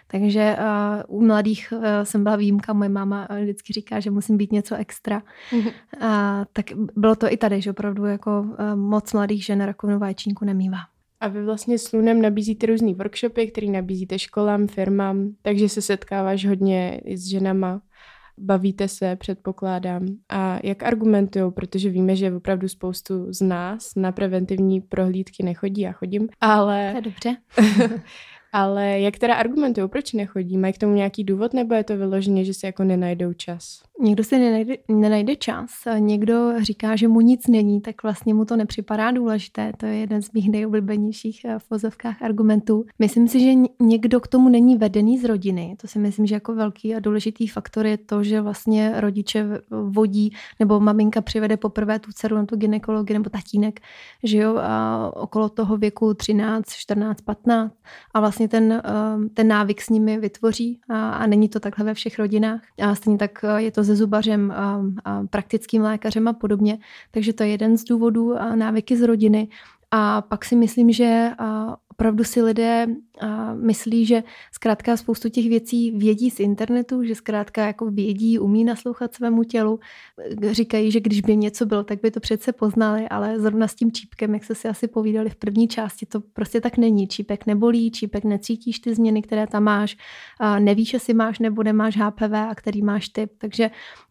Takže 0.06 0.56
u 1.08 1.24
mladých 1.24 1.72
jsem 2.02 2.22
byla 2.22 2.36
výjimka, 2.36 2.72
moje 2.72 2.88
máma 2.88 3.28
vždycky 3.42 3.72
říká, 3.72 4.00
že 4.00 4.10
musím 4.10 4.36
být 4.36 4.52
něco 4.52 4.74
extra. 4.74 5.22
Mm-hmm. 5.50 5.72
Uh, 6.02 6.44
tak 6.52 6.66
bylo 6.96 7.16
to 7.16 7.32
i 7.32 7.36
tady, 7.36 7.60
že 7.60 7.70
opravdu 7.70 8.04
jako 8.04 8.46
moc 8.74 9.12
mladých 9.12 9.44
žen 9.44 9.60
rakovinu 9.64 9.98
vaječníku 9.98 10.44
nemývá. 10.44 10.78
A 11.20 11.28
vy 11.28 11.44
vlastně 11.44 11.78
s 11.78 11.92
Lunem 11.92 12.22
nabízíte 12.22 12.66
různý 12.66 12.94
workshopy, 12.94 13.46
které 13.46 13.66
nabízíte 13.66 14.18
školám, 14.18 14.66
firmám, 14.66 15.30
takže 15.42 15.68
se 15.68 15.82
setkáváš 15.82 16.46
hodně 16.46 17.00
i 17.04 17.16
s 17.16 17.26
ženama 17.30 17.80
bavíte 18.38 18.88
se, 18.88 19.16
předpokládám. 19.16 20.06
A 20.28 20.58
jak 20.62 20.82
argumentují, 20.82 21.52
protože 21.52 21.90
víme, 21.90 22.16
že 22.16 22.34
opravdu 22.34 22.68
spoustu 22.68 23.32
z 23.32 23.40
nás 23.40 23.94
na 23.96 24.12
preventivní 24.12 24.80
prohlídky 24.80 25.42
nechodí, 25.42 25.80
já 25.80 25.92
chodím, 25.92 26.28
ale... 26.40 26.90
To 26.90 26.96
je 26.96 27.02
dobře. 27.02 27.36
ale 28.54 29.00
jak 29.00 29.18
teda 29.18 29.34
argumentují, 29.34 29.88
proč 29.88 30.12
nechodí? 30.12 30.58
Mají 30.58 30.72
k 30.72 30.78
tomu 30.78 30.94
nějaký 30.94 31.24
důvod, 31.24 31.54
nebo 31.54 31.74
je 31.74 31.84
to 31.84 31.96
vyloženě, 31.96 32.44
že 32.44 32.54
si 32.54 32.66
jako 32.66 32.84
nenajdou 32.84 33.32
čas? 33.32 33.82
Někdo 34.00 34.24
si 34.24 34.38
nenajde, 34.38 34.74
nenajde 34.88 35.36
čas, 35.36 35.70
někdo 35.98 36.52
říká, 36.62 36.96
že 36.96 37.08
mu 37.08 37.20
nic 37.20 37.46
není, 37.46 37.80
tak 37.80 38.02
vlastně 38.02 38.34
mu 38.34 38.44
to 38.44 38.56
nepřipadá 38.56 39.10
důležité. 39.10 39.72
To 39.76 39.86
je 39.86 39.94
jeden 39.94 40.22
z 40.22 40.32
mých 40.32 40.50
nejoblíbenějších 40.50 41.44
eh, 41.44 41.58
v 41.58 42.22
argumentů. 42.22 42.84
Myslím 42.98 43.28
si, 43.28 43.40
že 43.40 43.52
někdo 43.80 44.20
k 44.20 44.28
tomu 44.28 44.48
není 44.48 44.76
vedený 44.76 45.18
z 45.18 45.24
rodiny. 45.24 45.76
To 45.80 45.86
si 45.86 45.98
myslím, 45.98 46.26
že 46.26 46.34
jako 46.34 46.54
velký 46.54 46.94
a 46.94 47.00
důležitý 47.00 47.48
faktor 47.48 47.86
je 47.86 47.98
to, 47.98 48.24
že 48.24 48.40
vlastně 48.40 48.92
rodiče 48.96 49.46
vodí 49.70 50.32
nebo 50.60 50.80
maminka 50.80 51.20
přivede 51.20 51.56
poprvé 51.56 51.98
tu 51.98 52.12
dceru 52.12 52.36
na 52.36 52.46
tu 52.46 52.56
ginekologii 52.56 53.14
nebo 53.14 53.30
tatínek, 53.30 53.80
že 54.22 54.38
jo, 54.38 54.56
a 54.56 55.10
okolo 55.14 55.48
toho 55.48 55.76
věku 55.76 56.14
13, 56.14 56.68
14, 56.68 57.20
15 57.20 57.74
a 58.14 58.20
vlastně 58.20 58.43
ten, 58.48 58.72
eh, 58.72 59.28
ten 59.34 59.48
návyk 59.48 59.82
s 59.82 59.88
nimi 59.88 60.18
vytvoří 60.18 60.80
a, 60.88 61.10
a 61.10 61.26
není 61.26 61.48
to 61.48 61.60
takhle 61.60 61.84
ve 61.84 61.94
všech 61.94 62.18
rodinách. 62.18 62.60
A 62.82 62.94
stejně 62.94 63.18
tak 63.18 63.44
eh, 63.44 63.62
je 63.62 63.70
to 63.70 63.84
se 63.84 63.96
zubařem, 63.96 64.50
a, 64.50 64.80
a 65.04 65.22
praktickým 65.30 65.82
lékařem 65.82 66.28
a 66.28 66.32
podobně. 66.32 66.78
Takže 67.10 67.32
to 67.32 67.42
je 67.42 67.48
jeden 67.48 67.76
z 67.78 67.84
důvodů 67.84 68.34
návyky 68.54 68.96
z 68.96 69.02
rodiny. 69.02 69.48
A 69.90 70.22
pak 70.22 70.44
si 70.44 70.56
myslím, 70.56 70.92
že 70.92 71.30
opravdu 71.94 72.24
si 72.24 72.42
lidé 72.42 72.86
myslí, 73.54 74.06
že 74.06 74.22
zkrátka 74.52 74.96
spoustu 74.96 75.28
těch 75.28 75.48
věcí 75.48 75.90
vědí 75.90 76.30
z 76.30 76.40
internetu, 76.40 77.04
že 77.04 77.14
zkrátka 77.14 77.66
jako 77.66 77.90
vědí, 77.90 78.38
umí 78.38 78.64
naslouchat 78.64 79.14
svému 79.14 79.44
tělu. 79.44 79.80
Říkají, 80.50 80.90
že 80.90 81.00
když 81.00 81.20
by 81.20 81.36
něco 81.36 81.66
bylo, 81.66 81.84
tak 81.84 82.00
by 82.00 82.10
to 82.10 82.20
přece 82.20 82.52
poznali, 82.52 83.08
ale 83.08 83.40
zrovna 83.40 83.68
s 83.68 83.74
tím 83.74 83.92
čípkem, 83.92 84.34
jak 84.34 84.44
se 84.44 84.54
si 84.54 84.68
asi 84.68 84.88
povídali 84.88 85.30
v 85.30 85.36
první 85.36 85.68
části, 85.68 86.06
to 86.06 86.20
prostě 86.20 86.60
tak 86.60 86.76
není. 86.76 87.08
Čípek 87.08 87.46
nebolí, 87.46 87.90
čípek 87.90 88.24
necítíš 88.24 88.78
ty 88.78 88.94
změny, 88.94 89.22
které 89.22 89.46
tam 89.46 89.62
máš, 89.62 89.96
nevíš, 90.58 90.92
jestli 90.92 91.14
máš 91.14 91.38
nebo 91.38 91.62
nemáš 91.62 91.96
HPV 91.96 92.32
a 92.32 92.54
který 92.54 92.82
máš 92.82 93.08
typ. 93.08 93.32
Takže 93.38 93.70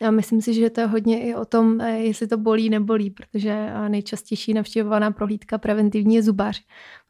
myslím 0.10 0.41
si, 0.41 0.54
že 0.54 0.69
to 0.69 0.82
je 0.82 0.88
hodně 0.88 1.22
i 1.24 1.36
o 1.36 1.46
tom, 1.46 1.80
jestli 1.82 2.28
to 2.28 2.38
bolí, 2.38 2.69
nebolí, 2.69 3.10
protože 3.10 3.69
nejčastější 3.88 4.54
navštěvovaná 4.54 5.12
prohlídka 5.12 5.58
preventivní 5.58 6.15
je 6.15 6.24
zubař, 6.24 6.63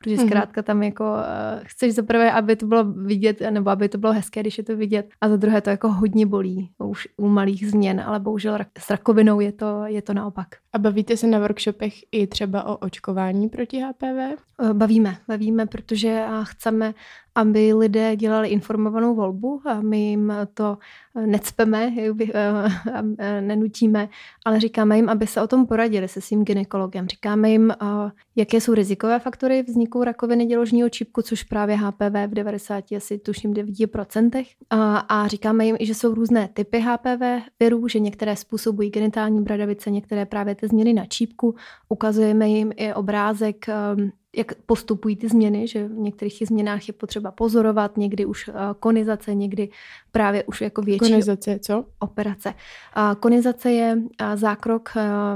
protože 0.03 0.15
mhm. 0.15 0.27
zkrátka 0.27 0.61
tam 0.61 0.83
jako 0.83 1.03
uh, 1.03 1.19
chceš 1.63 1.93
za 1.93 2.03
prvé, 2.03 2.31
aby 2.31 2.55
to 2.55 2.65
bylo 2.65 2.83
vidět, 2.83 3.41
nebo 3.49 3.69
aby 3.69 3.89
to 3.89 3.97
bylo 3.97 4.13
hezké, 4.13 4.39
když 4.39 4.57
je 4.57 4.63
to 4.63 4.77
vidět, 4.77 5.09
a 5.21 5.29
za 5.29 5.37
druhé 5.37 5.61
to 5.61 5.69
jako 5.69 5.91
hodně 5.91 6.25
bolí 6.25 6.71
už 6.77 7.07
u 7.17 7.27
malých 7.27 7.69
změn, 7.69 8.01
ale 8.05 8.19
bohužel 8.19 8.57
s 8.79 8.89
rakovinou 8.89 9.39
je 9.39 9.51
to, 9.51 9.83
je 9.85 10.01
to 10.01 10.13
naopak. 10.13 10.62
A 10.73 10.79
bavíte 10.79 11.17
se 11.17 11.27
na 11.27 11.39
workshopech 11.39 11.93
i 12.11 12.27
třeba 12.27 12.63
o 12.63 12.77
očkování 12.77 13.49
proti 13.49 13.79
HPV? 13.79 14.03
Eh, 14.61 14.73
bavíme, 14.73 15.17
bavíme, 15.27 15.65
protože 15.65 16.25
chceme, 16.43 16.93
aby 17.35 17.73
lidé 17.73 18.15
dělali 18.15 18.49
informovanou 18.49 19.15
volbu 19.15 19.61
a 19.65 19.81
my 19.81 19.99
jim 19.99 20.33
to 20.53 20.77
necpeme, 21.25 21.93
nenutíme, 23.41 24.09
ale 24.45 24.59
říkáme 24.59 24.95
jim, 24.95 25.09
aby 25.09 25.27
se 25.27 25.41
o 25.41 25.47
tom 25.47 25.67
poradili 25.67 26.07
se 26.07 26.21
svým 26.21 26.43
ginekologem. 26.43 27.07
Říkáme 27.07 27.49
jim, 27.49 27.73
jaké 28.35 28.61
jsou 28.61 28.73
rizikové 28.73 29.19
faktory 29.19 29.63
vzniku 29.63 30.03
rakoviny 30.03 30.45
děložního 30.45 30.89
čípku, 30.89 31.21
což 31.21 31.43
právě 31.43 31.75
HPV 31.75 32.27
v 32.27 32.33
90 32.33 32.85
asi 32.91 33.17
tuším 33.17 33.53
9%. 33.53 34.45
A, 34.69 35.27
říkáme 35.27 35.65
jim 35.65 35.77
že 35.79 35.95
jsou 35.95 36.13
různé 36.13 36.49
typy 36.53 36.79
HPV 36.79 37.49
virů, 37.59 37.87
že 37.87 37.99
některé 37.99 38.35
způsobují 38.35 38.89
genitální 38.89 39.41
bradavice, 39.41 39.91
některé 39.91 40.25
právě 40.25 40.55
ty 40.63 40.67
změny 40.67 40.93
na 40.93 41.05
čípku. 41.05 41.55
Ukazujeme 41.89 42.49
jim 42.49 42.71
i 42.75 42.93
obrázek 42.93 43.65
um, 43.67 44.11
jak 44.35 44.55
postupují 44.55 45.15
ty 45.15 45.29
změny, 45.29 45.67
že 45.67 45.87
v 45.87 45.91
některých 45.91 46.43
změnách 46.47 46.87
je 46.87 46.93
potřeba 46.93 47.31
pozorovat, 47.31 47.97
někdy 47.97 48.25
už 48.25 48.47
uh, 48.47 48.53
konizace, 48.79 49.35
někdy 49.35 49.69
právě 50.15 50.43
už 50.43 50.61
jako 50.61 50.81
větší 50.81 50.99
konizace, 50.99 51.59
co? 51.59 51.85
operace. 51.99 52.53
Konizace 53.19 53.71
je 53.71 53.97
zákrok 54.35 54.89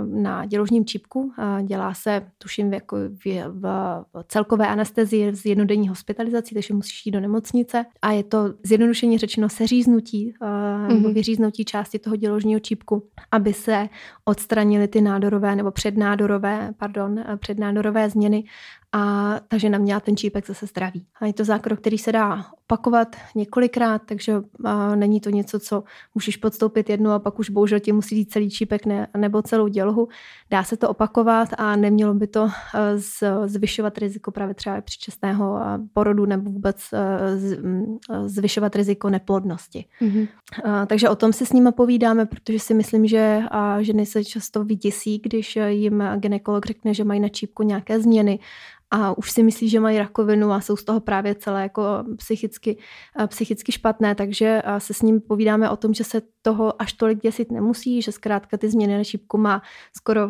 na 0.05 0.45
děložním 0.45 0.86
čípku. 0.86 1.32
Dělá 1.63 1.93
se, 1.93 2.21
tuším, 2.38 2.73
jako 2.73 2.97
v, 3.25 3.25
v 3.63 4.03
celkové 4.28 4.67
anestezii 4.67 5.36
z 5.36 5.45
jednodenní 5.45 5.89
hospitalizací, 5.89 6.55
takže 6.55 6.73
musíš 6.73 7.05
jít 7.05 7.11
do 7.11 7.19
nemocnice. 7.19 7.86
A 8.01 8.11
je 8.11 8.23
to 8.23 8.53
zjednodušeně 8.63 9.17
řečeno 9.17 9.49
seříznutí 9.49 10.34
mm-hmm. 10.41 10.88
nebo 10.88 11.09
vyříznutí 11.09 11.65
části 11.65 11.99
toho 11.99 12.15
děložního 12.15 12.59
čípku, 12.59 13.07
aby 13.32 13.53
se 13.53 13.89
odstranily 14.25 14.88
ty 14.88 15.01
nádorové 15.01 15.55
nebo 15.55 15.71
přednádorové, 15.71 16.73
pardon, 16.78 17.23
přednádorové 17.38 18.09
změny 18.09 18.43
a 18.91 19.34
ta 19.47 19.57
žena 19.57 19.78
měla 19.78 19.99
ten 19.99 20.17
čípek 20.17 20.47
zase 20.47 20.65
zdravý. 20.65 21.05
A 21.21 21.25
je 21.25 21.34
to 21.34 21.43
zákrok, 21.43 21.80
který 21.80 21.97
se 21.97 22.11
dá 22.11 22.45
opakovat 22.63 23.15
několikrát, 23.36 24.01
takže 24.05 24.34
a 24.68 24.95
není 24.95 25.20
to 25.20 25.30
něco, 25.30 25.59
co 25.59 25.84
můžeš 26.15 26.38
podstoupit 26.38 26.89
jednu 26.89 27.11
a 27.11 27.20
pak 27.20 27.39
už 27.39 27.49
bohužel 27.49 27.80
ti 27.80 27.91
musí 27.91 28.18
jít 28.18 28.32
celý 28.32 28.49
čípek 28.49 28.86
ne, 28.86 29.07
nebo 29.18 29.41
celou 29.41 29.68
dělohu. 29.68 30.07
Dá 30.49 30.63
se 30.63 30.78
to 30.78 30.89
opakovat 30.89 31.49
a 31.57 31.76
nemělo 31.76 32.13
by 32.13 32.28
to 32.28 32.49
z, 32.95 33.24
zvyšovat 33.45 33.97
riziko 33.97 34.32
právě 34.32 34.55
třeba 34.55 34.82
předčasného 34.82 35.59
porodu 35.93 36.26
nebo 36.26 36.51
vůbec 36.51 36.84
z, 37.36 37.59
zvyšovat 38.26 38.76
riziko 38.76 39.09
neplodnosti. 39.09 39.86
Mm-hmm. 40.01 40.28
A, 40.63 40.86
takže 40.86 41.09
o 41.09 41.15
tom 41.15 41.34
si 41.34 41.45
s 41.45 41.53
nimi 41.53 41.72
povídáme, 41.72 42.26
protože 42.26 42.59
si 42.59 42.74
myslím, 42.74 43.07
že 43.07 43.41
a 43.51 43.82
ženy 43.82 44.05
se 44.05 44.24
často 44.24 44.63
vyděsí, 44.63 45.20
když 45.24 45.55
jim 45.68 46.03
ginekolog 46.18 46.65
řekne, 46.65 46.93
že 46.93 47.03
mají 47.03 47.20
na 47.20 47.30
čípku 47.30 47.63
nějaké 47.63 47.99
změny 47.99 48.39
a 48.91 49.17
už 49.17 49.31
si 49.31 49.43
myslí, 49.43 49.69
že 49.69 49.79
mají 49.79 49.97
rakovinu 49.97 50.51
a 50.51 50.61
jsou 50.61 50.75
z 50.75 50.83
toho 50.83 50.99
právě 50.99 51.35
celé 51.35 51.61
jako 51.61 51.83
psychicky, 52.17 52.77
psychicky 53.27 53.71
špatné, 53.71 54.15
takže 54.15 54.61
se 54.77 54.93
s 54.93 55.01
ním 55.01 55.21
povídáme 55.21 55.69
o 55.69 55.77
tom, 55.77 55.93
že 55.93 56.03
se 56.03 56.21
toho 56.41 56.81
až 56.81 56.93
tolik 56.93 57.21
děsit 57.21 57.51
nemusí, 57.51 58.01
že 58.01 58.11
zkrátka 58.11 58.57
ty 58.57 58.69
změny 58.69 58.97
na 58.97 59.03
šípku 59.03 59.38
má 59.38 59.61
skoro, 59.97 60.21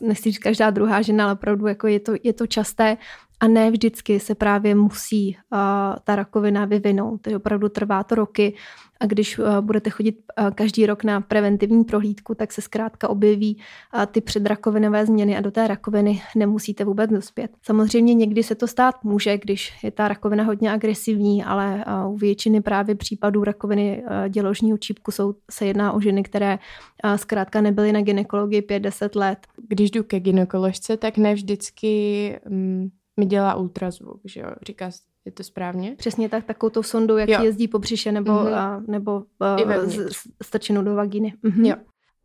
nechci 0.00 0.30
říct 0.30 0.38
každá 0.38 0.70
druhá 0.70 1.02
žena, 1.02 1.24
ale 1.24 1.32
opravdu 1.32 1.66
jako 1.66 1.86
je 1.86 2.00
to, 2.00 2.12
je 2.22 2.32
to 2.32 2.46
časté 2.46 2.96
a 3.40 3.48
ne 3.48 3.70
vždycky 3.70 4.20
se 4.20 4.34
právě 4.34 4.74
musí 4.74 5.36
uh, 5.52 5.58
ta 6.04 6.16
rakovina 6.16 6.64
vyvinout. 6.64 7.20
Takže 7.20 7.36
opravdu 7.36 7.68
trvá 7.68 8.04
to 8.04 8.14
roky 8.14 8.54
a 9.00 9.06
když 9.06 9.38
uh, 9.38 9.60
budete 9.60 9.90
chodit 9.90 10.16
uh, 10.40 10.50
každý 10.50 10.86
rok 10.86 11.04
na 11.04 11.20
preventivní 11.20 11.84
prohlídku, 11.84 12.34
tak 12.34 12.52
se 12.52 12.60
zkrátka 12.60 13.08
objeví 13.08 13.56
uh, 13.94 14.06
ty 14.06 14.20
předrakovinové 14.20 15.06
změny 15.06 15.36
a 15.36 15.40
do 15.40 15.50
té 15.50 15.68
rakoviny 15.68 16.22
nemusíte 16.36 16.84
vůbec 16.84 17.10
dospět. 17.10 17.50
Samozřejmě 17.62 18.14
někdy 18.14 18.42
se 18.42 18.54
to 18.54 18.66
stát 18.66 19.04
může, 19.04 19.38
když 19.38 19.84
je 19.84 19.90
ta 19.90 20.08
rakovina 20.08 20.44
hodně 20.44 20.72
agresivní, 20.72 21.44
ale 21.44 21.84
uh, 22.06 22.14
u 22.14 22.16
většiny 22.16 22.60
právě 22.60 22.94
případů 22.94 23.44
rakoviny 23.44 24.02
uh, 24.02 24.28
děložního 24.28 24.78
čípku 24.78 25.10
jsou, 25.10 25.34
se 25.50 25.66
jedná 25.66 25.92
o 25.92 26.00
ženy, 26.00 26.22
které 26.22 26.58
uh, 27.04 27.14
zkrátka 27.16 27.60
nebyly 27.60 27.92
na 27.92 28.00
ginekologii 28.00 28.60
5-10 28.60 29.18
let. 29.20 29.38
Když 29.68 29.90
jdu 29.90 30.02
ke 30.02 30.20
ginekoložce, 30.20 30.96
tak 30.96 31.18
ne 31.18 31.34
vždycky 31.34 32.38
um 32.50 32.90
mi 33.20 33.26
dělá 33.26 33.54
ultrazvuk, 33.54 34.20
že 34.24 34.40
jo, 34.40 34.50
říká, 34.66 34.90
je 35.24 35.32
to 35.32 35.42
správně? 35.42 35.94
Přesně 35.96 36.28
tak, 36.28 36.44
takovou 36.44 36.70
tou 36.70 36.82
sondou, 36.82 37.16
jak 37.16 37.28
jo. 37.28 37.42
jezdí 37.42 37.68
po 37.68 37.78
břiše 37.78 38.12
nebo, 38.12 38.32
mm-hmm. 38.32 38.54
a, 38.54 38.82
nebo 38.86 39.22
a, 39.40 39.56
z, 39.84 40.08
strčenou 40.42 40.82
do 40.82 40.94
vagíny. 40.94 41.34
Mm-hmm. 41.44 41.66
Jo. 41.66 41.76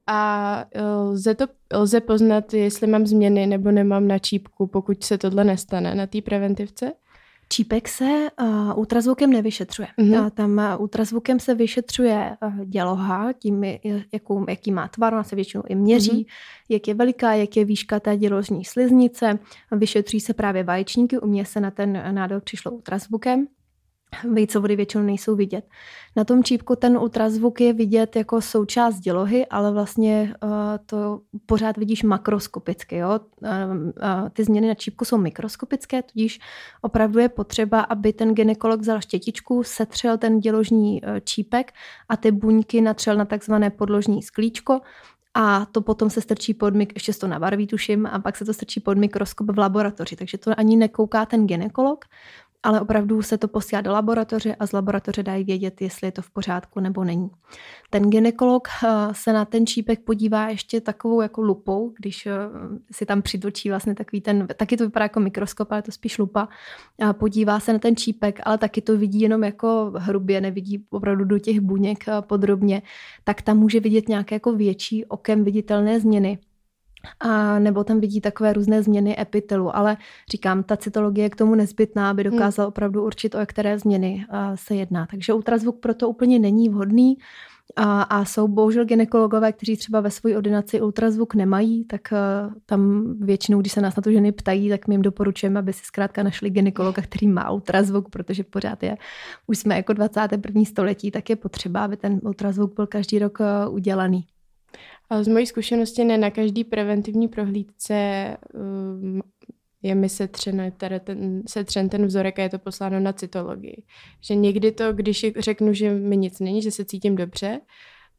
A 0.07 0.65
e, 0.71 0.85
lze, 0.85 1.35
to, 1.35 1.45
lze 1.73 2.01
poznat, 2.01 2.53
jestli 2.53 2.87
mám 2.87 3.05
změny 3.05 3.47
nebo 3.47 3.71
nemám 3.71 4.07
na 4.07 4.19
čípku, 4.19 4.67
pokud 4.67 5.03
se 5.03 5.17
tohle 5.17 5.43
nestane 5.43 5.95
na 5.95 6.07
té 6.07 6.21
preventivce? 6.21 6.91
Čípek 7.51 7.87
se 7.87 8.27
uh, 8.41 8.79
ultrazvukem 8.79 9.29
nevyšetřuje. 9.29 9.87
Mm-hmm. 9.97 10.21
Uh, 10.21 10.29
tam 10.29 10.57
uh, 10.57 10.81
ultrazvukem 10.81 11.39
se 11.39 11.55
vyšetřuje 11.55 12.37
uh, 12.43 12.65
děloha, 12.65 13.33
tím, 13.33 13.63
jakou, 14.13 14.45
jaký 14.49 14.71
má 14.71 14.87
tvar, 14.87 15.13
ona 15.13 15.23
se 15.23 15.35
většinou 15.35 15.63
i 15.67 15.75
měří, 15.75 16.11
mm-hmm. 16.11 16.31
jak 16.69 16.87
je 16.87 16.93
veliká, 16.93 17.33
jak 17.33 17.57
je 17.57 17.65
výška 17.65 17.99
té 17.99 18.17
děložní 18.17 18.65
sliznice. 18.65 19.39
Vyšetří 19.71 20.19
se 20.19 20.33
právě 20.33 20.63
vaječníky, 20.63 21.19
u 21.19 21.27
mě 21.27 21.45
se 21.45 21.59
na 21.59 21.71
ten 21.71 22.03
nádor 22.11 22.41
přišlo 22.41 22.71
ultrazvukem 22.71 23.47
vejcovody 24.34 24.76
většinou 24.76 25.03
nejsou 25.03 25.36
vidět. 25.36 25.66
Na 26.16 26.24
tom 26.24 26.43
čípku 26.43 26.76
ten 26.76 26.97
ultrazvuk 26.97 27.62
je 27.62 27.74
vidět 27.74 28.16
jako 28.16 28.41
součást 28.41 28.99
dělohy, 28.99 29.45
ale 29.45 29.72
vlastně 29.72 30.36
uh, 30.43 30.49
to 30.86 31.22
pořád 31.45 31.78
vidíš 31.78 32.03
makroskopicky. 32.03 32.95
Jo? 32.95 33.20
Uh, 33.41 33.49
uh, 33.49 34.30
ty 34.34 34.43
změny 34.43 34.68
na 34.68 34.74
čípku 34.74 35.05
jsou 35.05 35.18
mikroskopické, 35.18 36.03
tudíž 36.03 36.39
opravdu 36.82 37.20
je 37.20 37.30
potřeba, 37.30 37.82
aby 37.82 38.14
ten 38.14 38.34
ginekolog 38.34 38.80
vzal 38.82 39.01
štětičku, 39.01 39.64
setřel 39.64 40.18
ten 40.18 40.39
děložní 40.39 41.01
čípek 41.24 41.72
a 42.09 42.18
ty 42.18 42.32
buňky 42.32 42.82
natřel 42.82 43.16
na 43.16 43.26
takzvané 43.26 43.70
podložní 43.70 44.24
sklíčko 44.24 44.80
a 45.34 45.66
to 45.66 45.82
potom 45.82 46.09
se 46.09 46.22
strčí 46.22 46.53
pod 46.53 46.76
mik, 46.76 46.93
ještě 46.95 47.14
to 47.14 47.28
nabarví 47.28 47.68
tuším, 47.68 48.05
a 48.05 48.20
pak 48.20 48.38
se 48.38 48.45
to 48.45 48.53
strčí 48.53 48.80
pod 48.80 48.97
mikroskop 48.97 49.51
v 49.51 49.59
laboratoři. 49.59 50.16
Takže 50.16 50.38
to 50.38 50.51
ani 50.57 50.76
nekouká 50.76 51.26
ten 51.26 51.47
ginekolog, 51.47 52.05
ale 52.64 52.82
opravdu 52.82 53.22
se 53.22 53.38
to 53.38 53.47
posílá 53.47 53.82
do 53.82 53.91
laboratoře 53.91 54.55
a 54.55 54.68
z 54.68 54.72
laboratoře 54.72 55.24
dají 55.24 55.43
vědět, 55.43 55.82
jestli 55.82 56.07
je 56.07 56.12
to 56.12 56.22
v 56.22 56.30
pořádku 56.30 56.80
nebo 56.80 57.03
není. 57.03 57.30
Ten 57.89 58.09
ginekolog 58.09 58.68
eh, 58.68 58.88
se 59.12 59.34
na 59.34 59.45
ten 59.45 59.68
čípek 59.68 59.99
podívá 60.03 60.49
ještě 60.49 60.82
takovou 60.82 61.22
jako 61.22 61.41
lupou, 61.41 61.93
když 61.99 62.26
eh, 62.26 62.32
si 62.91 63.05
tam 63.05 63.22
přitočí 63.22 63.70
vlastně 63.70 63.95
takový 63.95 64.22
ten, 64.22 64.47
taky 64.57 64.78
to 64.78 64.84
vypadá 64.84 65.05
jako 65.05 65.20
mikroskop, 65.20 65.72
ale 65.72 65.82
to 65.82 65.91
spíš 65.91 66.18
lupa, 66.18 66.47
a 67.05 67.14
podívá 67.14 67.59
se 67.59 67.74
na 67.74 67.80
ten 67.80 67.95
čípek, 67.95 68.39
ale 68.43 68.57
taky 68.57 68.82
to 68.82 68.97
vidí 68.97 69.22
jenom 69.22 69.43
jako 69.43 69.91
hrubě, 69.97 70.41
nevidí 70.41 70.86
opravdu 70.89 71.26
do 71.26 71.39
těch 71.39 71.59
buněk 71.59 72.07
eh, 72.07 72.12
podrobně, 72.22 72.82
tak 73.24 73.41
tam 73.41 73.57
může 73.57 73.80
vidět 73.80 74.09
nějaké 74.09 74.36
jako 74.36 74.53
větší 74.53 75.05
okem 75.05 75.43
viditelné 75.43 75.99
změny 75.99 76.39
a 77.19 77.59
nebo 77.59 77.83
tam 77.83 77.99
vidí 77.99 78.21
takové 78.21 78.53
různé 78.53 78.83
změny 78.83 79.19
epitelu, 79.19 79.75
ale 79.75 79.97
říkám, 80.31 80.63
ta 80.63 80.77
cytologie 80.77 81.25
je 81.25 81.29
k 81.29 81.35
tomu 81.35 81.55
nezbytná, 81.55 82.09
aby 82.09 82.23
hmm. 82.23 82.31
dokázal 82.31 82.67
opravdu 82.67 83.05
určit, 83.05 83.35
o 83.35 83.39
které 83.45 83.79
změny 83.79 84.25
se 84.55 84.75
jedná. 84.75 85.07
Takže 85.11 85.33
ultrazvuk 85.33 85.79
proto 85.79 86.09
úplně 86.09 86.39
není 86.39 86.69
vhodný 86.69 87.17
a, 87.75 88.01
a 88.01 88.25
jsou 88.25 88.47
bohužel 88.47 88.85
ginekologové, 88.85 89.51
kteří 89.51 89.77
třeba 89.77 90.01
ve 90.01 90.11
své 90.11 90.37
ordinaci 90.37 90.81
ultrazvuk 90.81 91.35
nemají, 91.35 91.85
tak 91.85 92.01
uh, 92.11 92.53
tam 92.65 93.13
většinou, 93.19 93.61
když 93.61 93.71
se 93.71 93.81
nás 93.81 93.95
na 93.95 94.01
to 94.01 94.11
ženy 94.11 94.31
ptají, 94.31 94.69
tak 94.69 94.87
my 94.87 94.93
jim 94.93 95.01
doporučujeme, 95.01 95.59
aby 95.59 95.73
si 95.73 95.85
zkrátka 95.85 96.23
našli 96.23 96.49
ginekologa, 96.49 97.01
který 97.01 97.27
má 97.27 97.51
ultrazvuk, 97.51 98.09
protože 98.09 98.43
pořád 98.43 98.83
je, 98.83 98.97
už 99.47 99.57
jsme 99.57 99.75
jako 99.75 99.93
21. 99.93 100.65
století, 100.65 101.11
tak 101.11 101.29
je 101.29 101.35
potřeba, 101.35 101.83
aby 101.83 101.97
ten 101.97 102.19
ultrazvuk 102.23 102.75
byl 102.75 102.87
každý 102.87 103.19
rok 103.19 103.37
uh, 103.39 103.75
udělaný. 103.75 104.25
Z 105.22 105.28
mojí 105.28 105.45
zkušenosti 105.45 106.03
ne 106.03 106.18
na 106.18 106.32
každý 106.32 106.64
preventivní 106.64 107.28
prohlídce 107.28 108.38
um, 108.53 109.22
je 109.84 109.95
mi 109.95 110.09
setřen, 110.09 110.72
teda 110.78 110.99
ten, 110.99 111.43
setřen 111.47 111.89
ten 111.89 112.05
vzorek 112.05 112.39
a 112.39 112.41
je 112.41 112.49
to 112.49 112.59
posláno 112.59 112.99
na 112.99 113.14
cytologii. 113.14 113.84
Že 114.22 114.36
někdy 114.36 114.72
to, 114.72 114.93
když 114.93 115.26
řeknu, 115.39 115.74
že 115.74 115.93
mi 115.93 116.18
nic 116.18 116.39
není, 116.39 116.62
že 116.62 116.72
se 116.72 116.86
cítím 116.86 117.16
dobře, 117.16 117.59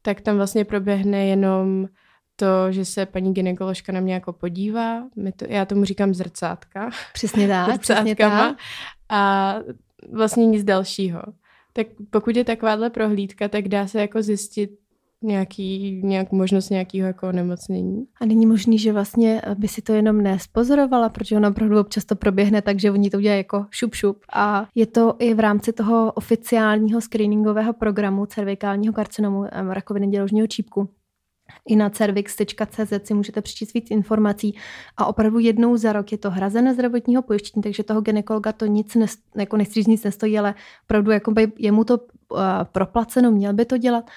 tak 0.01 0.21
tam 0.21 0.35
vlastně 0.35 0.65
proběhne 0.65 1.25
jenom 1.25 1.87
to, 2.35 2.71
že 2.71 2.85
se 2.85 3.05
paní 3.05 3.33
gynekoložka 3.33 3.91
na 3.91 3.99
mě 3.99 4.13
jako 4.13 4.33
podívá, 4.33 5.03
my 5.15 5.31
to, 5.31 5.45
já 5.49 5.65
tomu 5.65 5.85
říkám 5.85 6.13
zrcátka. 6.13 6.89
Přesně 7.13 7.47
tak, 7.67 7.81
přesně 7.81 8.15
tak. 8.15 8.57
A 9.09 9.55
vlastně 10.11 10.45
nic 10.45 10.63
dalšího. 10.63 11.21
Tak 11.73 11.87
pokud 12.09 12.35
je 12.35 12.43
takováhle 12.43 12.89
prohlídka, 12.89 13.47
tak 13.47 13.67
dá 13.67 13.87
se 13.87 14.01
jako 14.01 14.21
zjistit, 14.21 14.71
nějaký, 15.23 16.01
nějak 16.03 16.31
možnost 16.31 16.69
nějakého 16.69 17.07
jako 17.07 17.27
onemocnění. 17.27 18.05
A 18.21 18.25
není 18.25 18.45
možný, 18.45 18.79
že 18.79 18.93
vlastně 18.93 19.41
by 19.55 19.67
si 19.67 19.81
to 19.81 19.93
jenom 19.93 20.21
nespozorovala, 20.21 21.09
protože 21.09 21.37
ono 21.37 21.49
opravdu 21.49 21.79
občas 21.79 22.05
to 22.05 22.15
proběhne 22.15 22.61
tak, 22.61 22.79
že 22.79 22.91
oni 22.91 23.09
to 23.09 23.17
udělají 23.17 23.39
jako 23.39 23.65
šup 23.69 23.95
šup. 23.95 24.17
A 24.33 24.67
je 24.75 24.85
to 24.85 25.15
i 25.19 25.33
v 25.33 25.39
rámci 25.39 25.73
toho 25.73 26.11
oficiálního 26.11 27.01
screeningového 27.01 27.73
programu 27.73 28.25
cervikálního 28.25 28.93
karcinomu 28.93 29.45
rakoviny 29.69 30.07
děložního 30.07 30.47
čípku 30.47 30.89
i 31.67 31.75
na 31.75 31.89
cervix.cz 31.89 32.93
si 33.07 33.13
můžete 33.13 33.41
přečíst 33.41 33.73
víc 33.73 33.91
informací 33.91 34.57
a 34.97 35.05
opravdu 35.05 35.39
jednou 35.39 35.77
za 35.77 35.93
rok 35.93 36.11
je 36.11 36.17
to 36.17 36.31
hrazené 36.31 36.73
zdravotního 36.73 37.21
pojištění, 37.21 37.63
takže 37.63 37.83
toho 37.83 38.01
ginekologa 38.01 38.51
to 38.51 38.65
nic, 38.65 38.95
ne, 38.95 39.05
jako 39.35 39.57
nic 39.57 40.03
nestojí, 40.03 40.39
ale 40.39 40.55
opravdu 40.83 41.11
jakoby 41.11 41.51
je 41.57 41.71
mu 41.71 41.83
to 41.83 41.97
uh, 41.97 42.39
proplaceno, 42.71 43.31
měl 43.31 43.53
by 43.53 43.65
to 43.65 43.77
dělat 43.77 44.09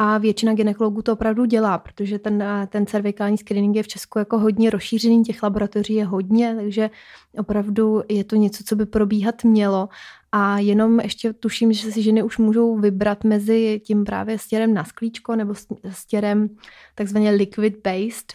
a 0.00 0.18
většina 0.18 0.54
ginekologů 0.54 1.02
to 1.02 1.12
opravdu 1.12 1.44
dělá, 1.44 1.78
protože 1.78 2.18
ten, 2.18 2.44
ten 2.68 2.86
cervikální 2.86 3.38
screening 3.38 3.76
je 3.76 3.82
v 3.82 3.88
Česku 3.88 4.18
jako 4.18 4.38
hodně 4.38 4.70
rozšířený, 4.70 5.22
těch 5.22 5.42
laboratoří 5.42 5.94
je 5.94 6.04
hodně, 6.04 6.54
takže 6.56 6.90
opravdu 7.38 8.02
je 8.08 8.24
to 8.24 8.36
něco, 8.36 8.64
co 8.64 8.76
by 8.76 8.86
probíhat 8.86 9.44
mělo. 9.44 9.88
A 10.32 10.58
jenom 10.58 11.00
ještě 11.00 11.32
tuším, 11.32 11.72
že 11.72 11.92
si 11.92 12.02
ženy 12.02 12.22
už 12.22 12.38
můžou 12.38 12.78
vybrat 12.78 13.24
mezi 13.24 13.80
tím 13.84 14.04
právě 14.04 14.38
stěrem 14.38 14.74
na 14.74 14.84
sklíčko 14.84 15.36
nebo 15.36 15.54
stěrem 15.90 16.48
takzvaně 16.94 17.30
liquid 17.30 17.74
based, 17.84 18.32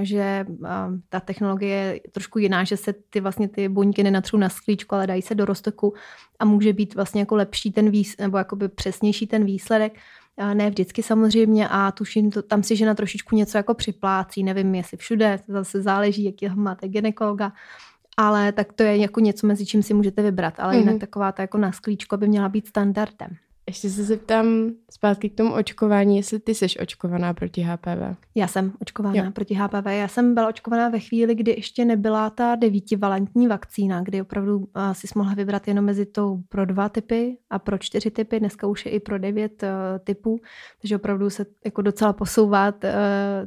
že 0.00 0.46
ta 1.08 1.20
technologie 1.20 1.76
je 1.76 2.00
trošku 2.12 2.38
jiná, 2.38 2.64
že 2.64 2.76
se 2.76 2.94
ty 3.10 3.20
vlastně 3.20 3.48
ty 3.48 3.68
buňky 3.68 4.02
nenatřou 4.02 4.36
na 4.36 4.48
sklíčko, 4.48 4.94
ale 4.94 5.06
dají 5.06 5.22
se 5.22 5.34
do 5.34 5.44
roztoku 5.44 5.94
a 6.38 6.44
může 6.44 6.72
být 6.72 6.94
vlastně 6.94 7.20
jako 7.20 7.36
lepší 7.36 7.72
ten 7.72 7.90
výsledek, 7.90 8.20
nebo 8.20 8.38
jakoby 8.38 8.68
přesnější 8.68 9.26
ten 9.26 9.44
výsledek. 9.44 9.98
Ne 10.54 10.70
vždycky 10.70 11.02
samozřejmě 11.02 11.68
a 11.68 11.92
tuším, 11.92 12.30
to, 12.30 12.42
tam 12.42 12.62
si 12.62 12.76
žena 12.76 12.94
trošičku 12.94 13.36
něco 13.36 13.56
jako 13.58 13.74
připlácí, 13.74 14.44
nevím 14.44 14.74
jestli 14.74 14.96
všude, 14.96 15.38
to 15.46 15.52
zase 15.52 15.82
záleží, 15.82 16.24
jaký 16.24 16.48
máte 16.54 16.88
ginekologa, 16.88 17.52
ale 18.16 18.52
tak 18.52 18.72
to 18.72 18.82
je 18.82 18.96
jako 18.96 19.20
něco, 19.20 19.46
mezi 19.46 19.66
čím 19.66 19.82
si 19.82 19.94
můžete 19.94 20.22
vybrat, 20.22 20.60
ale 20.60 20.74
mm-hmm. 20.74 20.78
jinak 20.78 20.98
taková 20.98 21.32
ta 21.32 21.42
jako 21.42 21.58
na 21.58 21.72
sklíčko 21.72 22.16
by 22.16 22.28
měla 22.28 22.48
být 22.48 22.66
standardem. 22.66 23.36
Ještě 23.72 23.90
se 23.90 24.04
zeptám 24.04 24.46
zpátky 24.90 25.30
k 25.30 25.34
tomu 25.34 25.54
očkování, 25.54 26.16
jestli 26.16 26.40
ty 26.40 26.54
jsi 26.54 26.66
očkovaná 26.82 27.34
proti 27.34 27.60
HPV. 27.62 28.16
Já 28.34 28.46
jsem 28.46 28.72
očkovaná 28.80 29.24
jo. 29.24 29.30
proti 29.30 29.54
HPV. 29.54 29.86
Já 29.86 30.08
jsem 30.08 30.34
byla 30.34 30.48
očkovaná 30.48 30.88
ve 30.88 30.98
chvíli, 30.98 31.34
kdy 31.34 31.50
ještě 31.50 31.84
nebyla 31.84 32.30
ta 32.30 32.54
devítivalentní 32.54 33.48
vakcína, 33.48 34.00
kdy 34.02 34.20
opravdu 34.20 34.58
uh, 34.58 34.64
si 34.92 35.06
mohla 35.14 35.34
vybrat 35.34 35.68
jenom 35.68 35.84
mezi 35.84 36.06
tou 36.06 36.42
pro 36.48 36.66
dva 36.66 36.88
typy 36.88 37.36
a 37.50 37.58
pro 37.58 37.78
čtyři 37.78 38.10
typy. 38.10 38.40
Dneska 38.40 38.66
už 38.66 38.86
je 38.86 38.92
i 38.92 39.00
pro 39.00 39.18
devět 39.18 39.62
uh, 39.62 39.68
typů, 40.04 40.40
takže 40.80 40.96
opravdu 40.96 41.30
se 41.30 41.46
jako 41.64 41.82
docela 41.82 42.12
posouvá 42.12 42.68
uh, 42.68 42.80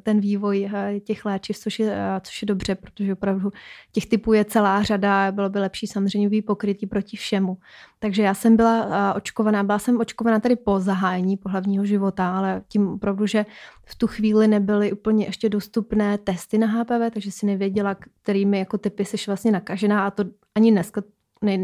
ten 0.03 0.19
vývoj 0.19 0.71
uh, 0.73 0.99
těch 0.99 1.25
léčiv, 1.25 1.57
což 1.57 1.79
je, 1.79 1.87
uh, 1.87 1.93
což 2.21 2.41
je 2.41 2.45
dobře, 2.45 2.75
protože 2.75 3.13
opravdu 3.13 3.51
těch 3.91 4.05
typů 4.05 4.33
je 4.33 4.45
celá 4.45 4.83
řada. 4.83 5.31
Bylo 5.31 5.49
by 5.49 5.59
lepší 5.59 5.87
samozřejmě 5.87 6.41
pokrytí 6.41 6.87
proti 6.87 7.17
všemu. 7.17 7.57
Takže 7.99 8.23
já 8.23 8.33
jsem 8.33 8.55
byla 8.55 8.85
uh, 8.85 9.17
očkovaná, 9.17 9.63
byla 9.63 9.79
jsem 9.79 9.99
očkovaná 9.99 10.14
tady 10.41 10.55
po 10.55 10.79
zahájení 10.79 11.37
pohlavního 11.37 11.85
života, 11.85 12.37
ale 12.37 12.61
tím 12.67 12.87
opravdu, 12.87 13.25
že 13.25 13.45
v 13.85 13.95
tu 13.95 14.07
chvíli 14.07 14.47
nebyly 14.47 14.93
úplně 14.93 15.25
ještě 15.25 15.49
dostupné 15.49 16.17
testy 16.17 16.57
na 16.57 16.67
HPV, 16.67 17.13
takže 17.13 17.31
si 17.31 17.45
nevěděla, 17.45 17.95
kterými 17.95 18.59
jako 18.59 18.77
typy 18.77 19.05
jsi 19.05 19.17
vlastně 19.27 19.51
nakažená 19.51 20.07
a 20.07 20.11
to 20.11 20.23
ani 20.55 20.71
dneska 20.71 21.01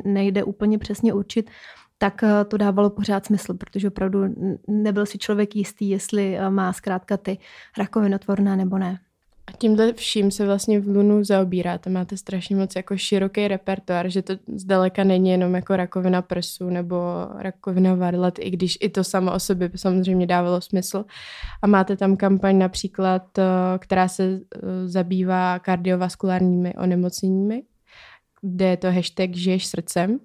nejde 0.06 0.44
úplně 0.44 0.78
přesně 0.78 1.14
určit, 1.14 1.50
tak 1.98 2.22
uh, 2.24 2.30
to 2.48 2.58
dávalo 2.58 2.90
pořád 2.90 3.26
smysl, 3.26 3.54
protože 3.54 3.88
opravdu 3.88 4.20
nebyl 4.68 5.06
si 5.06 5.18
člověk 5.18 5.56
jistý, 5.56 5.90
jestli 5.90 6.38
uh, 6.38 6.50
má 6.50 6.74
zkrátka 6.74 7.18
ty 7.18 7.38
rakovinotvorná 7.78 8.56
nebo 8.56 8.78
ne. 8.78 9.00
A 9.54 9.58
tímhle 9.58 9.94
vším 9.94 10.32
se 10.32 10.46
vlastně 10.46 10.80
v 10.80 10.88
Lunu 10.88 11.24
zaobíráte. 11.24 11.90
Máte 11.90 12.18
strašně 12.18 12.56
moc 12.56 12.76
jako 12.76 12.98
široký 12.98 13.48
repertoár, 13.48 14.10
že 14.10 14.22
to 14.22 14.34
zdaleka 14.56 15.04
není 15.04 15.30
jenom 15.30 15.56
jako 15.56 15.76
rakovina 15.76 16.22
prsu 16.22 16.70
nebo 16.70 16.96
rakovina 17.38 17.96
varlat, 17.96 18.34
i 18.40 18.50
když 18.50 18.78
i 18.82 18.90
to 18.90 19.04
samo 19.04 19.34
o 19.34 19.40
sobě 19.40 19.70
by 19.70 19.78
samozřejmě 19.78 20.28
dávalo 20.28 20.62
smysl. 20.62 21.06
A 21.62 21.68
máte 21.68 21.98
tam 21.98 22.18
kampaň 22.18 22.58
například, 22.58 23.38
eh, 23.38 23.44
která 23.80 24.08
se 24.08 24.24
eh, 24.24 24.40
zabývá 24.88 25.60
kardiovaskulárními 25.60 26.74
onemocněními, 26.74 27.64
kde 28.42 28.66
je 28.66 28.78
to 28.78 28.92
hashtag 28.92 29.36
žiješ 29.36 29.68
srdcem. 29.68 30.20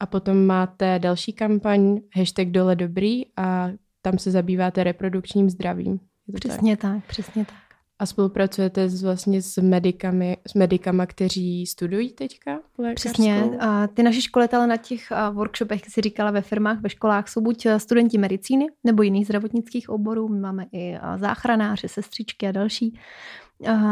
A 0.00 0.06
potom 0.06 0.46
máte 0.46 0.98
další 0.98 1.32
kampaň, 1.32 2.00
hashtag 2.16 2.48
dole 2.48 2.76
dobrý 2.76 3.22
a 3.36 3.68
tam 4.02 4.18
se 4.18 4.30
zabýváte 4.30 4.84
reprodukčním 4.84 5.50
zdravím. 5.50 6.00
Přesně 6.34 6.76
tak? 6.76 6.92
tak, 6.92 7.06
přesně 7.06 7.44
tak 7.44 7.61
a 8.02 8.06
spolupracujete 8.06 8.88
s, 8.88 9.02
vlastně 9.02 9.42
s 9.42 9.56
medikami, 9.56 10.36
s 10.48 10.54
medikama, 10.54 11.06
kteří 11.06 11.66
studují 11.66 12.12
teďka 12.12 12.60
lékařskou? 12.78 13.10
Přesně. 13.10 13.44
A 13.60 13.86
ty 13.86 14.02
naši 14.02 14.22
školitelé 14.22 14.66
na 14.66 14.76
těch 14.76 15.12
workshopech, 15.32 15.80
jak 15.80 15.90
jsi 15.90 16.00
říkala, 16.00 16.30
ve 16.30 16.40
firmách, 16.40 16.80
ve 16.80 16.88
školách, 16.88 17.28
jsou 17.28 17.40
buď 17.40 17.66
studenti 17.76 18.18
medicíny 18.18 18.66
nebo 18.84 19.02
jiných 19.02 19.24
zdravotnických 19.24 19.88
oborů. 19.88 20.28
My 20.28 20.40
máme 20.40 20.66
i 20.72 20.94
záchranáře, 21.16 21.88
sestřičky 21.88 22.48
a 22.48 22.52
další 22.52 22.98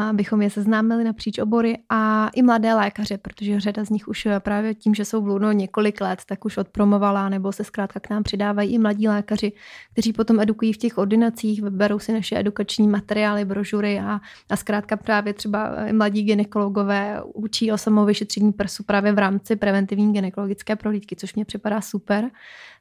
abychom 0.08 0.42
je 0.42 0.50
seznámili 0.50 1.04
napříč 1.04 1.38
obory 1.38 1.78
a 1.88 2.30
i 2.34 2.42
mladé 2.42 2.74
lékaře, 2.74 3.18
protože 3.18 3.60
řada 3.60 3.84
z 3.84 3.90
nich 3.90 4.08
už 4.08 4.28
právě 4.38 4.74
tím, 4.74 4.94
že 4.94 5.04
jsou 5.04 5.22
v 5.22 5.26
Luno 5.26 5.52
několik 5.52 6.00
let, 6.00 6.18
tak 6.26 6.44
už 6.44 6.56
odpromovala 6.56 7.28
nebo 7.28 7.52
se 7.52 7.64
zkrátka 7.64 8.00
k 8.00 8.10
nám 8.10 8.22
přidávají 8.22 8.74
i 8.74 8.78
mladí 8.78 9.08
lékaři, 9.08 9.52
kteří 9.92 10.12
potom 10.12 10.40
edukují 10.40 10.72
v 10.72 10.76
těch 10.76 10.98
ordinacích, 10.98 11.62
vyberou 11.62 11.98
si 11.98 12.12
naše 12.12 12.38
edukační 12.38 12.88
materiály, 12.88 13.44
brožury 13.44 14.00
a, 14.00 14.20
a 14.50 14.56
zkrátka 14.56 14.96
právě 14.96 15.34
třeba 15.34 15.76
mladí 15.92 16.22
ginekologové 16.22 17.22
učí 17.34 17.72
o 17.72 17.78
samovyšetření 17.78 18.52
prsu 18.52 18.82
právě 18.82 19.12
v 19.12 19.18
rámci 19.18 19.56
preventivní 19.56 20.12
gynekologické 20.12 20.76
prohlídky, 20.76 21.16
což 21.16 21.34
mě 21.34 21.44
připadá 21.44 21.80
super 21.80 22.30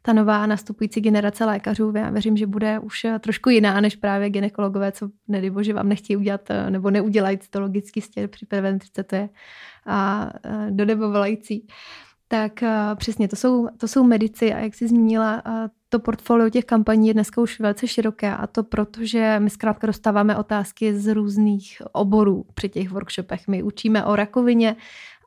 ta 0.01 0.13
nová 0.13 0.45
nastupující 0.45 1.01
generace 1.01 1.45
lékařů, 1.45 1.93
já 1.95 2.09
věřím, 2.09 2.37
že 2.37 2.47
bude 2.47 2.79
už 2.79 3.05
eh, 3.05 3.19
trošku 3.19 3.49
jiná 3.49 3.81
než 3.81 3.95
právě 3.95 4.29
ginekologové, 4.29 4.91
co 4.91 5.09
nedibože 5.27 5.73
vám 5.73 5.89
nechtějí 5.89 6.17
udělat 6.17 6.49
eh, 6.49 6.69
nebo 6.69 6.91
neudělají 6.91 7.37
cytologický 7.37 8.01
stěr 8.01 8.27
při 8.27 8.45
preventrice, 8.45 9.03
to 9.03 9.15
je 9.15 9.29
a, 9.85 10.29
eh, 10.79 10.95
volající. 10.95 11.67
Tak 12.27 12.63
přesně, 12.95 13.27
to 13.27 13.35
jsou, 13.35 13.67
to 13.77 13.87
jsou 13.87 14.03
medici 14.03 14.53
a 14.53 14.59
jak 14.59 14.75
jsi 14.75 14.87
zmínila, 14.87 15.43
to 15.89 15.99
portfolio 15.99 16.49
těch 16.49 16.65
kampaní 16.65 17.07
je 17.07 17.13
dneska 17.13 17.41
už 17.41 17.59
velice 17.59 17.87
široké 17.87 18.35
a 18.35 18.47
to 18.47 18.63
proto, 18.63 19.05
že 19.05 19.35
my 19.39 19.49
zkrátka 19.49 19.87
dostáváme 19.87 20.37
otázky 20.37 20.95
z 20.95 21.13
různých 21.13 21.81
oborů 21.91 22.45
při 22.53 22.69
těch 22.69 22.89
workshopech. 22.89 23.47
My 23.47 23.63
učíme 23.63 24.05
o 24.05 24.15
rakovině, 24.15 24.75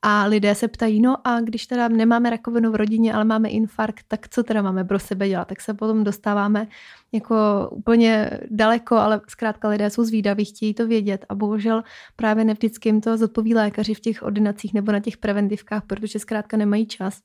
a 0.03 0.25
lidé 0.25 0.55
se 0.55 0.69
ptají, 0.69 1.01
no 1.01 1.27
a 1.27 1.41
když 1.41 1.67
teda 1.67 1.89
nemáme 1.89 2.31
rakovinu 2.31 2.73
v 2.73 2.75
rodině, 2.75 3.15
ale 3.15 3.25
máme 3.25 3.49
infarkt, 3.49 4.05
tak 4.09 4.29
co 4.29 4.43
teda 4.43 4.63
máme 4.63 4.85
pro 4.85 4.99
sebe 4.99 5.29
dělat? 5.29 5.49
Tak 5.49 5.61
se 5.61 5.75
potom 5.75 6.05
dostáváme 6.05 6.69
jako 7.13 7.37
úplně 7.73 8.31
daleko, 8.51 8.97
ale 8.97 9.21
zkrátka 9.29 9.69
lidé 9.69 9.91
jsou 9.91 10.05
zvídaví, 10.05 10.45
chtějí 10.45 10.75
to 10.75 10.87
vědět 10.87 11.27
a 11.29 11.35
bohužel 11.35 11.83
právě 12.17 12.45
nevždycky 12.45 12.89
jim 12.89 13.01
to 13.01 13.17
zodpoví 13.17 13.55
lékaři 13.55 13.95
v 13.95 14.01
těch 14.01 14.23
ordinacích 14.23 14.75
nebo 14.75 14.93
na 14.93 15.01
těch 15.01 15.17
preventivkách, 15.17 15.83
protože 15.87 16.19
zkrátka 16.19 16.57
nemají 16.57 16.87
čas 16.87 17.21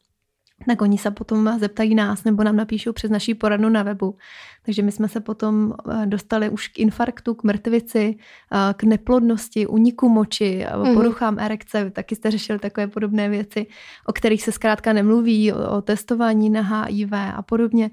tak 0.66 0.82
oni 0.82 0.98
se 0.98 1.12
potom 1.12 1.60
zeptají 1.60 1.96
nás 1.96 2.24
nebo 2.24 2.44
nám 2.44 2.56
napíšou 2.56 2.94
přes 2.94 3.12
naší 3.12 3.34
poradnu 3.34 3.70
na 3.70 3.84
webu. 3.84 4.18
Takže 4.66 4.82
my 4.82 4.92
jsme 4.92 5.08
se 5.08 5.20
potom 5.20 5.74
eh, 5.92 6.06
dostali 6.06 6.50
už 6.50 6.68
k 6.68 6.80
infarktu, 6.80 7.34
k 7.34 7.44
mrtvici, 7.44 8.18
eh, 8.52 8.74
k 8.74 8.84
neplodnosti, 8.84 9.68
uniku 9.68 10.10
moči, 10.10 10.66
mm-hmm. 10.66 10.94
poruchám 10.94 11.40
erekce, 11.40 11.92
taky 11.92 12.16
jste 12.16 12.32
řešili 12.32 12.60
takové 12.60 12.88
podobné 12.88 13.30
věci, 13.30 13.68
o 14.06 14.14
kterých 14.14 14.44
se 14.44 14.52
zkrátka 14.52 14.94
nemluví, 14.94 15.54
o 15.54 15.82
testování 15.82 16.50
na 16.50 16.62
HIV 16.62 17.14
a 17.14 17.42
podobně. 17.42 17.92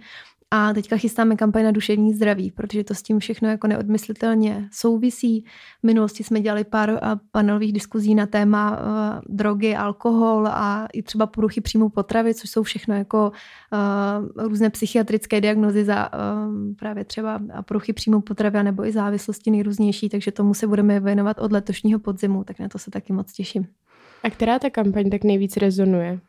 A 0.57 0.73
teďka 0.75 0.97
chystáme 0.97 1.37
kampaň 1.37 1.65
na 1.65 1.71
duševní 1.71 2.15
zdraví, 2.15 2.51
protože 2.51 2.85
to 2.85 2.95
s 2.95 3.03
tím 3.03 3.19
všechno 3.19 3.49
jako 3.49 3.67
neodmyslitelně 3.67 4.69
souvisí. 4.73 5.45
V 5.81 5.87
minulosti 5.87 6.25
jsme 6.25 6.41
dělali 6.41 6.65
pár 6.65 7.01
panelových 7.31 7.73
diskuzí 7.73 8.15
na 8.15 8.27
téma 8.27 8.71
uh, 8.71 9.37
drogy, 9.37 9.77
alkohol 9.77 10.47
a 10.47 10.89
i 10.93 11.03
třeba 11.03 11.27
poruchy 11.27 11.61
příjmu 11.61 11.89
potravy, 11.89 12.35
což 12.35 12.51
jsou 12.51 12.63
všechno 12.63 12.95
jako 12.95 13.33
uh, 14.37 14.45
různé 14.49 14.71
psychiatrické 14.71 15.41
diagnozy 15.41 15.85
za 15.85 16.11
uh, 16.13 16.75
právě 16.79 17.05
třeba 17.05 17.41
poruchy 17.65 17.93
příjmu 17.93 18.21
potravy 18.21 18.63
nebo 18.63 18.87
i 18.87 18.93
závislosti 18.93 19.51
nejrůznější, 19.51 20.09
takže 20.09 20.33
tomu 20.33 20.55
se 20.55 20.67
budeme 20.67 21.01
věnovat 21.01 21.39
od 21.39 21.53
letošního 21.53 21.99
podzimu, 21.99 22.45
tak 22.45 22.59
na 22.59 22.69
to 22.69 22.79
se 22.79 22.91
taky 22.91 23.13
moc 23.13 23.33
těším. 23.33 23.67
A 24.23 24.31
která 24.31 24.59
ta 24.59 24.71
kampaň 24.71 25.11
tak 25.11 25.25
nejvíc 25.25 25.57
rezonuje? 25.57 26.21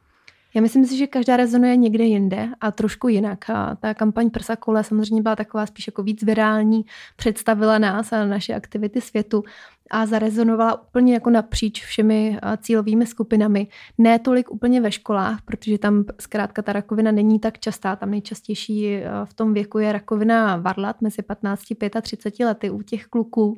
Já 0.55 0.61
myslím 0.61 0.85
si, 0.85 0.97
že 0.97 1.07
každá 1.07 1.37
rezonuje 1.37 1.75
někde 1.75 2.03
jinde 2.03 2.49
a 2.61 2.71
trošku 2.71 3.07
jinak. 3.07 3.49
A 3.49 3.75
ta 3.75 3.93
kampaň 3.93 4.29
Prsa 4.29 4.55
kole 4.55 4.83
samozřejmě 4.83 5.21
byla 5.21 5.35
taková 5.35 5.65
spíš 5.65 5.87
jako 5.87 6.03
víc 6.03 6.23
virální, 6.23 6.85
představila 7.15 7.79
nás 7.79 8.13
a 8.13 8.25
naše 8.25 8.53
aktivity 8.53 9.01
světu 9.01 9.43
a 9.91 10.05
zarezonovala 10.05 10.81
úplně 10.81 11.13
jako 11.13 11.29
napříč 11.29 11.85
všemi 11.85 12.39
cílovými 12.57 13.05
skupinami. 13.05 13.67
Ne 13.97 14.19
tolik 14.19 14.51
úplně 14.51 14.81
ve 14.81 14.91
školách, 14.91 15.41
protože 15.45 15.77
tam 15.77 16.03
zkrátka 16.19 16.61
ta 16.61 16.73
rakovina 16.73 17.11
není 17.11 17.39
tak 17.39 17.59
častá. 17.59 17.95
Tam 17.95 18.11
nejčastější 18.11 18.99
v 19.25 19.33
tom 19.33 19.53
věku 19.53 19.79
je 19.79 19.91
rakovina 19.91 20.57
varlat 20.57 21.01
mezi 21.01 21.21
15 21.21 21.63
a 21.95 22.01
35 22.01 22.45
lety 22.45 22.69
u 22.69 22.81
těch 22.81 23.05
kluků 23.05 23.57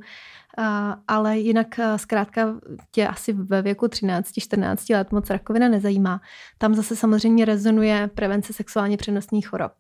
ale 1.08 1.38
jinak 1.38 1.80
zkrátka 1.96 2.56
tě 2.92 3.08
asi 3.08 3.34
ve 3.34 3.62
věku 3.62 3.86
13-14 3.86 4.96
let 4.96 5.12
moc 5.12 5.30
rakovina 5.30 5.68
nezajímá. 5.68 6.22
Tam 6.58 6.76
zase 6.76 6.96
samozřejmě 6.96 7.46
rezonuje 7.46 8.10
prevence 8.16 8.54
sexuálně 8.54 8.98
přenosných 8.98 9.48
chorob. 9.48 9.72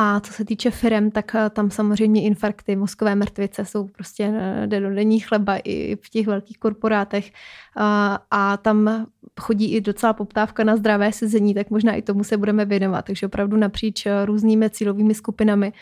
A 0.00 0.20
co 0.20 0.32
se 0.32 0.44
týče 0.44 0.70
firem, 0.70 1.10
tak 1.10 1.34
eh, 1.34 1.50
tam 1.50 1.70
samozřejmě 1.70 2.22
infarkty, 2.22 2.76
mozkové 2.76 3.14
mrtvice 3.14 3.64
jsou 3.64 3.88
prostě 3.88 4.32
eh, 4.36 4.66
denní 4.66 5.20
chleba 5.20 5.56
i 5.64 5.96
v 5.96 6.10
těch 6.10 6.26
velkých 6.26 6.58
korporátech. 6.58 7.32
A, 7.76 8.18
a 8.30 8.56
tam 8.56 9.06
chodí 9.40 9.72
i 9.74 9.80
docela 9.80 10.12
poptávka 10.12 10.64
na 10.64 10.76
zdravé 10.76 11.12
sezení, 11.12 11.54
tak 11.54 11.70
možná 11.70 11.94
i 11.94 12.02
tomu 12.02 12.24
se 12.24 12.36
budeme 12.36 12.64
věnovat. 12.64 13.04
Takže 13.04 13.26
opravdu 13.26 13.56
napříč 13.56 14.06
eh, 14.06 14.26
různými 14.26 14.70
cílovými 14.70 15.14
skupinami 15.14 15.72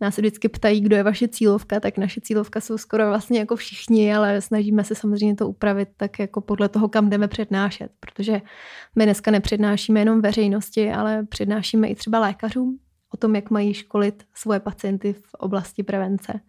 nás 0.00 0.16
vždycky 0.16 0.48
ptají, 0.48 0.80
kdo 0.80 0.96
je 0.96 1.02
vaše 1.02 1.28
cílovka, 1.28 1.80
tak 1.80 1.98
naše 1.98 2.20
cílovka 2.20 2.60
jsou 2.60 2.78
skoro 2.78 3.08
vlastně 3.08 3.38
jako 3.38 3.56
všichni, 3.56 4.14
ale 4.14 4.40
snažíme 4.40 4.84
se 4.84 4.94
samozřejmě 4.94 5.34
to 5.36 5.48
upravit 5.48 5.88
tak 5.96 6.18
jako 6.18 6.40
podle 6.40 6.68
toho, 6.68 6.88
kam 6.88 7.10
jdeme 7.10 7.28
přednášet, 7.28 7.90
protože 8.00 8.40
my 8.96 9.04
dneska 9.04 9.30
nepřednášíme 9.30 10.00
jenom 10.00 10.20
veřejnosti, 10.20 10.92
ale 10.92 11.26
přednášíme 11.28 11.88
i 11.88 11.94
třeba 11.94 12.18
lékařům, 12.18 12.78
o 13.14 13.16
tom, 13.16 13.34
jak 13.34 13.50
mají 13.50 13.74
školit 13.74 14.24
svoje 14.34 14.60
pacienty 14.60 15.12
v 15.12 15.34
oblasti 15.34 15.82
prevence. 15.82 16.40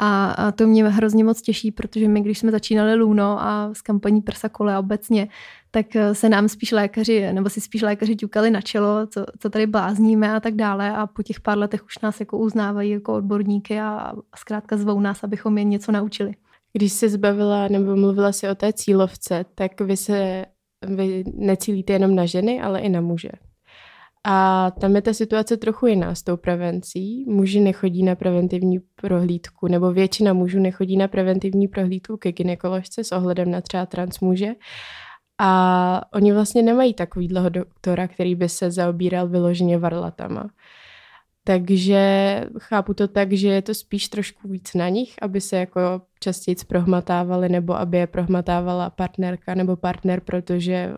A, 0.00 0.52
to 0.52 0.66
mě 0.66 0.88
hrozně 0.88 1.24
moc 1.24 1.42
těší, 1.42 1.70
protože 1.70 2.08
my, 2.08 2.20
když 2.20 2.38
jsme 2.38 2.50
začínali 2.50 2.94
Luno 2.94 3.42
a 3.42 3.70
s 3.72 3.82
kampaní 3.82 4.22
Prsa 4.22 4.48
kole 4.48 4.78
obecně, 4.78 5.28
tak 5.70 5.96
eh, 5.96 6.14
se 6.14 6.28
nám 6.28 6.48
spíš 6.48 6.72
lékaři, 6.72 7.32
nebo 7.32 7.50
si 7.50 7.60
spíš 7.60 7.82
lékaři 7.82 8.16
ťukali 8.16 8.50
na 8.50 8.60
čelo, 8.60 9.06
co, 9.06 9.26
co 9.38 9.50
tady 9.50 9.66
blázníme 9.66 10.36
a 10.36 10.40
tak 10.40 10.54
dále 10.54 10.96
a 10.96 11.06
po 11.06 11.22
těch 11.22 11.40
pár 11.40 11.58
letech 11.58 11.84
už 11.84 11.98
nás 11.98 12.20
jako 12.20 12.38
uznávají 12.38 12.90
jako 12.90 13.14
odborníky 13.14 13.80
a, 13.80 14.12
a 14.32 14.36
zkrátka 14.36 14.76
zvou 14.76 15.00
nás, 15.00 15.24
abychom 15.24 15.58
je 15.58 15.64
něco 15.64 15.92
naučili. 15.92 16.34
Když 16.72 16.92
se 16.92 17.08
zbavila 17.08 17.68
nebo 17.68 17.96
mluvila 17.96 18.32
si 18.32 18.48
o 18.48 18.54
té 18.54 18.72
cílovce, 18.72 19.44
tak 19.54 19.80
vy 19.80 19.96
se 19.96 20.46
vy 20.86 21.24
necílíte 21.34 21.92
jenom 21.92 22.14
na 22.14 22.26
ženy, 22.26 22.60
ale 22.60 22.80
i 22.80 22.88
na 22.88 23.00
muže. 23.00 23.30
A 24.24 24.70
tam 24.80 24.96
je 24.96 25.02
ta 25.02 25.12
situace 25.12 25.56
trochu 25.56 25.86
jiná 25.86 26.14
s 26.14 26.22
tou 26.22 26.36
prevencí. 26.36 27.24
Muži 27.28 27.60
nechodí 27.60 28.02
na 28.02 28.14
preventivní 28.14 28.78
prohlídku, 28.94 29.68
nebo 29.68 29.92
většina 29.92 30.32
mužů 30.32 30.58
nechodí 30.58 30.96
na 30.96 31.08
preventivní 31.08 31.68
prohlídku 31.68 32.16
ke 32.16 32.32
ginekoložce 32.32 33.04
s 33.04 33.12
ohledem 33.12 33.50
na 33.50 33.60
třeba 33.60 33.86
transmuže. 33.86 34.48
A 35.40 36.02
oni 36.14 36.32
vlastně 36.32 36.62
nemají 36.62 36.94
takový 36.94 37.28
doktora, 37.48 38.08
který 38.08 38.34
by 38.34 38.48
se 38.48 38.70
zaobíral 38.70 39.28
vyloženě 39.28 39.78
varlatama. 39.78 40.50
Takže 41.48 42.00
chápu 42.58 42.94
to 42.94 43.08
tak, 43.08 43.32
že 43.32 43.48
je 43.48 43.62
to 43.62 43.74
spíš 43.74 44.08
trošku 44.08 44.48
víc 44.48 44.74
na 44.74 44.88
nich, 44.88 45.14
aby 45.22 45.40
se 45.40 45.56
jako 45.56 45.80
častěji 46.20 46.56
prohmatávali 46.66 47.48
nebo 47.48 47.74
aby 47.74 47.98
je 47.98 48.06
prohmatávala 48.06 48.90
partnerka 48.90 49.54
nebo 49.54 49.76
partner, 49.76 50.20
protože 50.20 50.94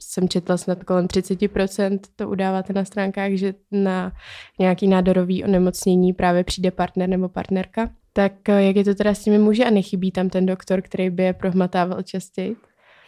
jsem 0.00 0.28
četla 0.28 0.56
snad 0.56 0.84
kolem 0.84 1.06
30% 1.06 1.98
to 2.16 2.28
udáváte 2.28 2.72
na 2.72 2.84
stránkách, 2.84 3.32
že 3.32 3.54
na 3.70 4.12
nějaký 4.58 4.86
nádorový 4.86 5.44
onemocnění 5.44 6.12
právě 6.12 6.44
přijde 6.44 6.70
partner 6.70 7.08
nebo 7.08 7.28
partnerka. 7.28 7.90
Tak 8.12 8.32
jak 8.48 8.76
je 8.76 8.84
to 8.84 8.94
teda 8.94 9.14
s 9.14 9.22
těmi 9.22 9.38
muži 9.38 9.64
a 9.64 9.70
nechybí 9.70 10.10
tam 10.10 10.28
ten 10.28 10.46
doktor, 10.46 10.82
který 10.82 11.10
by 11.10 11.22
je 11.22 11.32
prohmatával 11.32 12.02
častěji? 12.02 12.56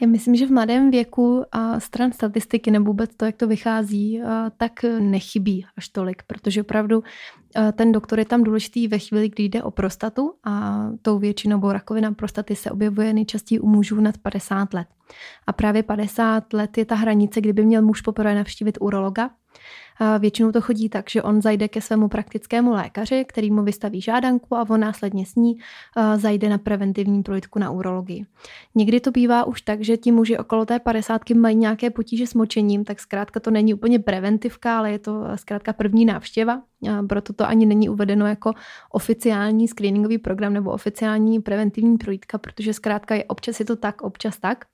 Já 0.01 0.07
myslím, 0.07 0.35
že 0.35 0.47
v 0.47 0.51
mladém 0.51 0.91
věku 0.91 1.45
a 1.53 1.81
stran 1.81 2.13
statistiky 2.13 2.71
nebo 2.71 2.85
vůbec 2.85 3.11
to, 3.17 3.25
jak 3.25 3.37
to 3.37 3.47
vychází, 3.47 4.23
tak 4.57 4.73
nechybí 4.99 5.67
až 5.77 5.89
tolik, 5.89 6.23
protože 6.27 6.61
opravdu 6.61 7.03
ten 7.73 7.93
doktor 7.93 8.19
je 8.19 8.25
tam 8.25 8.43
důležitý 8.43 8.89
ve 8.89 8.99
chvíli, 8.99 9.29
kdy 9.29 9.45
jde 9.45 9.63
o 9.63 9.71
prostatu 9.71 10.35
a 10.45 10.85
tou 11.03 11.19
většinou 11.19 11.73
rakovina 11.73 12.13
prostaty 12.13 12.57
se 12.57 12.71
objevuje 12.71 13.13
nejčastěji 13.13 13.61
u 13.61 13.69
mužů 13.69 14.01
nad 14.01 14.19
50 14.19 14.75
let. 14.75 14.89
A 15.47 15.53
právě 15.53 15.83
50 15.83 16.53
let 16.53 16.79
je 16.79 16.85
ta 16.85 16.95
hranice, 16.95 17.41
kdyby 17.41 17.65
měl 17.65 17.83
muž 17.83 18.01
poprvé 18.01 18.35
navštívit 18.35 18.79
urologa, 18.81 19.31
Většinou 20.19 20.53
to 20.53 20.61
chodí 20.61 20.89
tak, 20.89 21.11
že 21.11 21.23
on 21.23 21.43
zajde 21.43 21.69
ke 21.69 21.81
svému 21.81 22.09
praktickému 22.09 22.73
lékaři, 22.73 23.25
který 23.29 23.51
mu 23.51 23.63
vystaví 23.63 24.01
žádanku 24.01 24.57
a 24.57 24.67
on 24.71 24.81
následně 24.81 25.27
s 25.27 25.35
ní 25.35 25.59
zajde 26.17 26.49
na 26.49 26.59
preventivní 26.59 27.23
projitku 27.23 27.59
na 27.59 27.71
urologii. 27.71 28.27
Někdy 28.75 29.01
to 29.01 29.11
bývá 29.11 29.45
už 29.45 29.63
tak, 29.63 29.83
že 29.85 29.97
ti 29.97 30.13
muži 30.13 30.39
okolo 30.39 30.67
té 30.67 30.79
padesátky 30.79 31.35
mají 31.35 31.57
nějaké 31.57 31.91
potíže 31.91 32.27
s 32.27 32.35
močením, 32.35 32.85
tak 32.85 33.01
zkrátka 33.01 33.41
to 33.41 33.51
není 33.51 33.75
úplně 33.75 33.99
preventivka, 33.99 34.79
ale 34.79 34.91
je 34.93 34.99
to 34.99 35.25
zkrátka 35.35 35.73
první 35.73 36.05
návštěva, 36.05 36.63
proto 37.09 37.33
to 37.33 37.49
ani 37.49 37.67
není 37.67 37.89
uvedeno 37.89 38.27
jako 38.27 38.53
oficiální 38.91 39.69
screeningový 39.69 40.19
program 40.19 40.53
nebo 40.53 40.71
oficiální 40.71 41.41
preventivní 41.41 41.99
projítka, 41.99 42.39
protože 42.39 42.73
zkrátka 42.73 43.15
je 43.15 43.25
občas 43.25 43.61
je 43.61 43.67
to 43.67 43.77
tak, 43.77 44.03
občas 44.03 44.39
tak. 44.39 44.65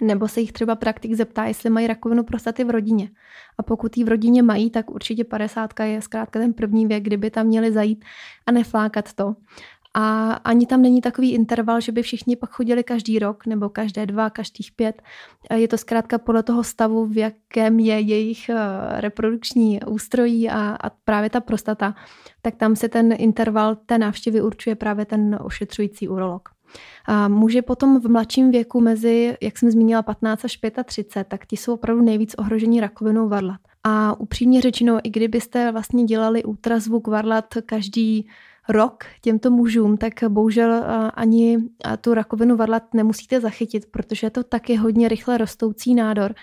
Nebo 0.00 0.28
se 0.28 0.40
jich 0.40 0.52
třeba 0.52 0.74
praktik 0.74 1.14
zeptá, 1.14 1.44
jestli 1.44 1.70
mají 1.70 1.86
rakovinu 1.86 2.22
prostaty 2.24 2.64
v 2.64 2.70
rodině. 2.70 3.10
A 3.58 3.62
pokud 3.62 3.96
ji 3.96 4.04
v 4.04 4.08
rodině 4.08 4.42
mají, 4.42 4.70
tak 4.70 4.90
určitě 4.90 5.24
50 5.24 5.80
je 5.80 6.02
zkrátka 6.02 6.38
ten 6.38 6.52
první 6.52 6.86
věk, 6.86 7.04
kdyby 7.04 7.30
tam 7.30 7.46
měli 7.46 7.72
zajít 7.72 8.04
a 8.46 8.52
neflákat 8.52 9.12
to. 9.12 9.34
A 9.96 10.32
ani 10.32 10.66
tam 10.66 10.82
není 10.82 11.00
takový 11.00 11.32
interval, 11.32 11.80
že 11.80 11.92
by 11.92 12.02
všichni 12.02 12.36
pak 12.36 12.50
chodili 12.50 12.84
každý 12.84 13.18
rok 13.18 13.46
nebo 13.46 13.68
každé 13.68 14.06
dva, 14.06 14.30
každých 14.30 14.72
pět. 14.72 15.02
Je 15.54 15.68
to 15.68 15.78
zkrátka 15.78 16.18
podle 16.18 16.42
toho 16.42 16.64
stavu, 16.64 17.06
v 17.06 17.16
jakém 17.16 17.80
je 17.80 18.00
jejich 18.00 18.48
eh, 18.48 18.56
reprodukční 19.00 19.80
ústrojí 19.86 20.50
a, 20.50 20.76
a 20.80 20.90
právě 20.90 21.30
ta 21.30 21.40
prostata, 21.40 21.94
tak 22.42 22.56
tam 22.56 22.76
se 22.76 22.88
ten 22.88 23.14
interval 23.18 23.76
té 23.76 23.98
návštěvy 23.98 24.42
určuje 24.42 24.74
právě 24.74 25.04
ten 25.04 25.38
ošetřující 25.42 26.08
urolog. 26.08 26.53
A 27.06 27.28
muži 27.28 27.62
potom 27.62 28.00
v 28.00 28.08
mladším 28.08 28.50
věku 28.50 28.80
mezi, 28.80 29.36
jak 29.40 29.58
jsem 29.58 29.70
zmínila, 29.70 30.02
15 30.02 30.44
až 30.44 30.58
35, 30.84 31.26
tak 31.28 31.46
ti 31.46 31.56
jsou 31.56 31.74
opravdu 31.74 32.02
nejvíc 32.02 32.34
ohrožení 32.38 32.80
rakovinou 32.80 33.28
varlat. 33.28 33.60
A 33.84 34.20
upřímně 34.20 34.60
řečeno, 34.60 34.98
i 35.02 35.10
kdybyste 35.10 35.72
vlastně 35.72 36.04
dělali 36.04 36.44
ultrazvuk 36.44 37.06
varlat 37.06 37.44
každý 37.66 38.28
rok 38.68 39.04
těmto 39.20 39.50
mužům, 39.50 39.96
tak 39.96 40.12
bohužel 40.28 40.84
ani 41.14 41.58
tu 42.00 42.14
rakovinu 42.14 42.56
varlat 42.56 42.94
nemusíte 42.94 43.40
zachytit, 43.40 43.86
protože 43.86 44.26
je 44.26 44.30
to 44.30 44.44
taky 44.44 44.76
hodně 44.76 45.08
rychle 45.08 45.38
rostoucí 45.38 45.94
nádor. 45.94 46.34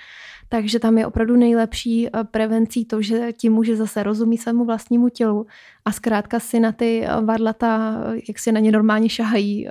Takže 0.53 0.79
tam 0.79 0.97
je 0.97 1.07
opravdu 1.07 1.35
nejlepší 1.35 2.07
eh, 2.07 2.23
prevencí 2.23 2.85
to, 2.85 3.01
že 3.01 3.33
ti 3.33 3.49
muži 3.49 3.75
zase 3.75 4.03
rozumí 4.03 4.37
svému 4.37 4.65
vlastnímu 4.65 5.09
tělu 5.09 5.47
a 5.85 5.91
zkrátka 5.91 6.39
si 6.39 6.59
na 6.59 6.71
ty 6.71 7.05
eh, 7.05 7.21
varlata, 7.21 8.01
eh, 8.05 8.19
jak 8.27 8.39
si 8.39 8.51
na 8.51 8.59
ně 8.59 8.71
normálně 8.71 9.09
šahají 9.09 9.67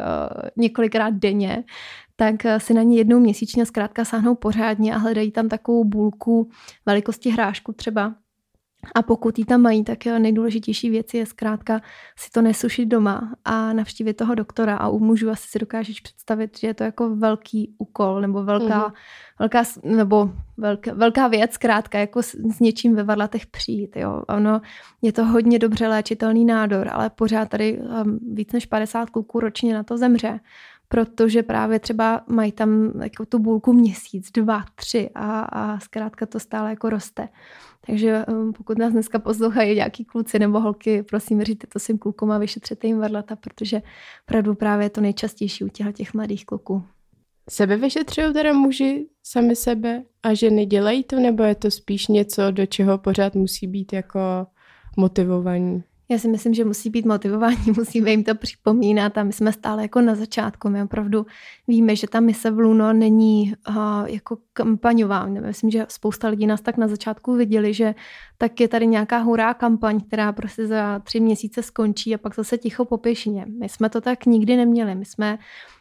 několikrát 0.57 1.15
denně, 1.15 1.65
tak 2.17 2.35
si 2.59 2.75
na 2.75 2.83
ně 2.83 2.97
jednou 2.97 3.21
měsíčně 3.21 3.67
zkrátka 3.67 4.05
sáhnou 4.05 4.35
pořádně 4.35 4.95
a 4.95 4.99
hledají 4.99 5.31
tam 5.31 5.49
takovou 5.49 5.85
bůlku 5.85 6.51
velikosti 6.87 7.31
hrášku 7.31 7.73
třeba 7.73 8.15
a 8.95 9.03
pokud 9.03 9.39
ji 9.39 9.45
tam 9.45 9.61
mají, 9.61 9.85
tak 9.85 10.05
nejdůležitější 10.05 10.91
věc 10.91 11.15
je 11.15 11.27
zkrátka 11.27 11.81
si 12.17 12.31
to 12.31 12.43
nesušit 12.43 12.87
doma 12.87 13.35
a 13.45 13.73
navštívit 13.73 14.15
toho 14.15 14.35
doktora. 14.35 14.77
A 14.77 14.89
u 14.89 14.99
mužů 14.99 15.31
asi 15.31 15.49
si 15.49 15.59
dokážeš 15.59 16.01
představit, 16.01 16.59
že 16.59 16.67
je 16.67 16.75
to 16.75 16.85
jako 16.85 17.17
velký 17.17 17.75
úkol 17.79 18.21
nebo 18.21 18.45
velká, 18.45 18.89
mm-hmm. 18.89 18.93
velká, 19.39 19.63
nebo 19.85 20.31
velká, 20.57 20.95
velká 20.95 21.29
věc, 21.29 21.53
zkrátka 21.53 21.99
jako 21.99 22.23
s, 22.23 22.37
s 22.57 22.61
něčím 22.61 22.95
ve 22.95 23.03
varlatech 23.03 23.47
přijít. 23.47 23.97
Jo. 23.97 24.23
Ono 24.29 24.61
je 25.03 25.13
to 25.13 25.25
hodně 25.25 25.59
dobře 25.59 25.89
léčitelný 25.89 26.45
nádor, 26.45 26.89
ale 26.93 27.11
pořád 27.11 27.49
tady 27.49 27.79
um, 27.79 28.19
víc 28.35 28.53
než 28.53 28.67
50 28.67 29.11
kluků 29.11 29.41
ročně 29.41 29.75
na 29.75 29.83
to 29.83 29.99
zemře 29.99 30.41
protože 30.93 31.43
právě 31.43 31.79
třeba 31.79 32.21
mají 32.27 32.53
tam 32.53 32.93
jako 33.03 33.27
tu 33.27 33.39
bůlku 33.39 33.73
měsíc, 33.73 34.31
dva, 34.31 34.65
tři 34.75 35.11
a, 35.15 35.41
a 35.41 35.81
zkrátka 35.81 36.27
to 36.27 36.41
stále 36.41 36.71
jako 36.71 36.91
roste. 36.91 37.29
Takže 37.87 38.25
um, 38.27 38.53
pokud 38.53 38.79
nás 38.79 38.93
dneska 38.93 39.19
poslouchají 39.19 39.75
nějaký 39.75 40.05
kluci 40.05 40.39
nebo 40.39 40.61
holky, 40.61 41.03
prosím, 41.03 41.43
říte 41.43 41.67
to 41.67 41.79
svým 41.79 41.99
klukům 41.99 42.31
a 42.31 42.39
vyšetřete 42.39 42.87
jim 42.87 42.99
varlata, 42.99 43.37
protože 43.37 43.83
opravdu 44.29 44.55
právě 44.55 44.87
je 44.87 44.91
to 44.91 45.01
nejčastější 45.01 45.65
u 45.65 45.69
těch, 45.69 45.95
těch 45.95 46.15
mladých 46.15 46.47
kluků. 46.47 46.83
Sebe 47.51 47.77
vyšetřují 47.77 48.33
teda 48.33 48.53
muži 48.53 49.09
sami 49.23 49.57
sebe 49.57 50.03
a 50.23 50.35
ženy 50.35 50.67
dělají 50.67 51.05
to, 51.05 51.21
nebo 51.21 51.43
je 51.43 51.55
to 51.55 51.71
spíš 51.71 52.07
něco, 52.07 52.51
do 52.51 52.67
čeho 52.67 52.99
pořád 52.99 53.35
musí 53.35 53.67
být 53.67 53.93
jako 53.93 54.21
motivovaní? 54.97 55.83
Já 56.11 56.19
si 56.19 56.29
myslím, 56.29 56.55
že 56.55 56.65
musí 56.65 56.91
být 56.91 57.07
motivování, 57.07 57.57
musíme 57.77 58.11
jim 58.11 58.25
to 58.25 58.35
připomínat 58.35 59.19
a 59.19 59.23
my 59.23 59.33
jsme 59.33 59.53
stále 59.53 59.83
jako 59.83 60.01
na 60.01 60.15
začátku. 60.15 60.69
My 60.69 60.83
opravdu 60.83 61.27
víme, 61.69 61.97
že 61.97 62.09
ta 62.09 62.21
mise 62.21 62.51
v 62.51 62.59
Luno 62.59 62.93
není 62.93 63.55
uh, 63.69 63.75
jako 64.07 64.39
kampaňová. 64.53 65.27
Myslím, 65.27 65.71
že 65.71 65.87
spousta 65.89 66.29
lidí 66.29 66.47
nás 66.47 66.61
tak 66.61 66.77
na 66.77 66.89
začátku 66.89 67.35
viděli, 67.35 67.75
že 67.75 67.95
tak 68.39 68.61
je 68.61 68.69
tady 68.69 68.87
nějaká 68.87 69.19
hurá 69.19 69.55
kampaň, 69.55 70.01
která 70.01 70.33
prostě 70.33 70.67
za 70.67 70.99
tři 70.99 71.21
měsíce 71.21 71.63
skončí 71.63 72.15
a 72.15 72.19
pak 72.19 72.35
zase 72.35 72.59
ticho 72.59 72.85
po 72.85 72.99
pěšině. 72.99 73.47
My 73.61 73.69
jsme 73.69 73.89
to 73.89 74.01
tak 74.01 74.27
nikdy 74.27 74.57
neměli. 74.57 74.95
My 74.95 75.05
jsme 75.05 75.39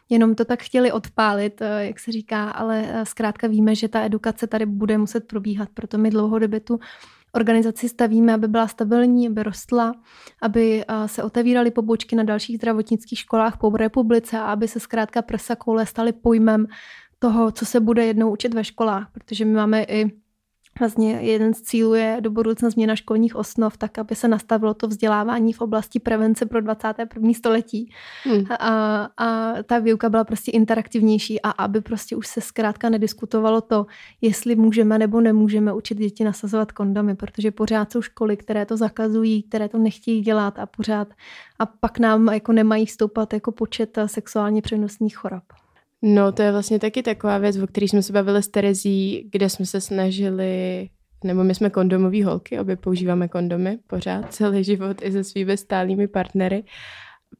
jenom 0.08 0.34
to 0.34 0.44
tak 0.44 0.62
chtěli 0.62 0.92
odpálit, 0.92 1.62
jak 1.78 1.98
se 1.98 2.12
říká, 2.12 2.50
ale 2.50 3.02
zkrátka 3.04 3.46
víme, 3.46 3.74
že 3.74 3.88
ta 3.88 4.02
edukace 4.04 4.46
tady 4.46 4.66
bude 4.66 4.98
muset 4.98 5.26
probíhat, 5.26 5.68
proto 5.74 5.98
my 5.98 6.10
dlouhodobě 6.10 6.60
tu 6.60 6.80
organizaci 7.34 7.88
stavíme, 7.88 8.34
aby 8.34 8.48
byla 8.48 8.68
stabilní, 8.68 9.28
aby 9.28 9.42
rostla, 9.42 9.94
aby 10.42 10.84
se 11.06 11.22
otevíraly 11.22 11.70
pobočky 11.70 12.16
na 12.16 12.22
dalších 12.22 12.56
zdravotnických 12.56 13.18
školách 13.18 13.56
po 13.58 13.76
republice 13.76 14.38
a 14.38 14.44
aby 14.44 14.68
se 14.68 14.80
zkrátka 14.80 15.22
prsa 15.22 15.56
koule 15.56 15.86
staly 15.86 16.12
pojmem 16.12 16.66
toho, 17.18 17.52
co 17.52 17.66
se 17.66 17.80
bude 17.80 18.06
jednou 18.06 18.32
učit 18.32 18.54
ve 18.54 18.64
školách, 18.64 19.08
protože 19.12 19.44
my 19.44 19.52
máme 19.52 19.82
i 19.82 20.19
Vlastně 20.78 21.12
jeden 21.12 21.54
z 21.54 21.62
cílů 21.62 21.94
je 21.94 22.16
do 22.20 22.30
budoucna 22.30 22.70
změna 22.70 22.96
školních 22.96 23.36
osnov, 23.36 23.76
tak 23.76 23.98
aby 23.98 24.14
se 24.14 24.28
nastavilo 24.28 24.74
to 24.74 24.88
vzdělávání 24.88 25.52
v 25.52 25.60
oblasti 25.60 26.00
prevence 26.00 26.46
pro 26.46 26.60
21. 26.60 27.30
století. 27.36 27.92
Hmm. 28.24 28.44
A, 28.60 29.08
a 29.16 29.54
ta 29.62 29.78
výuka 29.78 30.08
byla 30.08 30.24
prostě 30.24 30.50
interaktivnější 30.50 31.42
a 31.42 31.50
aby 31.50 31.80
prostě 31.80 32.16
už 32.16 32.26
se 32.26 32.40
zkrátka 32.40 32.88
nediskutovalo 32.88 33.60
to, 33.60 33.86
jestli 34.20 34.56
můžeme 34.56 34.98
nebo 34.98 35.20
nemůžeme 35.20 35.72
učit 35.72 35.98
děti 35.98 36.24
nasazovat 36.24 36.72
kondomy, 36.72 37.14
protože 37.14 37.50
pořád 37.50 37.92
jsou 37.92 38.02
školy, 38.02 38.36
které 38.36 38.66
to 38.66 38.76
zakazují, 38.76 39.42
které 39.42 39.68
to 39.68 39.78
nechtějí 39.78 40.20
dělat 40.20 40.58
a 40.58 40.66
pořád 40.66 41.08
a 41.58 41.66
pak 41.66 41.98
nám 41.98 42.28
jako 42.28 42.52
nemají 42.52 42.86
stoupat 42.86 43.32
jako 43.32 43.52
počet 43.52 43.98
sexuálně 44.06 44.62
přenosných 44.62 45.16
chorob. 45.16 45.42
No, 46.02 46.32
to 46.32 46.42
je 46.42 46.52
vlastně 46.52 46.78
taky 46.78 47.02
taková 47.02 47.38
věc, 47.38 47.56
o 47.56 47.66
které 47.66 47.88
jsme 47.88 48.02
se 48.02 48.12
bavili 48.12 48.42
s 48.42 48.48
Terezí, 48.48 49.28
kde 49.32 49.48
jsme 49.48 49.66
se 49.66 49.80
snažili, 49.80 50.88
nebo 51.24 51.44
my 51.44 51.54
jsme 51.54 51.70
kondomový 51.70 52.22
holky, 52.22 52.60
obě 52.60 52.76
používáme 52.76 53.28
kondomy 53.28 53.78
pořád 53.86 54.34
celý 54.34 54.64
život 54.64 55.02
i 55.02 55.12
se 55.12 55.24
svými 55.24 55.56
stálými 55.56 56.08
partnery. 56.08 56.64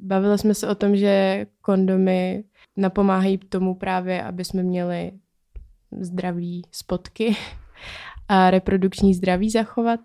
Bavili 0.01 0.39
jsme 0.39 0.55
se 0.55 0.69
o 0.69 0.75
tom, 0.75 0.97
že 0.97 1.47
kondomy 1.63 2.45
napomáhají 2.77 3.39
tomu 3.39 3.75
právě, 3.75 4.23
aby 4.23 4.45
jsme 4.45 4.63
měli 4.63 5.13
zdraví 6.01 6.63
spotky 6.73 7.37
a 8.29 8.51
reprodukční 8.51 9.15
zdraví 9.15 9.51
zachovat. 9.51 10.01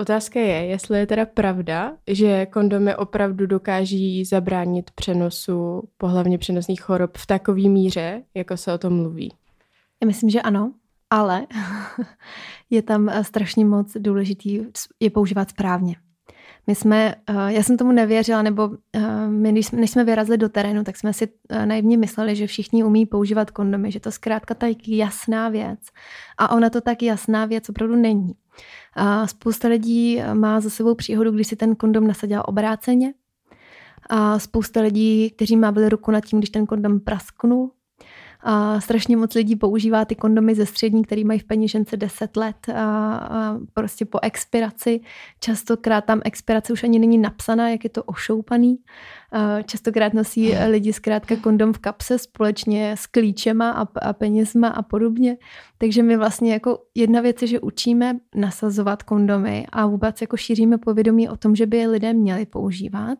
Otázka 0.00 0.40
je, 0.40 0.64
jestli 0.64 0.98
je 0.98 1.06
teda 1.06 1.26
pravda, 1.26 1.96
že 2.06 2.46
kondomy 2.46 2.96
opravdu 2.96 3.46
dokáží 3.46 4.24
zabránit 4.24 4.90
přenosu 4.90 5.82
pohlavně 5.96 6.38
přenosných 6.38 6.80
chorob 6.80 7.16
v 7.16 7.26
takové 7.26 7.68
míře, 7.68 8.22
jako 8.34 8.56
se 8.56 8.72
o 8.72 8.78
tom 8.78 8.92
mluví. 8.92 9.32
Já 10.02 10.06
myslím, 10.06 10.30
že 10.30 10.42
ano, 10.42 10.72
ale 11.10 11.46
je 12.70 12.82
tam 12.82 13.08
eh, 13.08 13.24
strašně 13.24 13.64
moc 13.64 13.96
důležitý 13.98 14.60
je 15.00 15.10
používat 15.10 15.50
správně. 15.50 15.96
My 16.68 16.74
jsme, 16.74 17.14
eh, 17.26 17.34
já 17.52 17.62
jsem 17.62 17.76
tomu 17.76 17.92
nevěřila, 17.92 18.42
nebo 18.42 18.70
eh, 18.92 19.28
my, 19.28 19.52
když 19.52 19.66
jsme, 19.66 19.80
než 19.80 19.90
jsme 19.90 20.04
vyrazili 20.04 20.38
do 20.38 20.48
terénu, 20.48 20.84
tak 20.84 20.96
jsme 20.96 21.12
si 21.12 21.28
naivně 21.64 21.96
mysleli, 21.96 22.36
že 22.36 22.46
všichni 22.46 22.84
umí 22.84 23.06
používat 23.06 23.50
kondomy, 23.50 23.92
že 23.92 24.00
to 24.00 24.10
zkrátka 24.10 24.54
tak 24.54 24.88
jasná 24.88 25.48
věc. 25.48 25.78
A 26.38 26.50
ona 26.50 26.70
to 26.70 26.80
tak 26.80 27.02
jasná 27.02 27.44
věc 27.44 27.68
opravdu 27.68 27.96
není. 27.96 28.32
A 28.94 29.26
spousta 29.26 29.68
lidí 29.68 30.22
má 30.34 30.60
za 30.60 30.70
sebou 30.70 30.94
příhodu, 30.94 31.30
když 31.30 31.46
si 31.46 31.56
ten 31.56 31.76
kondom 31.76 32.06
nasadila 32.06 32.48
obráceně. 32.48 33.14
A 34.10 34.38
spousta 34.38 34.80
lidí, 34.80 35.30
kteří 35.30 35.56
mávili 35.56 35.88
ruku 35.88 36.10
nad 36.10 36.24
tím, 36.24 36.38
když 36.38 36.50
ten 36.50 36.66
kondom 36.66 37.00
prasknul. 37.00 37.70
A 38.40 38.80
strašně 38.80 39.16
moc 39.16 39.34
lidí 39.34 39.56
používá 39.56 40.04
ty 40.04 40.14
kondomy 40.14 40.54
ze 40.54 40.66
střední, 40.66 41.04
který 41.04 41.24
mají 41.24 41.38
v 41.38 41.44
peněžence 41.44 41.96
10 41.96 42.36
let 42.36 42.56
a, 42.74 43.16
a 43.16 43.58
prostě 43.74 44.04
po 44.04 44.18
expiraci. 44.22 45.00
Častokrát 45.40 46.04
tam 46.04 46.20
expirace 46.24 46.72
už 46.72 46.84
ani 46.84 46.98
není 46.98 47.18
napsaná, 47.18 47.68
jak 47.68 47.84
je 47.84 47.90
to 47.90 48.02
ošoupaný. 48.02 48.78
A 49.32 49.62
častokrát 49.62 50.14
nosí 50.14 50.54
lidi 50.68 50.92
zkrátka 50.92 51.36
kondom 51.36 51.72
v 51.72 51.78
kapse 51.78 52.18
společně 52.18 52.92
s 52.98 53.06
klíčema 53.06 53.70
a, 53.70 53.86
a 54.08 54.12
penězma 54.12 54.68
a 54.68 54.82
podobně. 54.82 55.36
Takže 55.78 56.02
my 56.02 56.16
vlastně 56.16 56.52
jako 56.52 56.78
jedna 56.94 57.20
věc 57.20 57.42
je, 57.42 57.48
že 57.48 57.60
učíme 57.60 58.16
nasazovat 58.34 59.02
kondomy 59.02 59.66
a 59.72 59.86
vůbec 59.86 60.20
jako 60.20 60.36
šíříme 60.36 60.78
povědomí 60.78 61.28
o 61.28 61.36
tom, 61.36 61.56
že 61.56 61.66
by 61.66 61.76
je 61.76 61.88
lidé 61.88 62.12
měli 62.12 62.46
používat 62.46 63.18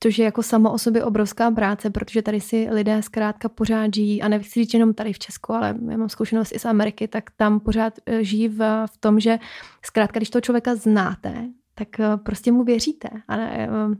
což 0.00 0.18
je 0.18 0.24
jako 0.24 0.42
samo 0.42 0.72
o 0.72 0.78
sobě 0.78 1.04
obrovská 1.04 1.50
práce, 1.50 1.90
protože 1.90 2.22
tady 2.22 2.40
si 2.40 2.68
lidé 2.70 3.02
zkrátka 3.02 3.48
pořád 3.48 3.94
žijí, 3.94 4.22
a 4.22 4.28
nechci 4.28 4.60
říct 4.60 4.74
jenom 4.74 4.94
tady 4.94 5.12
v 5.12 5.18
Česku, 5.18 5.52
ale 5.52 5.74
já 5.90 5.96
mám 5.96 6.08
zkušenost 6.08 6.52
i 6.52 6.58
z 6.58 6.64
Ameriky, 6.64 7.08
tak 7.08 7.30
tam 7.36 7.60
pořád 7.60 7.92
eh, 8.06 8.24
žijí 8.24 8.48
v, 8.48 8.86
v 8.86 8.98
tom, 9.00 9.20
že 9.20 9.38
zkrátka, 9.84 10.18
když 10.18 10.30
toho 10.30 10.40
člověka 10.40 10.74
znáte, 10.74 11.48
tak 11.74 12.00
eh, 12.00 12.16
prostě 12.16 12.52
mu 12.52 12.64
věříte. 12.64 13.08
A 13.28 13.36
ne, 13.36 13.68
eh, 13.70 13.96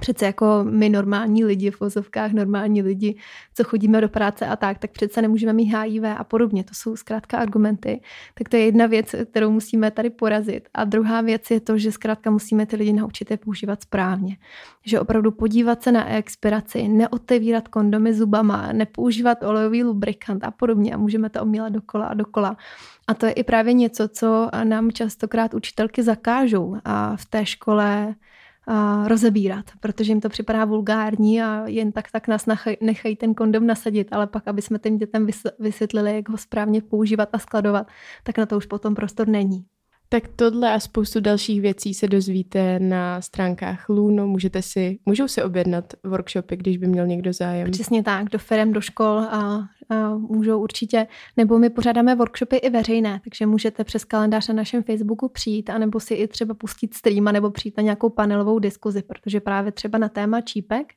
přece 0.00 0.26
jako 0.26 0.64
my 0.70 0.88
normální 0.88 1.44
lidi 1.44 1.70
v 1.70 1.80
vozovkách, 1.80 2.32
normální 2.32 2.82
lidi, 2.82 3.16
co 3.54 3.64
chodíme 3.64 4.00
do 4.00 4.08
práce 4.08 4.46
a 4.46 4.56
tak, 4.56 4.78
tak 4.78 4.90
přece 4.90 5.22
nemůžeme 5.22 5.52
mít 5.52 5.74
HIV 5.74 6.04
a 6.16 6.24
podobně. 6.24 6.64
To 6.64 6.74
jsou 6.74 6.96
zkrátka 6.96 7.38
argumenty. 7.38 8.00
Tak 8.34 8.48
to 8.48 8.56
je 8.56 8.64
jedna 8.64 8.86
věc, 8.86 9.14
kterou 9.30 9.50
musíme 9.50 9.90
tady 9.90 10.10
porazit. 10.10 10.68
A 10.74 10.84
druhá 10.84 11.20
věc 11.20 11.50
je 11.50 11.60
to, 11.60 11.78
že 11.78 11.92
zkrátka 11.92 12.30
musíme 12.30 12.66
ty 12.66 12.76
lidi 12.76 12.92
naučit 12.92 13.30
je 13.30 13.36
používat 13.36 13.82
správně. 13.82 14.36
Že 14.84 15.00
opravdu 15.00 15.30
podívat 15.30 15.82
se 15.82 15.92
na 15.92 16.08
expiraci, 16.08 16.88
neotevírat 16.88 17.68
kondomy 17.68 18.14
zubama, 18.14 18.72
nepoužívat 18.72 19.42
olejový 19.42 19.84
lubrikant 19.84 20.44
a 20.44 20.50
podobně. 20.50 20.94
A 20.94 20.98
můžeme 20.98 21.30
to 21.30 21.42
omílat 21.42 21.72
dokola 21.72 22.06
a 22.06 22.14
dokola. 22.14 22.56
A 23.06 23.14
to 23.14 23.26
je 23.26 23.32
i 23.32 23.42
právě 23.42 23.72
něco, 23.72 24.08
co 24.08 24.50
nám 24.64 24.90
častokrát 24.90 25.54
učitelky 25.54 26.02
zakážou 26.02 26.76
a 26.84 27.16
v 27.16 27.24
té 27.26 27.46
škole 27.46 28.14
rozebírat, 29.06 29.64
protože 29.80 30.12
jim 30.12 30.20
to 30.20 30.28
připadá 30.28 30.64
vulgární 30.64 31.42
a 31.42 31.66
jen 31.66 31.92
tak 31.92 32.10
tak 32.10 32.28
nás 32.28 32.46
nechají 32.80 33.16
ten 33.16 33.34
kondom 33.34 33.66
nasadit, 33.66 34.08
ale 34.12 34.26
pak, 34.26 34.48
aby 34.48 34.62
jsme 34.62 34.78
těm 34.78 34.98
dětem 34.98 35.26
vysvětlili, 35.58 36.14
jak 36.14 36.28
ho 36.28 36.38
správně 36.38 36.82
používat 36.82 37.28
a 37.32 37.38
skladovat, 37.38 37.86
tak 38.22 38.38
na 38.38 38.46
to 38.46 38.56
už 38.56 38.66
potom 38.66 38.94
prostor 38.94 39.28
není. 39.28 39.64
Tak 40.08 40.28
tohle 40.36 40.74
a 40.74 40.80
spoustu 40.80 41.20
dalších 41.20 41.60
věcí 41.60 41.94
se 41.94 42.08
dozvíte 42.08 42.78
na 42.78 43.20
stránkách 43.20 43.88
Luno. 43.88 44.26
Můžete 44.26 44.62
si, 44.62 44.98
můžou 45.06 45.28
si 45.28 45.42
objednat 45.42 45.94
workshopy, 46.04 46.56
když 46.56 46.76
by 46.76 46.86
měl 46.86 47.06
někdo 47.06 47.32
zájem. 47.32 47.70
Přesně 47.70 48.02
tak, 48.02 48.28
do 48.28 48.38
firm, 48.38 48.72
do 48.72 48.80
škol 48.80 49.18
a 49.18 49.68
můžou 50.16 50.60
určitě, 50.60 51.06
nebo 51.36 51.58
my 51.58 51.70
pořádáme 51.70 52.14
workshopy 52.14 52.56
i 52.56 52.70
veřejné, 52.70 53.20
takže 53.24 53.46
můžete 53.46 53.84
přes 53.84 54.04
kalendář 54.04 54.48
na 54.48 54.54
našem 54.54 54.82
Facebooku 54.82 55.28
přijít, 55.28 55.70
anebo 55.70 56.00
si 56.00 56.14
i 56.14 56.28
třeba 56.28 56.54
pustit 56.54 56.94
stream, 56.94 57.24
nebo 57.24 57.50
přijít 57.50 57.76
na 57.76 57.82
nějakou 57.82 58.08
panelovou 58.08 58.58
diskuzi, 58.58 59.02
protože 59.02 59.40
právě 59.40 59.72
třeba 59.72 59.98
na 59.98 60.08
téma 60.08 60.40
čípek 60.40 60.92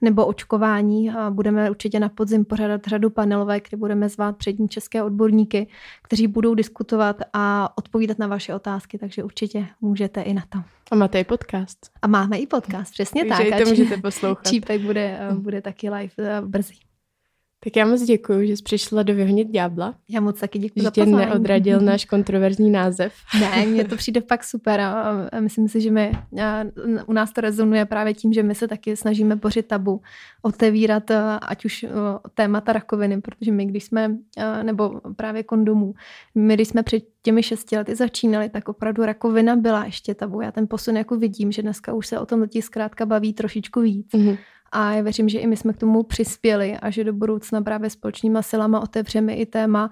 nebo 0.00 0.26
očkování 0.26 1.10
budeme 1.30 1.70
určitě 1.70 2.00
na 2.00 2.08
podzim 2.08 2.44
pořádat 2.44 2.80
řadu 2.86 3.10
panelové, 3.10 3.60
kde 3.60 3.76
budeme 3.76 4.08
zvát 4.08 4.36
přední 4.36 4.68
české 4.68 5.02
odborníky, 5.02 5.68
kteří 6.02 6.26
budou 6.26 6.54
diskutovat 6.54 7.16
a 7.32 7.72
odpovídat 7.78 8.18
na 8.18 8.26
vaše 8.26 8.54
otázky, 8.54 8.98
takže 8.98 9.24
určitě 9.24 9.66
můžete 9.80 10.20
i 10.22 10.34
na 10.34 10.42
to. 10.48 10.58
A 10.90 10.94
máte 10.94 11.20
i 11.20 11.24
podcast. 11.24 11.78
A 12.02 12.06
máme 12.06 12.38
i 12.38 12.46
podcast, 12.46 12.92
přesně 12.92 13.24
takže 13.24 13.42
tak. 13.42 13.50
Takže 13.50 13.64
to 13.64 13.70
můžete 13.70 13.96
poslouchat. 13.96 14.48
Čípek 14.48 14.82
bude, 14.82 15.18
bude 15.34 15.62
taky 15.62 15.90
live 15.90 16.40
brzy. 16.40 16.74
Tak 17.64 17.76
já 17.76 17.86
moc 17.86 18.02
děkuji, 18.02 18.46
že 18.46 18.56
jsi 18.56 18.62
přišla 18.62 19.02
do 19.02 19.14
Vyhonit 19.14 19.48
ďábla. 19.48 19.94
Já 20.08 20.20
moc 20.20 20.40
taky 20.40 20.58
děkuji 20.58 20.82
za 20.82 20.90
pozvání. 20.90 21.16
neodradil 21.16 21.80
náš 21.90 22.04
kontroverzní 22.04 22.70
název. 22.70 23.12
Ne, 23.40 23.66
mně 23.66 23.84
to 23.84 23.96
přijde 23.96 24.20
fakt 24.20 24.44
super 24.44 24.80
a 24.80 25.26
myslím 25.40 25.68
si, 25.68 25.80
že 25.80 25.90
my, 25.90 26.12
a 26.42 26.64
u 27.06 27.12
nás 27.12 27.32
to 27.32 27.40
rezonuje 27.40 27.84
právě 27.84 28.14
tím, 28.14 28.32
že 28.32 28.42
my 28.42 28.54
se 28.54 28.68
taky 28.68 28.96
snažíme 28.96 29.36
bořit 29.36 29.66
tabu, 29.66 30.00
otevírat 30.42 31.10
ať 31.42 31.64
už 31.64 31.86
témata 32.34 32.72
rakoviny, 32.72 33.20
protože 33.20 33.52
my, 33.52 33.66
když 33.66 33.84
jsme, 33.84 34.16
nebo 34.62 35.00
právě 35.16 35.42
kondomů, 35.42 35.94
my, 36.34 36.54
když 36.54 36.68
jsme 36.68 36.82
před 36.82 37.02
těmi 37.22 37.42
šesti 37.42 37.76
lety 37.76 37.94
začínali, 37.94 38.48
tak 38.48 38.68
opravdu 38.68 39.04
rakovina 39.04 39.56
byla 39.56 39.84
ještě 39.84 40.14
tabu. 40.14 40.40
Já 40.40 40.52
ten 40.52 40.66
posun 40.68 40.96
jako 40.96 41.16
vidím, 41.16 41.52
že 41.52 41.62
dneska 41.62 41.92
už 41.92 42.06
se 42.06 42.18
o 42.18 42.26
tom 42.26 42.40
lidi 42.40 42.62
zkrátka 42.62 43.06
baví 43.06 43.32
trošičku 43.32 43.80
víc. 43.80 44.12
Mm-hmm. 44.12 44.38
A 44.72 44.92
já 44.92 45.02
věřím, 45.02 45.28
že 45.28 45.38
i 45.38 45.46
my 45.46 45.56
jsme 45.56 45.72
k 45.72 45.76
tomu 45.76 46.02
přispěli 46.02 46.76
a 46.76 46.90
že 46.90 47.04
do 47.04 47.12
budoucna 47.12 47.62
právě 47.62 47.90
společnýma 47.90 48.42
silama 48.42 48.80
otevřeme 48.80 49.34
i 49.34 49.46
téma 49.46 49.90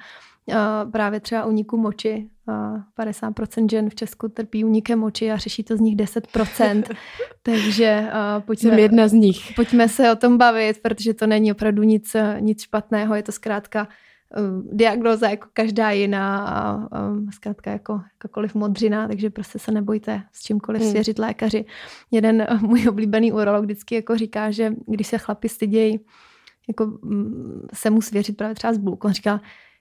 právě 0.93 1.21
třeba 1.21 1.45
uniku 1.45 1.77
moči. 1.77 2.29
50% 2.99 3.71
žen 3.71 3.91
v 3.91 3.95
Česku 3.95 4.29
trpí 4.29 4.65
unikem 4.65 4.99
moči 4.99 5.31
a 5.31 5.37
řeší 5.37 5.63
to 5.65 5.77
z 5.77 5.81
nich 5.81 5.97
10%. 5.97 6.83
Takže 7.43 8.11
pojďme, 8.39 8.71
Jsem 8.71 8.79
jedna 8.79 9.09
z 9.09 9.13
nich. 9.13 9.53
pojďme 9.57 9.89
se 9.89 10.13
o 10.13 10.17
tom 10.17 10.39
bavit, 10.39 10.79
protože 10.83 11.15
to 11.15 11.27
není 11.27 11.53
opravdu 11.53 11.83
nic, 11.83 12.17
nic 12.41 12.63
špatného. 12.63 13.15
Je 13.15 13.23
to 13.23 13.33
zkrátka 13.33 13.89
Eh, 13.89 14.08
diagnoza 14.73 15.29
jako 15.29 15.49
každá 15.53 15.91
jiná 15.91 16.47
a, 16.47 16.89
zkrátka 17.31 17.71
jako 17.71 18.01
jakákoliv 18.13 18.55
modřina, 18.55 19.09
takže 19.09 19.31
prostě 19.31 19.59
se 19.59 19.73
nebojte 19.73 20.23
s 20.33 20.43
čímkoliv 20.43 20.83
hmm. 20.83 20.91
svěřit 20.91 21.19
lékaři. 21.19 21.65
Jeden 22.11 22.41
eh, 22.41 22.59
můj 22.61 22.89
oblíbený 22.89 23.33
urolog 23.33 23.65
vždycky 23.65 23.95
jako 23.95 24.17
říká, 24.17 24.51
že 24.51 24.75
když 24.87 25.07
se 25.07 25.19
chlapi 25.19 25.49
stydějí 25.49 26.01
jako 26.69 26.87
mm, 26.87 27.69
se 27.75 27.91
mu 27.91 28.03
svěřit 28.03 28.37
právě 28.37 28.55
třeba 28.55 28.73
z 28.73 28.79
bulku, 28.79 29.07
on 29.07 29.13
říká, 29.13 29.41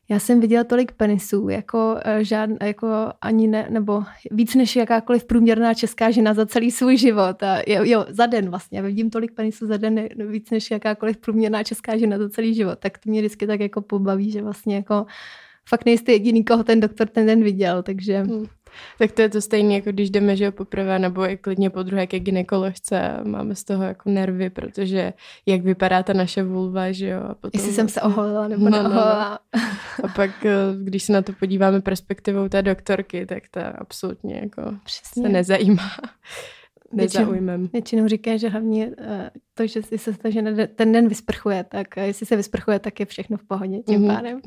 já 0.10 0.20
jsem 0.20 0.39
viděla 0.39 0.64
tolik 0.64 0.91
penisů, 0.91 1.49
jako, 1.49 1.97
eh, 2.05 2.24
žád, 2.24 2.49
jako 2.64 2.88
ani 3.22 3.47
ne, 3.47 3.68
nebo 3.70 4.03
víc 4.32 4.55
než 4.55 4.76
jakákoliv 4.76 5.26
průměrná 5.26 5.74
česká 5.74 6.12
žena 6.12 6.34
za 6.34 6.45
celý 6.45 6.72
svůj 6.72 6.97
život. 6.97 7.43
A 7.43 7.58
jo, 7.68 7.82
jo, 7.84 8.05
za 8.10 8.26
den 8.26 8.49
vlastně. 8.49 8.78
Já 8.80 8.86
vidím 8.86 9.10
tolik 9.10 9.32
penisů 9.32 9.68
za 9.68 9.78
den 9.78 10.08
víc 10.30 10.49
než 10.49 10.72
jakákoliv 10.72 11.18
průměrná 11.18 11.64
česká 11.64 11.97
žena 11.97 12.18
za 12.18 12.30
celý 12.30 12.53
život. 12.53 12.80
Tak 12.80 12.97
to 12.97 13.10
mě 13.10 13.22
vždycky 13.22 13.47
tak 13.47 13.60
jako 13.60 13.82
pobaví, 13.82 14.32
že 14.32 14.41
vlastně 14.41 14.76
jako 14.76 15.05
fakt 15.70 15.86
nejste 15.86 16.12
jediný, 16.12 16.43
koho 16.43 16.64
ten 16.64 16.80
doktor 16.80 17.08
ten 17.08 17.26
den 17.26 17.43
viděl, 17.43 17.84
takže... 17.84 18.20
Hmm. 18.22 18.45
Tak 18.99 19.11
to 19.11 19.21
je 19.21 19.30
to 19.30 19.41
stejné, 19.41 19.73
jako 19.73 19.91
když 19.91 20.09
jdeme, 20.09 20.36
že 20.36 20.45
jo, 20.45 20.51
poprvé 20.51 20.99
nebo 20.99 21.30
i 21.30 21.38
klidně 21.38 21.69
po 21.69 21.84
druhé 21.84 22.07
ke 22.07 22.19
gynekoložce 22.19 23.01
a 23.01 23.23
máme 23.23 23.55
z 23.55 23.63
toho 23.63 23.84
jako 23.84 24.09
nervy, 24.09 24.49
protože 24.49 25.13
jak 25.45 25.61
vypadá 25.61 26.03
ta 26.03 26.13
naše 26.13 26.43
vulva, 26.43 26.91
že 26.91 27.07
jo. 27.07 27.21
A 27.23 27.34
potom 27.34 27.51
Jestli 27.53 27.73
jsem 27.73 27.89
se 27.89 28.01
oholila 28.01 28.47
nebo 28.47 28.63
no, 28.63 28.69
neoholila. 28.69 29.39
No, 29.55 29.61
no. 29.61 30.05
A 30.05 30.07
pak, 30.07 30.45
eh, 30.45 30.53
když 30.84 31.03
se 31.03 31.13
na 31.13 31.21
to 31.21 31.34
podíváme 31.34 31.82
perspektivou 31.82 32.49
té 32.49 32.61
doktorky, 32.61 33.25
tak 33.25 33.43
ta 33.51 33.67
absolutně 33.67 34.36
jako 34.36 34.61
Přesně. 34.84 35.23
se 35.23 35.30
nezajímá. 35.30 35.91
Nezaujmem. 36.91 37.69
Většinou 37.73 38.07
říká, 38.07 38.38
že 38.38 38.49
hlavně 38.49 38.91
eh, 38.97 39.30
to, 39.53 39.67
že 39.67 39.84
si 39.84 39.97
se 39.97 40.13
že 40.30 40.67
ten 40.67 40.91
den 40.91 41.07
vysprchuje, 41.07 41.63
tak 41.63 41.97
jestli 41.97 42.25
se 42.25 42.36
vysprchuje, 42.36 42.80
tak 42.80 42.99
je 42.99 43.05
všechno 43.05 43.38
v 43.38 43.43
pohodě 43.43 43.78
tím 43.80 44.01
mm-hmm. 44.01 44.15
pádem. 44.15 44.41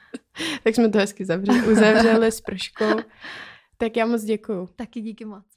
tak 0.64 0.74
jsme 0.74 0.88
to 0.88 0.98
hezky 0.98 1.24
zavřeli, 1.24 1.72
uzavřeli 1.72 2.32
s 2.32 2.40
prškou. 2.40 2.84
Tak 3.82 3.96
já 3.96 4.06
moc 4.06 4.22
děkuju. 4.24 4.68
Taky 4.76 5.00
díky 5.00 5.24
moc. 5.24 5.51